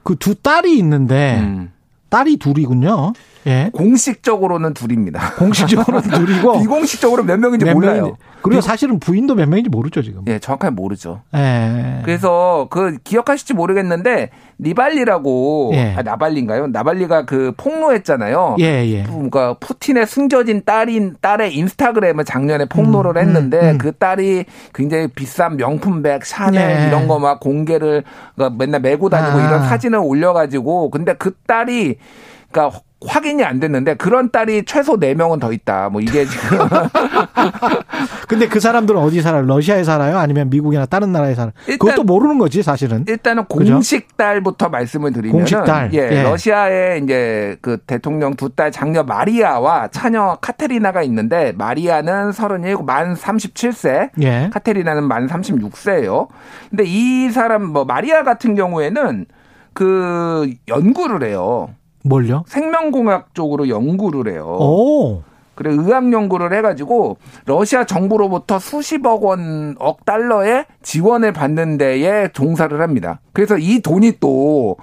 [0.04, 1.72] 그 두 딸이 있는데 음.
[2.10, 3.14] 딸이 둘이군요.
[3.48, 3.70] 예?
[3.74, 5.34] 공식적으로는 둘입니다.
[5.36, 7.96] 공식적으로는 둘이고 비공식적으로 몇 명인지 몇 몰라요.
[8.02, 8.20] 명인지.
[8.42, 10.22] 그리고 사실은 부인도 몇 명인지 모르죠 지금.
[10.28, 11.22] 예, 정확하게 모르죠.
[11.34, 12.02] 예.
[12.04, 15.94] 그래서 그 기억하실지 모르겠는데 니발리라고 예.
[15.98, 16.68] 아, 나발리인가요?
[16.68, 18.58] 나발리가 그 폭로했잖아요.
[18.60, 19.04] 예, 예.
[19.04, 23.78] 그러니까 푸틴의 숨겨진 딸인 딸의 인스타그램을 작년에 폭로를 음, 했는데 음, 음.
[23.78, 26.88] 그 딸이 굉장히 비싼 명품백, 샤넬 예.
[26.88, 28.04] 이런 거 막 공개를
[28.36, 29.48] 그러니까 맨날 메고 다니고 아.
[29.48, 31.96] 이런 사진을 올려가지고 근데 그 딸이
[32.52, 35.90] 그러니까 확인이 안 됐는데 그런 딸이 최소 4명은 더 있다.
[35.90, 36.58] 뭐 이게 지금.
[38.28, 39.44] 근데 그 사람들은 어디 살아요?
[39.44, 40.18] 러시아에 살아요?
[40.18, 41.54] 아니면 미국이나 다른 나라에 살아요?
[41.68, 43.06] 일단, 그것도 모르는 거지, 사실은.
[43.08, 45.90] 일단은 공식 딸부터 말씀을 드리면 공식 딸.
[45.94, 46.24] 예, 예.
[46.24, 54.12] 러시아에 이제 그 대통령 두 딸 장녀 마리아와 차녀 카테리나가 있는데 마리아는 37, 만 37세.
[54.22, 54.50] 예.
[54.54, 56.28] 카테리나는 만 36세예요.
[56.70, 59.26] 근데 이 사람 뭐 마리아 같은 경우에는
[59.74, 61.70] 그 연구를 해요.
[62.04, 62.44] 뭘요?
[62.48, 64.46] 생명공학 쪽으로 연구를 해요.
[64.46, 65.24] 오.
[65.56, 73.20] 그래 의학 연구를 해가지고 러시아 정부로부터 수십억 원, 억 달러의 지원을 받는 데에 종사를 합니다.
[73.34, 74.78] 그래서 이 돈이 또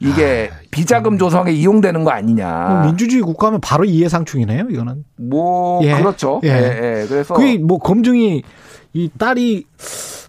[0.00, 2.82] 이게 아, 비자금 조성에 이용되는 거 아니냐.
[2.86, 5.04] 민주주의 국가면 바로 이해상충이네요, 이거는.
[5.16, 5.94] 뭐 예.
[5.94, 6.40] 그렇죠.
[6.44, 6.48] 예.
[6.48, 6.52] 예.
[7.02, 7.06] 예.
[7.08, 8.42] 그래서 그게 뭐 검증이
[8.92, 9.64] 이 딸이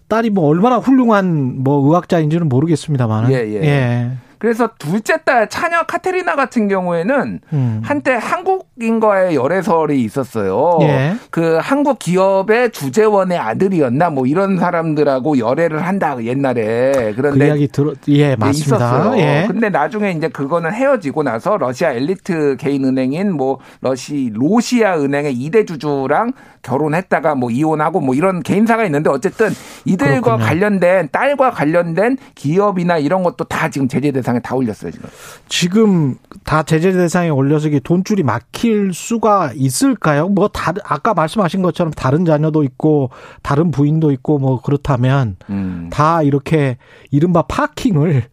[0.08, 3.30] 딸이 뭐 얼마나 훌륭한 뭐 의학자인지는 모르겠습니다만.
[3.30, 4.10] 예, 예.
[4.38, 4.48] 예.
[4.48, 7.80] 그래서 둘째 딸 차녀 카테리나 같은 경우에는 음.
[7.84, 10.78] 한때 한국인과의 열애설이 있었어요.
[10.82, 11.14] 예.
[11.30, 17.92] 그 한국 기업의 주재원의 아들이었나 뭐 이런 사람들하고 열애를 한다 옛날에 그런데 그 이야기 들어
[18.08, 18.76] 예 맞습니다.
[18.76, 19.18] 있었어요.
[19.18, 19.44] 예.
[19.48, 25.64] 근데 나중에 이제 그거는 헤어지고 나서 러시아 엘리트 개인 은행인 뭐 러시 로시아 은행의 이대
[25.64, 26.32] 주주랑
[26.62, 29.50] 결혼했다가 뭐 이혼하고 뭐 이런 개인사가 있는데 어쨌든
[29.84, 30.44] 이들과 그렇군요.
[30.44, 35.08] 관련된 딸과 관련된 기업이나 이런 것도 다 지금 제재 대상에 다 올렸어요 지금.
[35.48, 36.14] 지금
[36.44, 40.28] 다 제재 대상에 올려서 이게 돈줄이 막힐 수가 있을까요?
[40.28, 43.10] 뭐 다른 아까 말씀하신 것처럼 다른 자녀도 있고
[43.42, 45.88] 다른 부인도 있고 뭐 그렇다면 음.
[45.90, 46.76] 다 이렇게
[47.10, 48.24] 이른바 parking을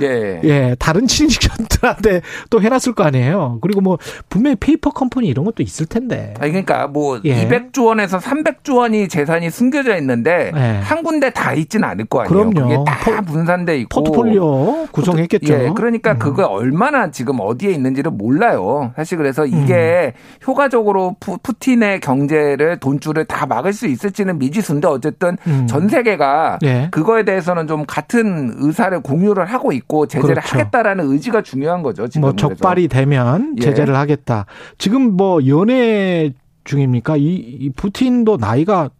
[0.00, 0.40] 예.
[0.44, 3.58] 예, 다른 친인척들한테 또 해놨을 거 아니에요.
[3.60, 3.98] 그리고 뭐
[4.28, 6.34] 분명히 페이퍼 컴퍼니 이런 것도 있을 텐데.
[6.40, 7.46] 아니 그러니까 뭐 예.
[7.46, 10.60] 200조 원에서 300조 원이 재산이 숨겨져 있는데 예.
[10.82, 12.50] 한 군데 다 있지는 않을 거 아니에요.
[12.50, 12.84] 그럼요.
[12.84, 15.52] 다 분산돼 있고 포트폴리오 구성했겠죠.
[15.52, 16.18] 예, 그러니까 음.
[16.18, 18.92] 그거 얼마나 지금 어디에 있는지를 몰라요.
[18.96, 20.46] 사실 그래서 이게 음.
[20.46, 25.66] 효과적으로 푸, 푸틴의 경제를 돈줄을 다 막을 수 있을지는 미지수인데 어쨌든 음.
[25.66, 26.88] 전 세계가 예.
[26.90, 29.92] 그거에 대해서는 좀 같은 의사를 공유를 하고 있고.
[29.92, 30.58] 있고 제재를 그렇죠.
[30.58, 32.08] 하겠다라는 의지가 중요한 거죠.
[32.08, 33.00] 지금 뭐 적발이 그래서.
[33.00, 33.62] 되면 예.
[33.62, 33.98] 제재를 예.
[33.98, 34.46] 하겠다.
[34.78, 36.32] 지금 뭐 연애
[36.64, 37.16] 중입니까?
[37.16, 38.90] 이, 이 푸틴도 나이가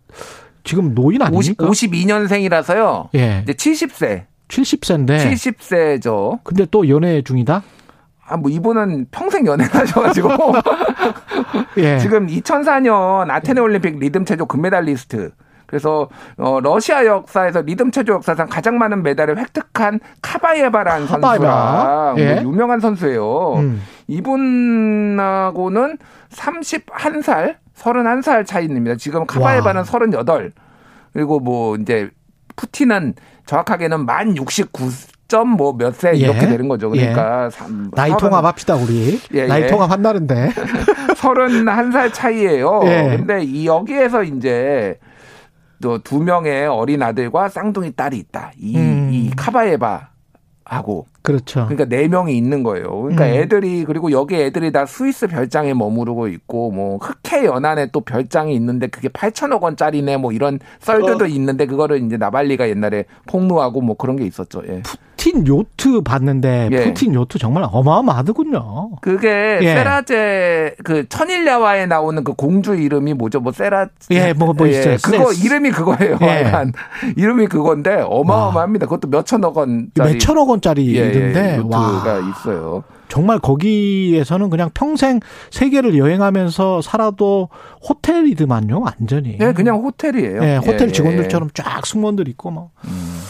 [0.64, 1.66] 지금 노인 아닙니까?
[1.66, 3.08] 50, 52년생이라서요.
[3.14, 3.44] 예.
[3.44, 4.24] 이제 70세.
[4.48, 5.18] 70세인데.
[5.18, 6.40] 70세죠.
[6.44, 7.62] 근데 또 연애 중이다?
[8.24, 10.28] 아, 뭐, 이분은 평생 연애를 하셔가지고.
[11.78, 11.98] 예.
[12.00, 15.32] 지금 2004년 아테네 올림픽 리듬 체조 금메달리스트.
[15.72, 22.34] 그래서 어 러시아 역사에서 리듬 체조 역사상 가장 많은 메달을 획득한 카바예바라는 선수랑 예?
[22.34, 23.54] 뭐 유명한 선수예요.
[23.54, 23.82] 음.
[24.06, 25.96] 이분하고는
[26.30, 28.96] 31살, 31살 차이입니다.
[28.96, 30.52] 지금 카바예바는 38.
[31.14, 32.10] 그리고 뭐 이제
[32.54, 33.14] 푸틴은
[33.46, 34.90] 정확하게는 만 69.
[35.56, 36.46] 뭐몇 세 이렇게 예.
[36.46, 36.90] 되는 거죠.
[36.90, 37.50] 그러니까 예.
[37.50, 39.18] 3, 나이 30, 통합합시다 우리.
[39.32, 39.66] 예, 나이 예.
[39.68, 40.50] 통합 한다는데.
[41.16, 42.82] 31살 차이예요.
[42.84, 43.16] 예.
[43.16, 44.98] 근데 이 여기에서 이제
[45.82, 48.52] 또 두 명의 어린 아들과 쌍둥이 딸이 있다.
[48.58, 49.10] 이, 음.
[49.12, 50.08] 이 카바에바
[50.64, 51.66] 하고 그렇죠.
[51.68, 53.02] 그러니까 네 명이 있는 거예요.
[53.02, 53.30] 그러니까 음.
[53.30, 58.88] 애들이 그리고 여기 애들이 다 스위스 별장에 머무르고 있고 뭐 흑해 연안에 또 별장이 있는데
[58.88, 61.28] 그게 8천억 원짜리네 뭐 이런 썰들도 어.
[61.28, 64.62] 있는데 그거를 이제 나발리가 옛날에 폭로하고 뭐 그런 게 있었죠.
[64.68, 64.82] 예.
[65.22, 66.84] 푸틴 요트 봤는데 예.
[66.84, 68.90] 푸틴 요트 정말 어마어마하더군요.
[69.00, 69.74] 그게 예.
[69.74, 73.40] 세라제 그 천일야화에 나오는 그 공주 이름이 뭐죠?
[73.40, 74.72] 뭐 세라 예, 뭐뭐 뭐 예.
[74.72, 74.96] 있어요.
[75.02, 75.46] 그거 세스.
[75.46, 76.18] 이름이 그거예요.
[76.22, 76.52] 예.
[77.16, 78.86] 이름이 그건데 어마어마합니다.
[78.86, 81.18] 그것도 몇 천억 원짜리 몇 천억 원짜리 예.
[81.18, 82.84] 있는데 예, 와 있어요.
[83.08, 85.20] 정말 거기에서는 그냥 평생
[85.50, 87.50] 세계를 여행하면서 살아도
[87.86, 89.36] 호텔이더만요, 완전히.
[89.36, 90.40] 네, 그냥 호텔이에요.
[90.40, 92.70] 네, 호텔 예, 직원들처럼 쫙 승무원들 있고 뭐.
[92.84, 93.20] 음.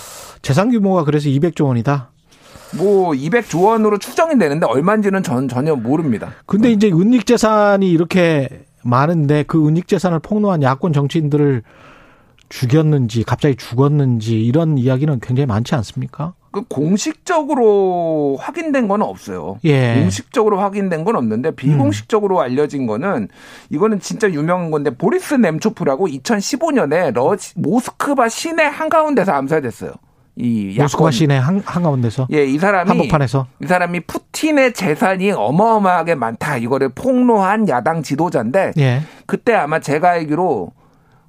[0.40, 2.10] 재산 규모가 그래서 200조 원이다.
[2.76, 6.32] 뭐 200조 원으로 추정이 되는데 얼마인지는 전 전혀 모릅니다.
[6.46, 11.62] 근데 이제 은닉 재산이 이렇게 많은데 그 은닉 재산을 폭로한 야권 정치인들을
[12.48, 16.34] 죽였는지 갑자기 죽었는지 이런 이야기는 굉장히 많지 않습니까?
[16.52, 19.58] 그 공식적으로 확인된 건 없어요.
[19.64, 19.94] 예.
[19.94, 22.40] 공식적으로 확인된 건 없는데 비공식적으로 음.
[22.42, 23.28] 알려진 거는
[23.70, 29.92] 이거는 진짜 유명한 건데 보리스 넴초프라고 2015년에 러 모스크바 시내 한가운데서 암살됐어요.
[30.36, 36.58] 이 모스크바 시내 한, 한가운데서 예, 이 사람이 한복판에서 이 사람이 푸틴의 재산이 어마어마하게 많다
[36.58, 39.02] 이거를 폭로한 야당 지도자인데 예.
[39.26, 40.72] 그때 아마 제가 알기로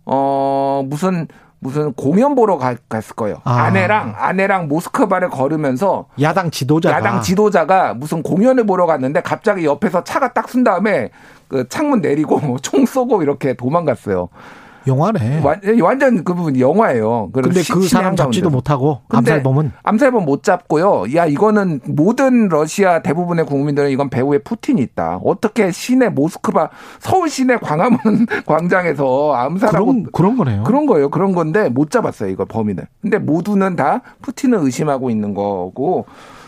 [0.05, 1.27] 어 무슨
[1.63, 3.37] 무슨 공연 보러 가, 갔을 거예요.
[3.45, 3.61] 아.
[3.63, 10.31] 아내랑 아내랑 모스크바를 걸으면서 야당 지도자가 야당 지도자가 무슨 공연을 보러 갔는데 갑자기 옆에서 차가
[10.33, 11.09] 딱 쓴 다음에
[11.47, 14.29] 그 창문 내리고 총 쏘고 이렇게 도망갔어요.
[14.87, 15.41] 영화네.
[15.81, 17.29] 완, 전 그 부분 영화예요.
[17.33, 21.05] 근데 그 사람 잡지도 못하고 암살범은 암살범 못 잡고요.
[21.15, 25.19] 야 이거는 모든 러시아 대부분의 국민들은 이건 배후에 푸틴이 있다.
[25.23, 26.69] 어떻게 시내 모스크바
[26.99, 30.63] 서울 시내 광화문 광장에서 암살하고 그런, 그런 거네요.
[30.63, 31.09] 그런 거예요.
[31.09, 32.29] 그런 건데 못 잡았어요.
[32.29, 32.87] 이거 범인을.
[33.01, 36.05] 근데 모두는 다 푸틴을 의심하고 있는 거고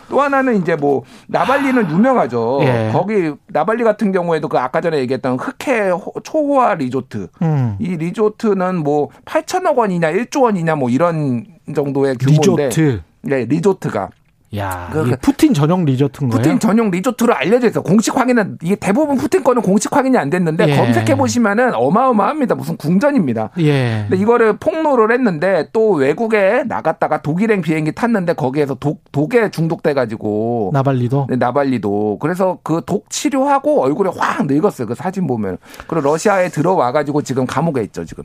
[0.08, 2.60] 또 하나는 이제 뭐 나발리는 유명하죠.
[2.62, 2.90] 예.
[2.92, 5.90] 거기 나발리 같은 경우에도 그 아까 전에 얘기했던 흑해
[6.22, 7.28] 초호화 리조트.
[7.42, 7.76] 음.
[7.78, 13.00] 이 리조트는 뭐 8천억 원이냐 1조 원이냐 뭐 이런 정도의 규모인데 리조트.
[13.22, 14.10] 네, 리조트가
[14.56, 16.42] 야, 그, 그 푸틴 전용 리조트인 거예요?
[16.42, 17.82] 푸틴 전용 리조트로 알려져 있어요.
[17.82, 20.76] 공식 확인은 이게 대부분 푸틴 거는 공식 확인이 안 됐는데 예.
[20.76, 22.54] 검색해 보시면은 어마어마합니다.
[22.54, 23.50] 무슨 궁전입니다.
[23.58, 24.06] 예.
[24.08, 30.70] 근데 이거를 폭로를 했는데 또 외국에 나갔다가 독일행 비행기 탔는데 거기에서 독 독에 중독돼 가지고
[30.72, 34.86] 나발니도 네, 나발니도 그래서 그 독 치료하고 얼굴에 확 늙었어요.
[34.86, 35.58] 그 사진 보면.
[35.88, 38.22] 그리고 러시아에 들어와 가지고 지금 감옥에 있죠, 지금.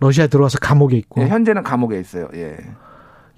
[0.00, 1.20] 러시아에 들어와서 감옥에 있고.
[1.22, 2.28] 네, 현재는 감옥에 있어요.
[2.34, 2.56] 예.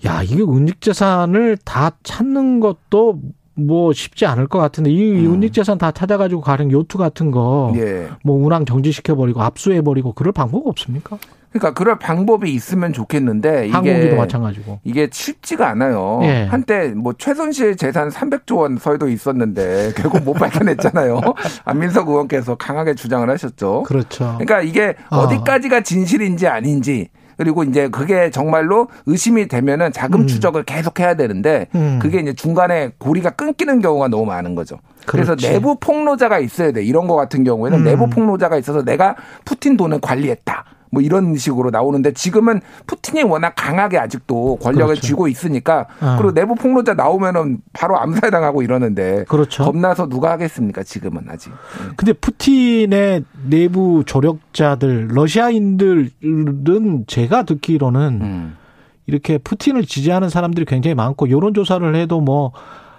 [0.05, 3.20] 야, 이게 은닉재산을 다 찾는 것도
[3.55, 5.35] 뭐 쉽지 않을 것 같은데 이 음.
[5.35, 8.09] 은닉재산 다 찾아가지고 가는 요트 같은 거, 예.
[8.23, 11.18] 뭐 운항 정지시켜 버리고 압수해 버리고 그럴 방법 없습니까?
[11.51, 16.20] 그러니까 그럴 방법이 있으면 좋겠는데 이게 항공기도 마찬가지고 이게 쉽지가 않아요.
[16.23, 16.44] 예.
[16.44, 21.20] 한때 뭐 최순실 재산 300조 원 서도 있었는데 결국 못 밝혀냈잖아요.
[21.64, 23.85] 안민석 의원께서 강하게 주장을 하셨죠.
[23.85, 24.36] 그렇죠.
[24.39, 25.20] 그러니까 이게 어.
[25.20, 30.26] 어디까지가 진실인지 아닌지 그리고 이제 그게 정말로 의심이 되면은 자금 음.
[30.26, 31.98] 추적을 계속 해야 되는데 음.
[32.00, 34.78] 그게 이제 중간에 고리가 끊기는 경우가 너무 많은 거죠.
[35.06, 35.36] 그렇지.
[35.36, 36.82] 그래서 내부 폭로자가 있어야 돼.
[36.82, 37.84] 이런 거 같은 경우에는 음.
[37.84, 40.64] 내부 폭로자가 있어서 내가 푸틴 돈을 관리했다.
[40.90, 45.06] 뭐 이런 식으로 나오는데 지금은 푸틴이 워낙 강하게 아직도 권력을 그렇죠.
[45.06, 46.16] 쥐고 있으니까 어.
[46.18, 49.64] 그리고 내부 폭로자 나오면은 바로 암살당하고 이러는데 그렇죠.
[49.64, 51.50] 겁나서 누가 하겠습니까 지금은 아직.
[51.50, 51.92] 네.
[51.96, 58.56] 근데 푸틴의 내부 조력자들 러시아인들은 제가 듣기로는 음.
[59.06, 62.52] 이렇게 푸틴을 지지하는 사람들이 굉장히 많고 여론 조사를 해도 뭐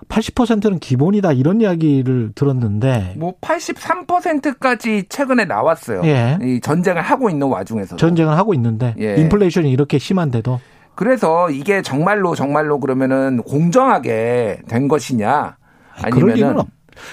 [0.10, 6.02] 80%는 기본이다 이런 이야기를 들었는데 뭐 83%까지 최근에 나왔어요.
[6.06, 6.38] 예.
[6.42, 9.16] 이 전쟁을 하고 있는 와중에서 전쟁을 하고 있는데 예.
[9.16, 10.60] 인플레이션이 이렇게 심한데도
[10.96, 15.58] 그래서 이게 정말로 정말로 그러면은 공정하게 된 것이냐
[16.02, 16.64] 아니면은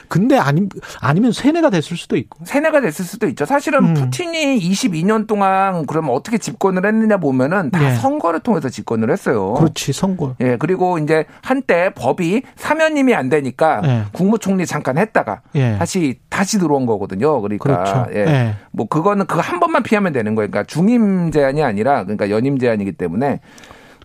[0.08, 0.68] 근데 아니,
[1.00, 2.44] 아니면 세뇌가 됐을 수도 있고.
[2.44, 3.44] 세뇌가 됐을 수도 있죠.
[3.44, 3.94] 사실은 음.
[3.94, 7.94] 푸틴이 22년 동안 그러면 어떻게 집권을 했느냐 보면은 다 예.
[7.96, 9.54] 선거를 통해서 집권을 했어요.
[9.54, 10.34] 그렇지, 선거.
[10.40, 14.02] 예, 그리고 이제 한때 법이 사면임이 안 되니까 예.
[14.12, 15.76] 국무총리 잠깐 했다가 예.
[15.78, 17.40] 다시 다시 들어온 거거든요.
[17.40, 18.06] 그러니까 그렇죠.
[18.12, 18.18] 예.
[18.20, 18.54] 예.
[18.72, 20.50] 뭐 그거는 그거 한 번만 피하면 되는 거예요.
[20.50, 23.40] 그러니까 중임 제한이 아니라 그러니까 연임 제한이기 때문에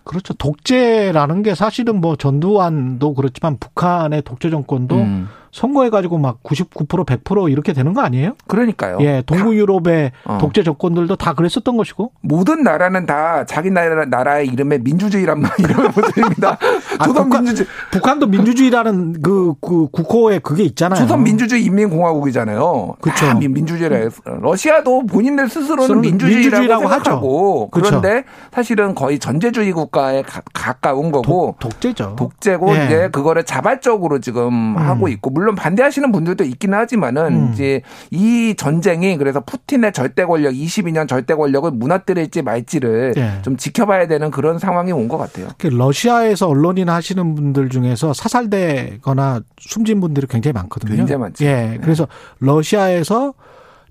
[0.03, 0.33] 그렇죠.
[0.33, 5.29] 독재라는 게 사실은 뭐 전두환도 그렇지만 북한의 독재 정권도 음.
[5.51, 8.35] 선거해가지고 막 99% 100% 이렇게 되는 거 아니에요?
[8.47, 8.97] 그러니까요.
[9.01, 10.37] 예, 동부 유럽의 어.
[10.39, 12.11] 독재 정권들도 다 그랬었던 것이고.
[12.21, 16.57] 모든 나라는 다 자기 나라, 나라의 이름에 민주주의란 말 이름을 붙입니다.
[16.97, 17.67] 아, 조선 북한, 민주주의.
[17.91, 20.99] 북한도 민주주의라는 그, 그 국호에 그게 있잖아요.
[20.99, 22.95] 조선 민주주의 인민공화국이잖아요.
[23.01, 23.37] 그렇죠.
[23.37, 24.09] 민주주의래.
[24.41, 30.21] 러시아도 본인들 스스로는 민주주의라고, 하고 그런데 사실은 거의 전제주의 국가에
[30.53, 32.85] 가, 까운 거고 독, 재죠 독재고 예.
[32.85, 34.77] 이제 그거를 자발적으로 지금 음.
[34.77, 37.51] 하고 있고 물론 반대하시는 분들도 있기는 하지만은 음.
[37.53, 43.39] 이제 이 전쟁이 그래서 푸틴의 절대 권력 22년 절대 권력을 무너뜨릴지 말지를 네.
[43.41, 45.47] 좀 지켜봐야 되는 그런 상황이 온 것 같아요.
[45.57, 50.95] 그 러시아에서 언론이나 하시는 분들 중에서 사살되거나 숨진 분들이 굉장히 많거든요.
[50.95, 51.45] 굉장히 많죠.
[51.45, 51.53] 예.
[51.53, 51.77] 네.
[51.81, 52.07] 그래서
[52.39, 53.33] 러시아에서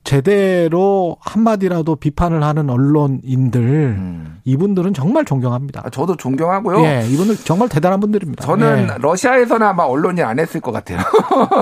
[0.09, 4.39] 제대로 한마디라도 비판을 하는 언론인들 음.
[4.44, 5.82] 이분들은 정말 존경합니다.
[5.85, 6.82] 아, 저도 존경하고요.
[6.82, 8.43] 예, 이분들 정말 대단한 분들입니다.
[8.43, 8.94] 저는 예.
[9.02, 11.01] 러시아에서는 아마 언론이 안 했을 것 같아요.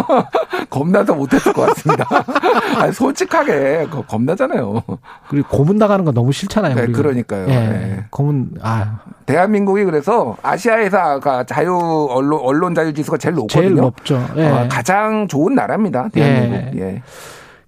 [0.70, 2.06] 겁나서 못했을 것 같습니다.
[2.78, 4.80] 아니, 솔직하게 겁나잖아요.
[5.28, 6.76] 그리고 고문 당하는 거 너무 싫잖아요.
[6.76, 7.48] 네, 그러니까요.
[7.48, 7.52] 예.
[7.52, 8.04] 네.
[8.10, 11.74] 고문 아 대한민국이 그래서 아시아에서 자유
[12.10, 13.62] 언론 언론 자유 지수가 제일 높거든요.
[13.64, 14.24] 제일 높죠.
[14.36, 14.46] 예.
[14.46, 16.10] 어, 가장 좋은 나라입니다.
[16.12, 16.78] 대한민국.
[16.78, 17.02] 예.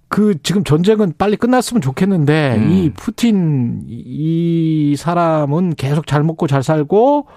[0.09, 0.15] 예.
[0.15, 2.71] 그 지금 전쟁은 빨리 끝났으면 좋겠는데 음.
[2.71, 7.27] 이 푸틴 이 사람은 계속 잘 먹고 잘 살고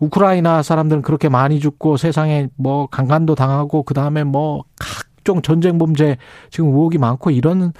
[0.00, 6.18] 우크라이나 사람들은 그렇게 많이 죽고 세상에 뭐 강간도 당하고 그다음에 뭐 각종 전쟁 범죄
[6.50, 7.72] 지금 의혹이 많고 이런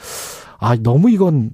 [0.58, 1.50] 아 너무 이건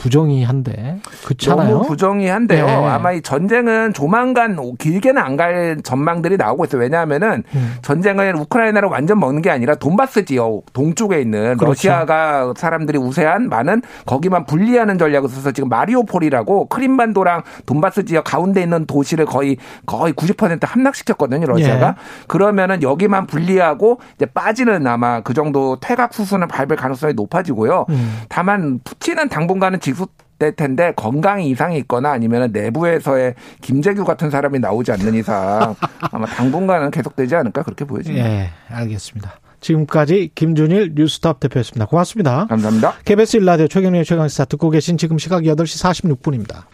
[0.00, 1.70] 부정의한데 그렇잖아요.
[1.74, 2.66] 너무 부정의한데요.
[2.66, 2.72] 네.
[2.86, 6.82] 아마 이 전쟁은 조만간 길게는 안 갈 전망들이 나오고 있어요.
[6.82, 7.74] 왜냐하면은 음.
[7.80, 11.66] 전쟁은 우크라이나를 완전 먹는 게 아니라 돈바스 지역 동쪽에 있는 그렇죠.
[11.88, 18.84] 러시아가 사람들이 우세한 많은 거기만 분리하는 전략을 써서 지금 마리오폴이라고 크림반도랑 돈바스 지역 가운데 있는
[18.86, 19.56] 도시를 거의
[19.86, 21.46] 거의 90% 함락시켰거든요.
[21.46, 21.94] 러시아가 예.
[22.26, 27.86] 그러면은 여기만 분리하고 이제 빠지는 아마 그 정도 퇴각 수순을 밟을 가능성이 높아지고요.
[27.88, 28.18] 음.
[28.28, 35.14] 다만 푸틴은 당분간은 직속될 텐데 건강에 이상이 있거나 아니면 내부에서의 김재규 같은 사람이 나오지 않는
[35.14, 35.74] 이상
[36.12, 38.28] 아마 당분간은 계속되지 않을까 그렇게 보여집니다.
[38.28, 39.40] 예, 알겠습니다.
[39.60, 41.86] 지금까지 김준일 뉴스톱 대표였습니다.
[41.86, 42.46] 고맙습니다.
[42.46, 42.94] 감사합니다.
[43.04, 46.64] KBS 일라디오 최경련의 최강시사 듣고 계신 지금 시각 8시 46분입니다.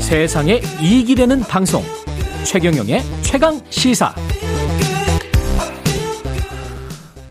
[0.00, 1.82] 세상에 이익이 되는 방송
[2.44, 4.14] 최경영의 최강 시사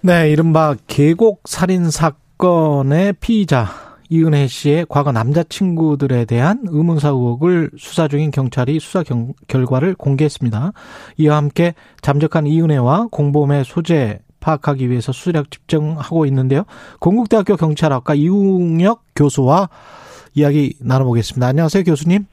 [0.08, 3.68] 네, 이른바 계곡 살인 사건의 피의자
[4.08, 10.72] 이은혜 씨의 과거 남자친구들에 대한 의문사 의혹을 수사 중인 경찰이 수사 경, 결과를 공개했습니다.
[11.18, 16.64] 이와 함께 잠적한 이은혜와 공범의 소재 파악하기 위해서 수력 집중하고 있는데요.
[17.02, 19.68] 건국대학교 경찰학과 이웅혁 교수와
[20.36, 21.48] 이야기 나눠보겠습니다.
[21.48, 22.28] 안녕하세요, 교수님.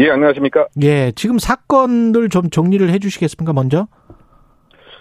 [0.00, 0.66] 예, 안녕하십니까?
[0.82, 3.88] 예, 지금 사건들 좀 정리를 해 주시겠습니까, 먼저?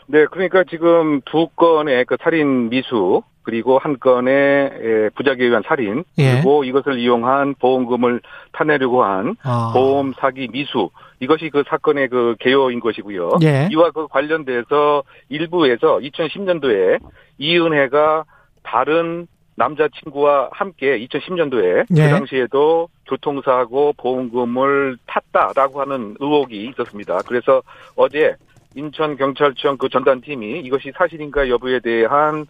[0.08, 6.36] 네, 그러니까 지금 두 건의 그 살인 미수 그리고 한 건의 부작위에 의한 살인 예.
[6.36, 8.22] 그리고 이것을 이용한 보험금을
[8.54, 9.72] 타내려고 한 아.
[9.74, 10.90] 보험 사기 미수
[11.20, 13.32] 이것이 그 사건의 그 개요인 것이고요.
[13.44, 13.68] 예.
[13.72, 17.00] 이와 그 관련돼서 일부에서 2010년도에
[17.38, 18.24] 이은혜가
[18.64, 22.04] 다른 남자친구와 함께 2010년도에 예.
[22.04, 27.20] 그 당시에도 교통사고 보험금을 탔다라고 하는 의혹이 있었습니다.
[27.28, 27.62] 그래서
[27.96, 28.36] 어제
[28.76, 32.45] 인천경찰청 그 전단팀이 이것이 사실인가 여부에 대한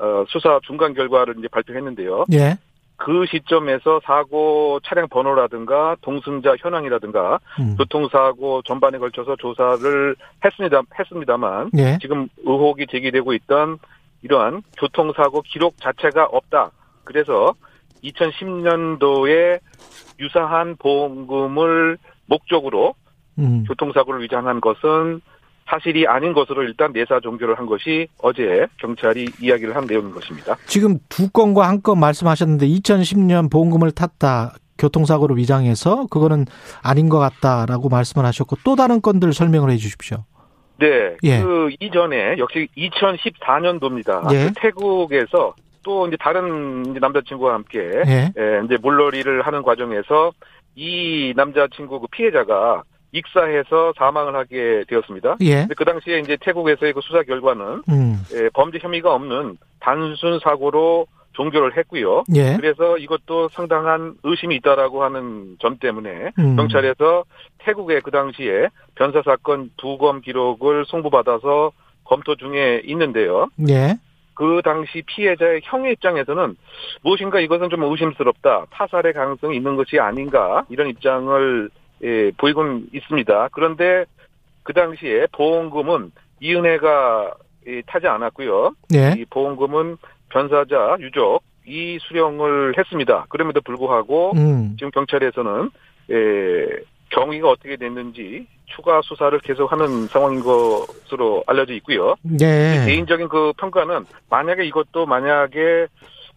[0.00, 2.26] 어, 수사 중간 결과를 이제 발표했는데요.
[2.32, 2.56] 예.
[2.96, 7.76] 그 시점에서 사고 차량 번호라든가 동승자 현황이라든가 음.
[7.76, 10.14] 교통사고 전반에 걸쳐서 조사를
[10.44, 11.98] 했습니다 했습니다만 예.
[12.00, 13.78] 지금 의혹이 제기되고 있던
[14.22, 16.70] 이러한 교통사고 기록 자체가 없다.
[17.02, 17.54] 그래서
[18.04, 19.58] 2010년도에
[20.20, 22.94] 유사한 보험금을 목적으로
[23.38, 23.64] 음.
[23.66, 25.20] 교통사고를 위장한 것은
[25.66, 30.56] 사실이 아닌 것으로 일단 내사 종결을 한 것이 어제 경찰이 이야기를 한 내용인 것입니다.
[30.66, 34.54] 지금 두 건과 한 건 말씀하셨는데 2010년 보험금을 탔다.
[34.78, 36.46] 교통사고로 위장해서 그거는
[36.82, 40.24] 아닌 것 같다라고 말씀을 하셨고 또 다른 건들 설명을 해 주십시오.
[40.78, 41.16] 네.
[41.22, 41.40] 예.
[41.40, 44.32] 그 이전에 역시 2014년도입니다.
[44.32, 44.46] 예.
[44.46, 48.32] 그 태국에서 또 이제 다른 이제 남자친구와 함께 예.
[48.38, 50.32] 예, 이제 물놀이를 하는 과정에서
[50.74, 52.82] 이 남자친구 그 피해자가
[53.12, 55.36] 익사해서 사망을 하게 되었습니다.
[55.42, 55.66] 예.
[55.76, 58.22] 그 당시에 이제 태국에서의 그 수사 결과는 음.
[58.34, 62.24] 예, 범죄 혐의가 없는 단순 사고로 종결을 했고요.
[62.34, 62.56] 예.
[62.56, 66.56] 그래서 이것도 상당한 의심이 있다라고 하는 점 때문에 음.
[66.56, 67.24] 경찰에서
[67.58, 71.72] 태국에 그 당시에 변사 사건 두검 기록을 송부받아서
[72.04, 73.48] 검토 중에 있는데요.
[73.68, 73.96] 예.
[74.34, 76.56] 그 당시 피해자의 형의 입장에서는
[77.02, 78.66] 무엇인가 이것은 좀 의심스럽다.
[78.70, 81.70] 타살의 가능성이 있는 것이 아닌가 이런 입장을
[82.02, 83.48] 예, 보이곤 있습니다.
[83.52, 84.04] 그런데
[84.62, 87.34] 그 당시에 보험금은 이은혜가
[87.68, 88.74] 예, 타지 않았고요.
[88.90, 89.14] 네.
[89.18, 89.96] 이 보험금은
[90.28, 93.26] 변사자 유족 이 수령을 했습니다.
[93.28, 94.74] 그럼에도 불구하고 음.
[94.76, 95.70] 지금 경찰에서는
[96.10, 96.66] 예,
[97.10, 102.16] 경위가 어떻게 됐는지 추가 수사를 계속하는 상황인 것으로 알려져 있고요.
[102.22, 102.84] 네.
[102.86, 105.86] 개인적인 그 평가는 만약에 이것도 만약에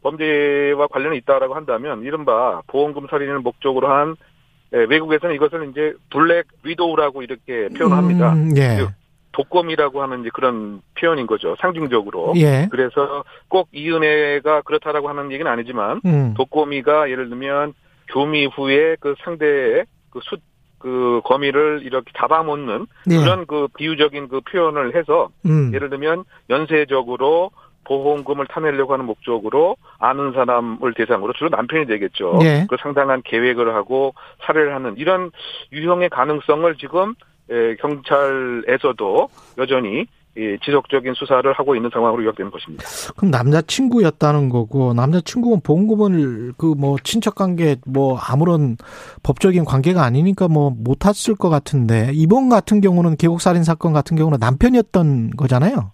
[0.03, 4.15] 범죄와 관련이 있다라고 한다면 이른바 보험금 살인을 목적으로 한 예,
[4.79, 8.33] 외국에서는 이것을 이제 블랙 위도우라고 이렇게 표현합니다.
[8.33, 8.87] 음, 예.
[9.31, 11.55] 독검이라고 하는 이제 그런 표현인 거죠.
[11.59, 12.33] 상징적으로.
[12.37, 12.67] 예.
[12.71, 16.33] 그래서 꼭 이은혜가 그렇다라고 하는 얘기는 아니지만 음.
[16.35, 17.73] 독거미가 예를 들면
[18.13, 20.37] 교미 후에 그 상대의 그 수,
[20.79, 23.17] 그 거미를 이렇게 잡아먹는 예.
[23.17, 25.73] 그런 그 비유적인 그 표현을 해서 음.
[25.73, 27.51] 예를 들면 연쇄적으로
[27.85, 32.39] 보험금을 타내려고 하는 목적으로 아는 사람을 대상으로 주로 남편이 되겠죠.
[32.43, 32.65] 예.
[32.69, 34.13] 그 상당한 계획을 하고
[34.45, 35.31] 살해를 하는 이런
[35.71, 37.15] 유형의 가능성을 지금
[37.51, 39.29] 예, 경찰에서도
[39.59, 40.05] 여전히
[40.37, 42.83] 예, 지속적인 수사를 하고 있는 상황으로 요약되는 것입니다.
[43.15, 48.75] 그럼 남자친구였다는 거고 남자친구는 보험금을 그 뭐 친척 관계 뭐 아무런
[49.23, 54.39] 법적인 관계가 아니니까 뭐못 탔을 것 같은데 이번 같은 경우는 계곡 살인 사건 같은 경우는
[54.41, 55.91] 남편이었던 거잖아요.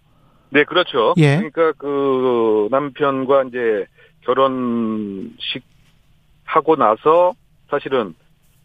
[0.51, 1.13] 네, 그렇죠.
[1.17, 1.37] 예.
[1.37, 3.85] 그러니까 그 남편과 이제
[4.21, 5.63] 결혼식
[6.45, 7.31] 하고 나서
[7.69, 8.13] 사실은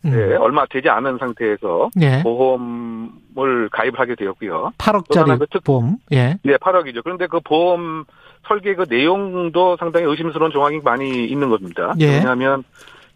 [0.04, 0.10] 음.
[0.10, 2.22] 네, 얼마 되지 않은 상태에서 예.
[2.22, 4.72] 보험을 가입을 하게 되었고요.
[4.78, 5.96] 8억짜리 그 특, 보험.
[6.12, 6.38] 예.
[6.42, 7.02] 네, 8억이죠.
[7.02, 8.04] 그런데 그 보험
[8.46, 11.94] 설계 그 내용도 상당히 의심스러운 조항이 많이 있는 겁니다.
[11.98, 12.18] 예.
[12.18, 12.62] 왜냐하면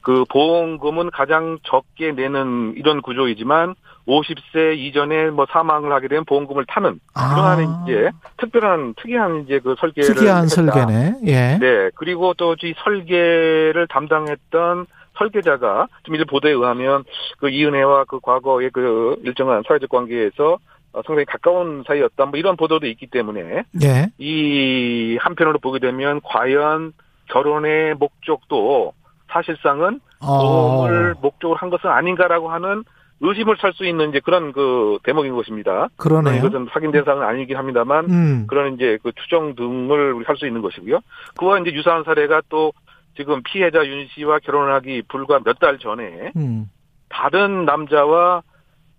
[0.03, 3.75] 그 보험금은 가장 적게 내는 이런 구조이지만
[4.07, 7.35] 50세 이전에 뭐 사망을 하게 되면 보험금을 타는 아.
[7.35, 10.49] 그러한 이제 특별한 특이한 이제 그 설계를 특이한 했다.
[10.49, 11.15] 설계네.
[11.27, 11.59] 예.
[11.59, 11.91] 네.
[11.95, 14.87] 그리고 또 이 설계를 담당했던
[15.19, 17.05] 설계자가 좀 이제 보도에 의하면
[17.39, 20.59] 그 이은혜와 그 과거의 그 일정한 사회적 관계에서
[20.93, 22.27] 어, 상당히 가까운 사이였다.
[22.27, 24.11] 뭐 이런 보도도 있기 때문에 예.
[24.19, 26.93] 이 한편으로 보게 되면 과연
[27.31, 28.93] 결혼의 목적도
[29.31, 31.21] 사실상은 보험을 어.
[31.23, 32.85] 목적으로 한 것은 아닌가라고 하는
[33.23, 35.89] 의심을 살 수 있는 이제 그런 그 대목인 것입니다.
[35.97, 36.37] 그러네요.
[36.37, 38.47] 이것은 확인된 사항은 아니긴 합니다만 음.
[38.49, 41.01] 그런 이제 그 추정 등을 할 수 있는 것이고요.
[41.39, 42.73] 그와 이제 유사한 사례가 또
[43.17, 46.71] 지금 피해자 윤 씨와 결혼하기 불과 몇 달 전에 음.
[47.11, 48.43] 다른 남자와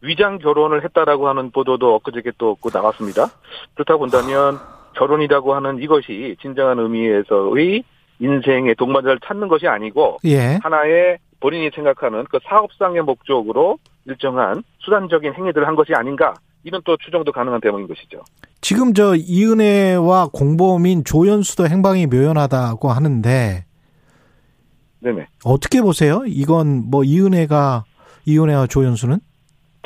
[0.02, 3.28] 위장 결혼을 했다라고 하는 보도도 엊그저께 또 나왔습니다.
[3.74, 4.60] 그렇다고 본다면
[4.96, 7.84] 결혼이라고 하는 이것이 진정한 의미에서의
[8.22, 10.60] 인생의 동반자를 찾는 것이 아니고 예.
[10.62, 17.32] 하나의 본인이 생각하는 그 사업상의 목적으로 일정한 수단적인 행위들을 한 것이 아닌가 이런 또 추정도
[17.32, 18.22] 가능한 대목인 것이죠.
[18.62, 23.66] 지금 저 이은혜와 공범인 조연수도 행방이 묘연하다고 하는데
[25.00, 25.26] 네네.
[25.44, 26.22] 어떻게 보세요?
[26.28, 27.86] 이건 뭐 이은혜가
[28.28, 29.20] 이은혜와 조연수는?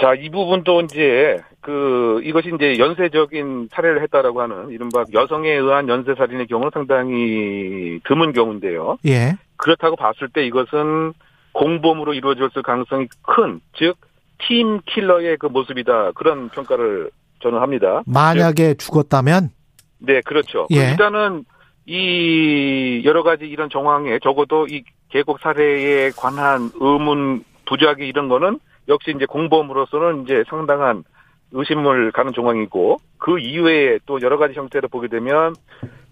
[0.02, 6.16] 자, 이 부분도 이제 그 이것이 이제 연쇄적인 살해를 했다라고 하는 이른바 여성에 의한 연쇄
[6.16, 8.98] 살인의 경우는 상당히 드문 경우인데요.
[9.08, 9.36] 예.
[9.58, 11.14] 그렇다고 봤을 때 이것은
[11.54, 13.96] 공범으로 이루어졌을 가능성이 큰, 즉,
[14.40, 16.12] 팀 킬러의 그 모습이다.
[16.12, 17.10] 그런 평가를
[17.40, 18.04] 저는 합니다.
[18.06, 19.52] 만약에 즉, 죽었다면?
[20.00, 20.68] 네, 그렇죠.
[20.72, 20.92] 예.
[20.92, 21.46] 일단은
[21.86, 29.14] 이 여러 가지 이런 정황에 적어도 이 계곡 살해에 관한 의문 부작위 이런 거는 역시
[29.16, 31.04] 이제 공범으로서는 이제 상당한
[31.52, 35.54] 의심을 가는 정황이고 그 이외에 또 여러 가지 형태로 보게 되면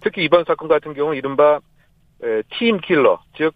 [0.01, 1.59] 특히 이번 사건 같은 경우는 이른바
[2.57, 3.53] 팀 킬러 즉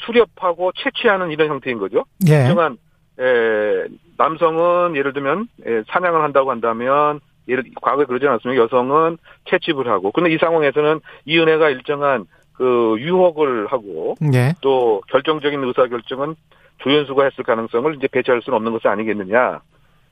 [0.00, 2.04] 수렵하고 채취하는 이런 형태인 거죠.
[2.28, 2.34] 예.
[2.34, 2.78] 하지만
[3.18, 8.64] 에, 남성은 예를 들면 에, 사냥을 한다고 한다면 예를 과거에 그러지 않았습니까?
[8.64, 9.18] 여성은
[9.50, 10.10] 채집을 하고.
[10.10, 12.24] 근데 이 상황에서는 이은혜가 일정한
[12.54, 14.52] 그 유혹을 하고 예.
[14.60, 16.34] 또 결정적인 의사 결정은
[16.80, 19.60] 조연수가 했을 가능성을 이제 배제할 수는 없는 것이 아니겠느냐.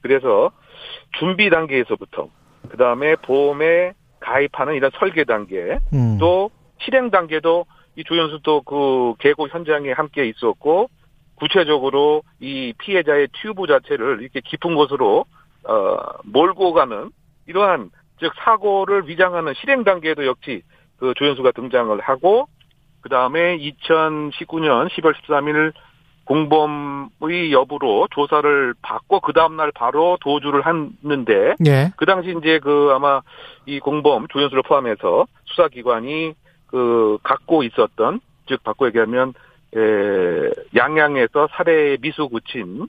[0.01, 0.51] 그래서
[1.19, 2.29] 준비 단계에서부터
[2.69, 6.19] 그 다음에 보험에 가입하는 이런 설계 단계 음.
[6.19, 6.51] 또
[6.81, 7.67] 실행 단계도
[7.97, 10.89] 이 조연수도 그 계곡 현장에 함께 있었고
[11.37, 15.25] 구체적으로 이 피해자의 튜브 자체를 이렇게 깊은 곳으로
[15.65, 17.11] 어 몰고 가는
[17.47, 17.91] 이러한
[18.21, 20.63] 즉 사고를 위장하는 실행 단계에도 역시
[20.99, 22.49] 그 조연수가 등장을 하고
[23.01, 25.73] 그 다음에 2019년 10월 13일
[26.29, 31.91] 공범의 여부로 조사를 받고 그 다음날 바로 도주를 했는데 예.
[31.97, 33.23] 그 당시 이제 그 아마
[33.65, 36.35] 이 공범 조연수를 포함해서 수사기관이
[36.67, 39.33] 그 갖고 있었던 즉 바꿔 얘기하면
[39.75, 42.89] 에, 양양에서 살해 미수 구친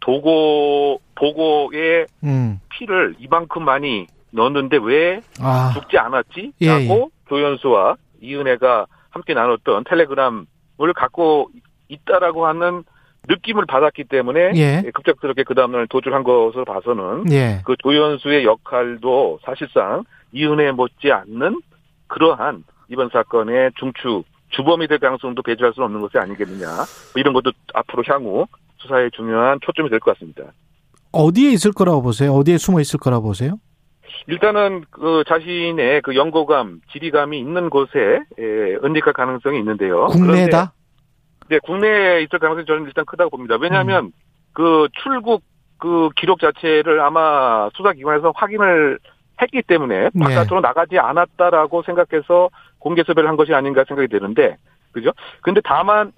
[0.00, 2.60] 도고 보고에 음.
[2.70, 5.72] 피를 이만큼 많이 넣었는데 왜 아.
[5.74, 6.52] 죽지 않았지?
[6.62, 7.28] 예, 라고 예.
[7.28, 10.46] 조연수와 이은혜가 함께 나눴던 텔레그램을
[10.94, 11.50] 갖고
[11.88, 12.84] 있다라고 하는
[13.28, 14.82] 느낌을 받았기 때문에 예.
[14.94, 17.60] 급작스럽게 그 다음날 도주한 것으로 봐서는 예.
[17.64, 21.60] 그 조연수의 역할도 사실상 이은혜 못지 않는
[22.06, 26.66] 그러한 이번 사건의 중추 주범이 될 가능성도 배제할 수는 없는 것이 아니겠느냐.
[26.66, 26.84] 뭐
[27.16, 28.46] 이런 것도 앞으로 향후
[28.78, 30.44] 수사에 중요한 초점이 될 것 같습니다.
[31.10, 32.32] 어디에 있을 거라고 보세요?
[32.32, 33.58] 어디에 숨어 있을 거라고 보세요?
[34.28, 38.42] 일단은 그 자신의 그 연고감, 지리감이 있는 곳에 에,
[38.84, 40.06] 은닉할 가능성이 있는데요.
[40.06, 40.72] 국내다?
[41.48, 43.56] 네, 국내에 있을 가능성이 저는 일단 크다고 봅니다.
[43.60, 44.12] 왜냐하면 음.
[44.52, 45.42] 그 출국
[45.78, 48.98] 그 기록 자체를 아마 수사기관에서 확인을
[49.40, 50.24] 했기 때문에 네.
[50.24, 50.68] 바깥으로 네.
[50.68, 52.48] 나가지 않았다라고 생각해서
[52.78, 54.56] 공개 수배를 한 것이 아닌가 생각이 드는데
[54.92, 55.12] 그죠?
[55.42, 56.12] 근데 다만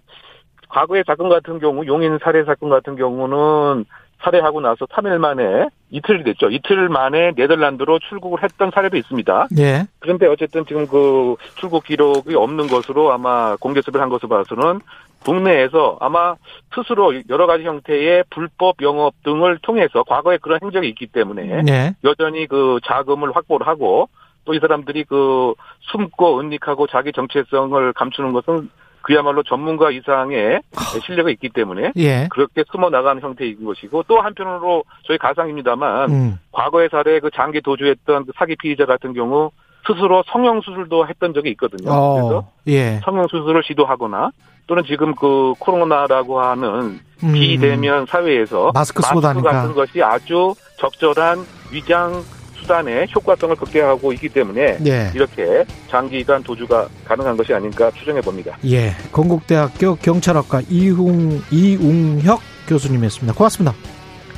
[0.69, 3.85] 과거의 사건 같은 경우 용인 살해 사건 같은 경우는
[4.23, 6.51] 살해하고 나서 3일 만에 이틀이 됐죠.
[6.51, 9.49] 이틀 만에 네덜란드로 출국을 했던 사례도 있습니다.
[9.59, 9.87] 예.
[10.01, 14.81] 그런데 어쨌든 지금 그 출국 기록이 없는 것으로 아마 공개 수배를 한 것으로 봐서는
[15.25, 16.35] 국내에서 아마
[16.75, 21.95] 스스로 여러 가지 형태의 불법 영업 등을 통해서 과거에 그런 행적이 있기 때문에 네.
[22.05, 24.09] 여전히 그 자금을 확보를 하고
[24.49, 25.53] 또 이 사람들이 그
[25.93, 28.71] 숨고 은닉하고 자기 정체성을 감추는 것은
[29.03, 30.61] 그야말로 전문가 이상의
[31.05, 32.29] 실력이 있기 때문에 예.
[32.31, 36.39] 그렇게 숨어 나가는 형태인 것이고 또 한편으로 저희 가상입니다만 음.
[36.53, 39.51] 과거의 사례 그 장기 도주했던 그 사기 피의자 같은 경우
[39.87, 41.91] 스스로 성형 수술도 했던 적이 있거든요.
[41.91, 43.01] 어, 그래서 예.
[43.05, 44.31] 성형 수술을 시도하거나
[44.69, 47.33] 또는 지금 그 코로나라고 하는 음.
[47.33, 52.23] 비대면 사회에서 마스크, 마스크 같은 것이 아주 적절한 위장
[52.55, 55.11] 수단의 효과성을 극대화하고 있기 때문에 예.
[55.15, 58.57] 이렇게 장기간 도주가 가능한 것이 아닌가 추정해 봅니다.
[58.67, 63.35] 예, 건국대학교 경찰학과 이웅 이웅혁 교수님이었습니다.
[63.35, 63.75] 고맙습니다.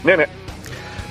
[0.04, 0.26] 네네.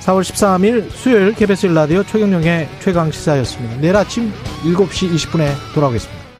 [0.00, 3.76] 4월 13일 수요일 KBS 라디오 최경영의 최강 시사였습니다.
[3.82, 4.32] 내일 아침
[4.64, 6.19] 7시 20분에 돌아오겠습니다.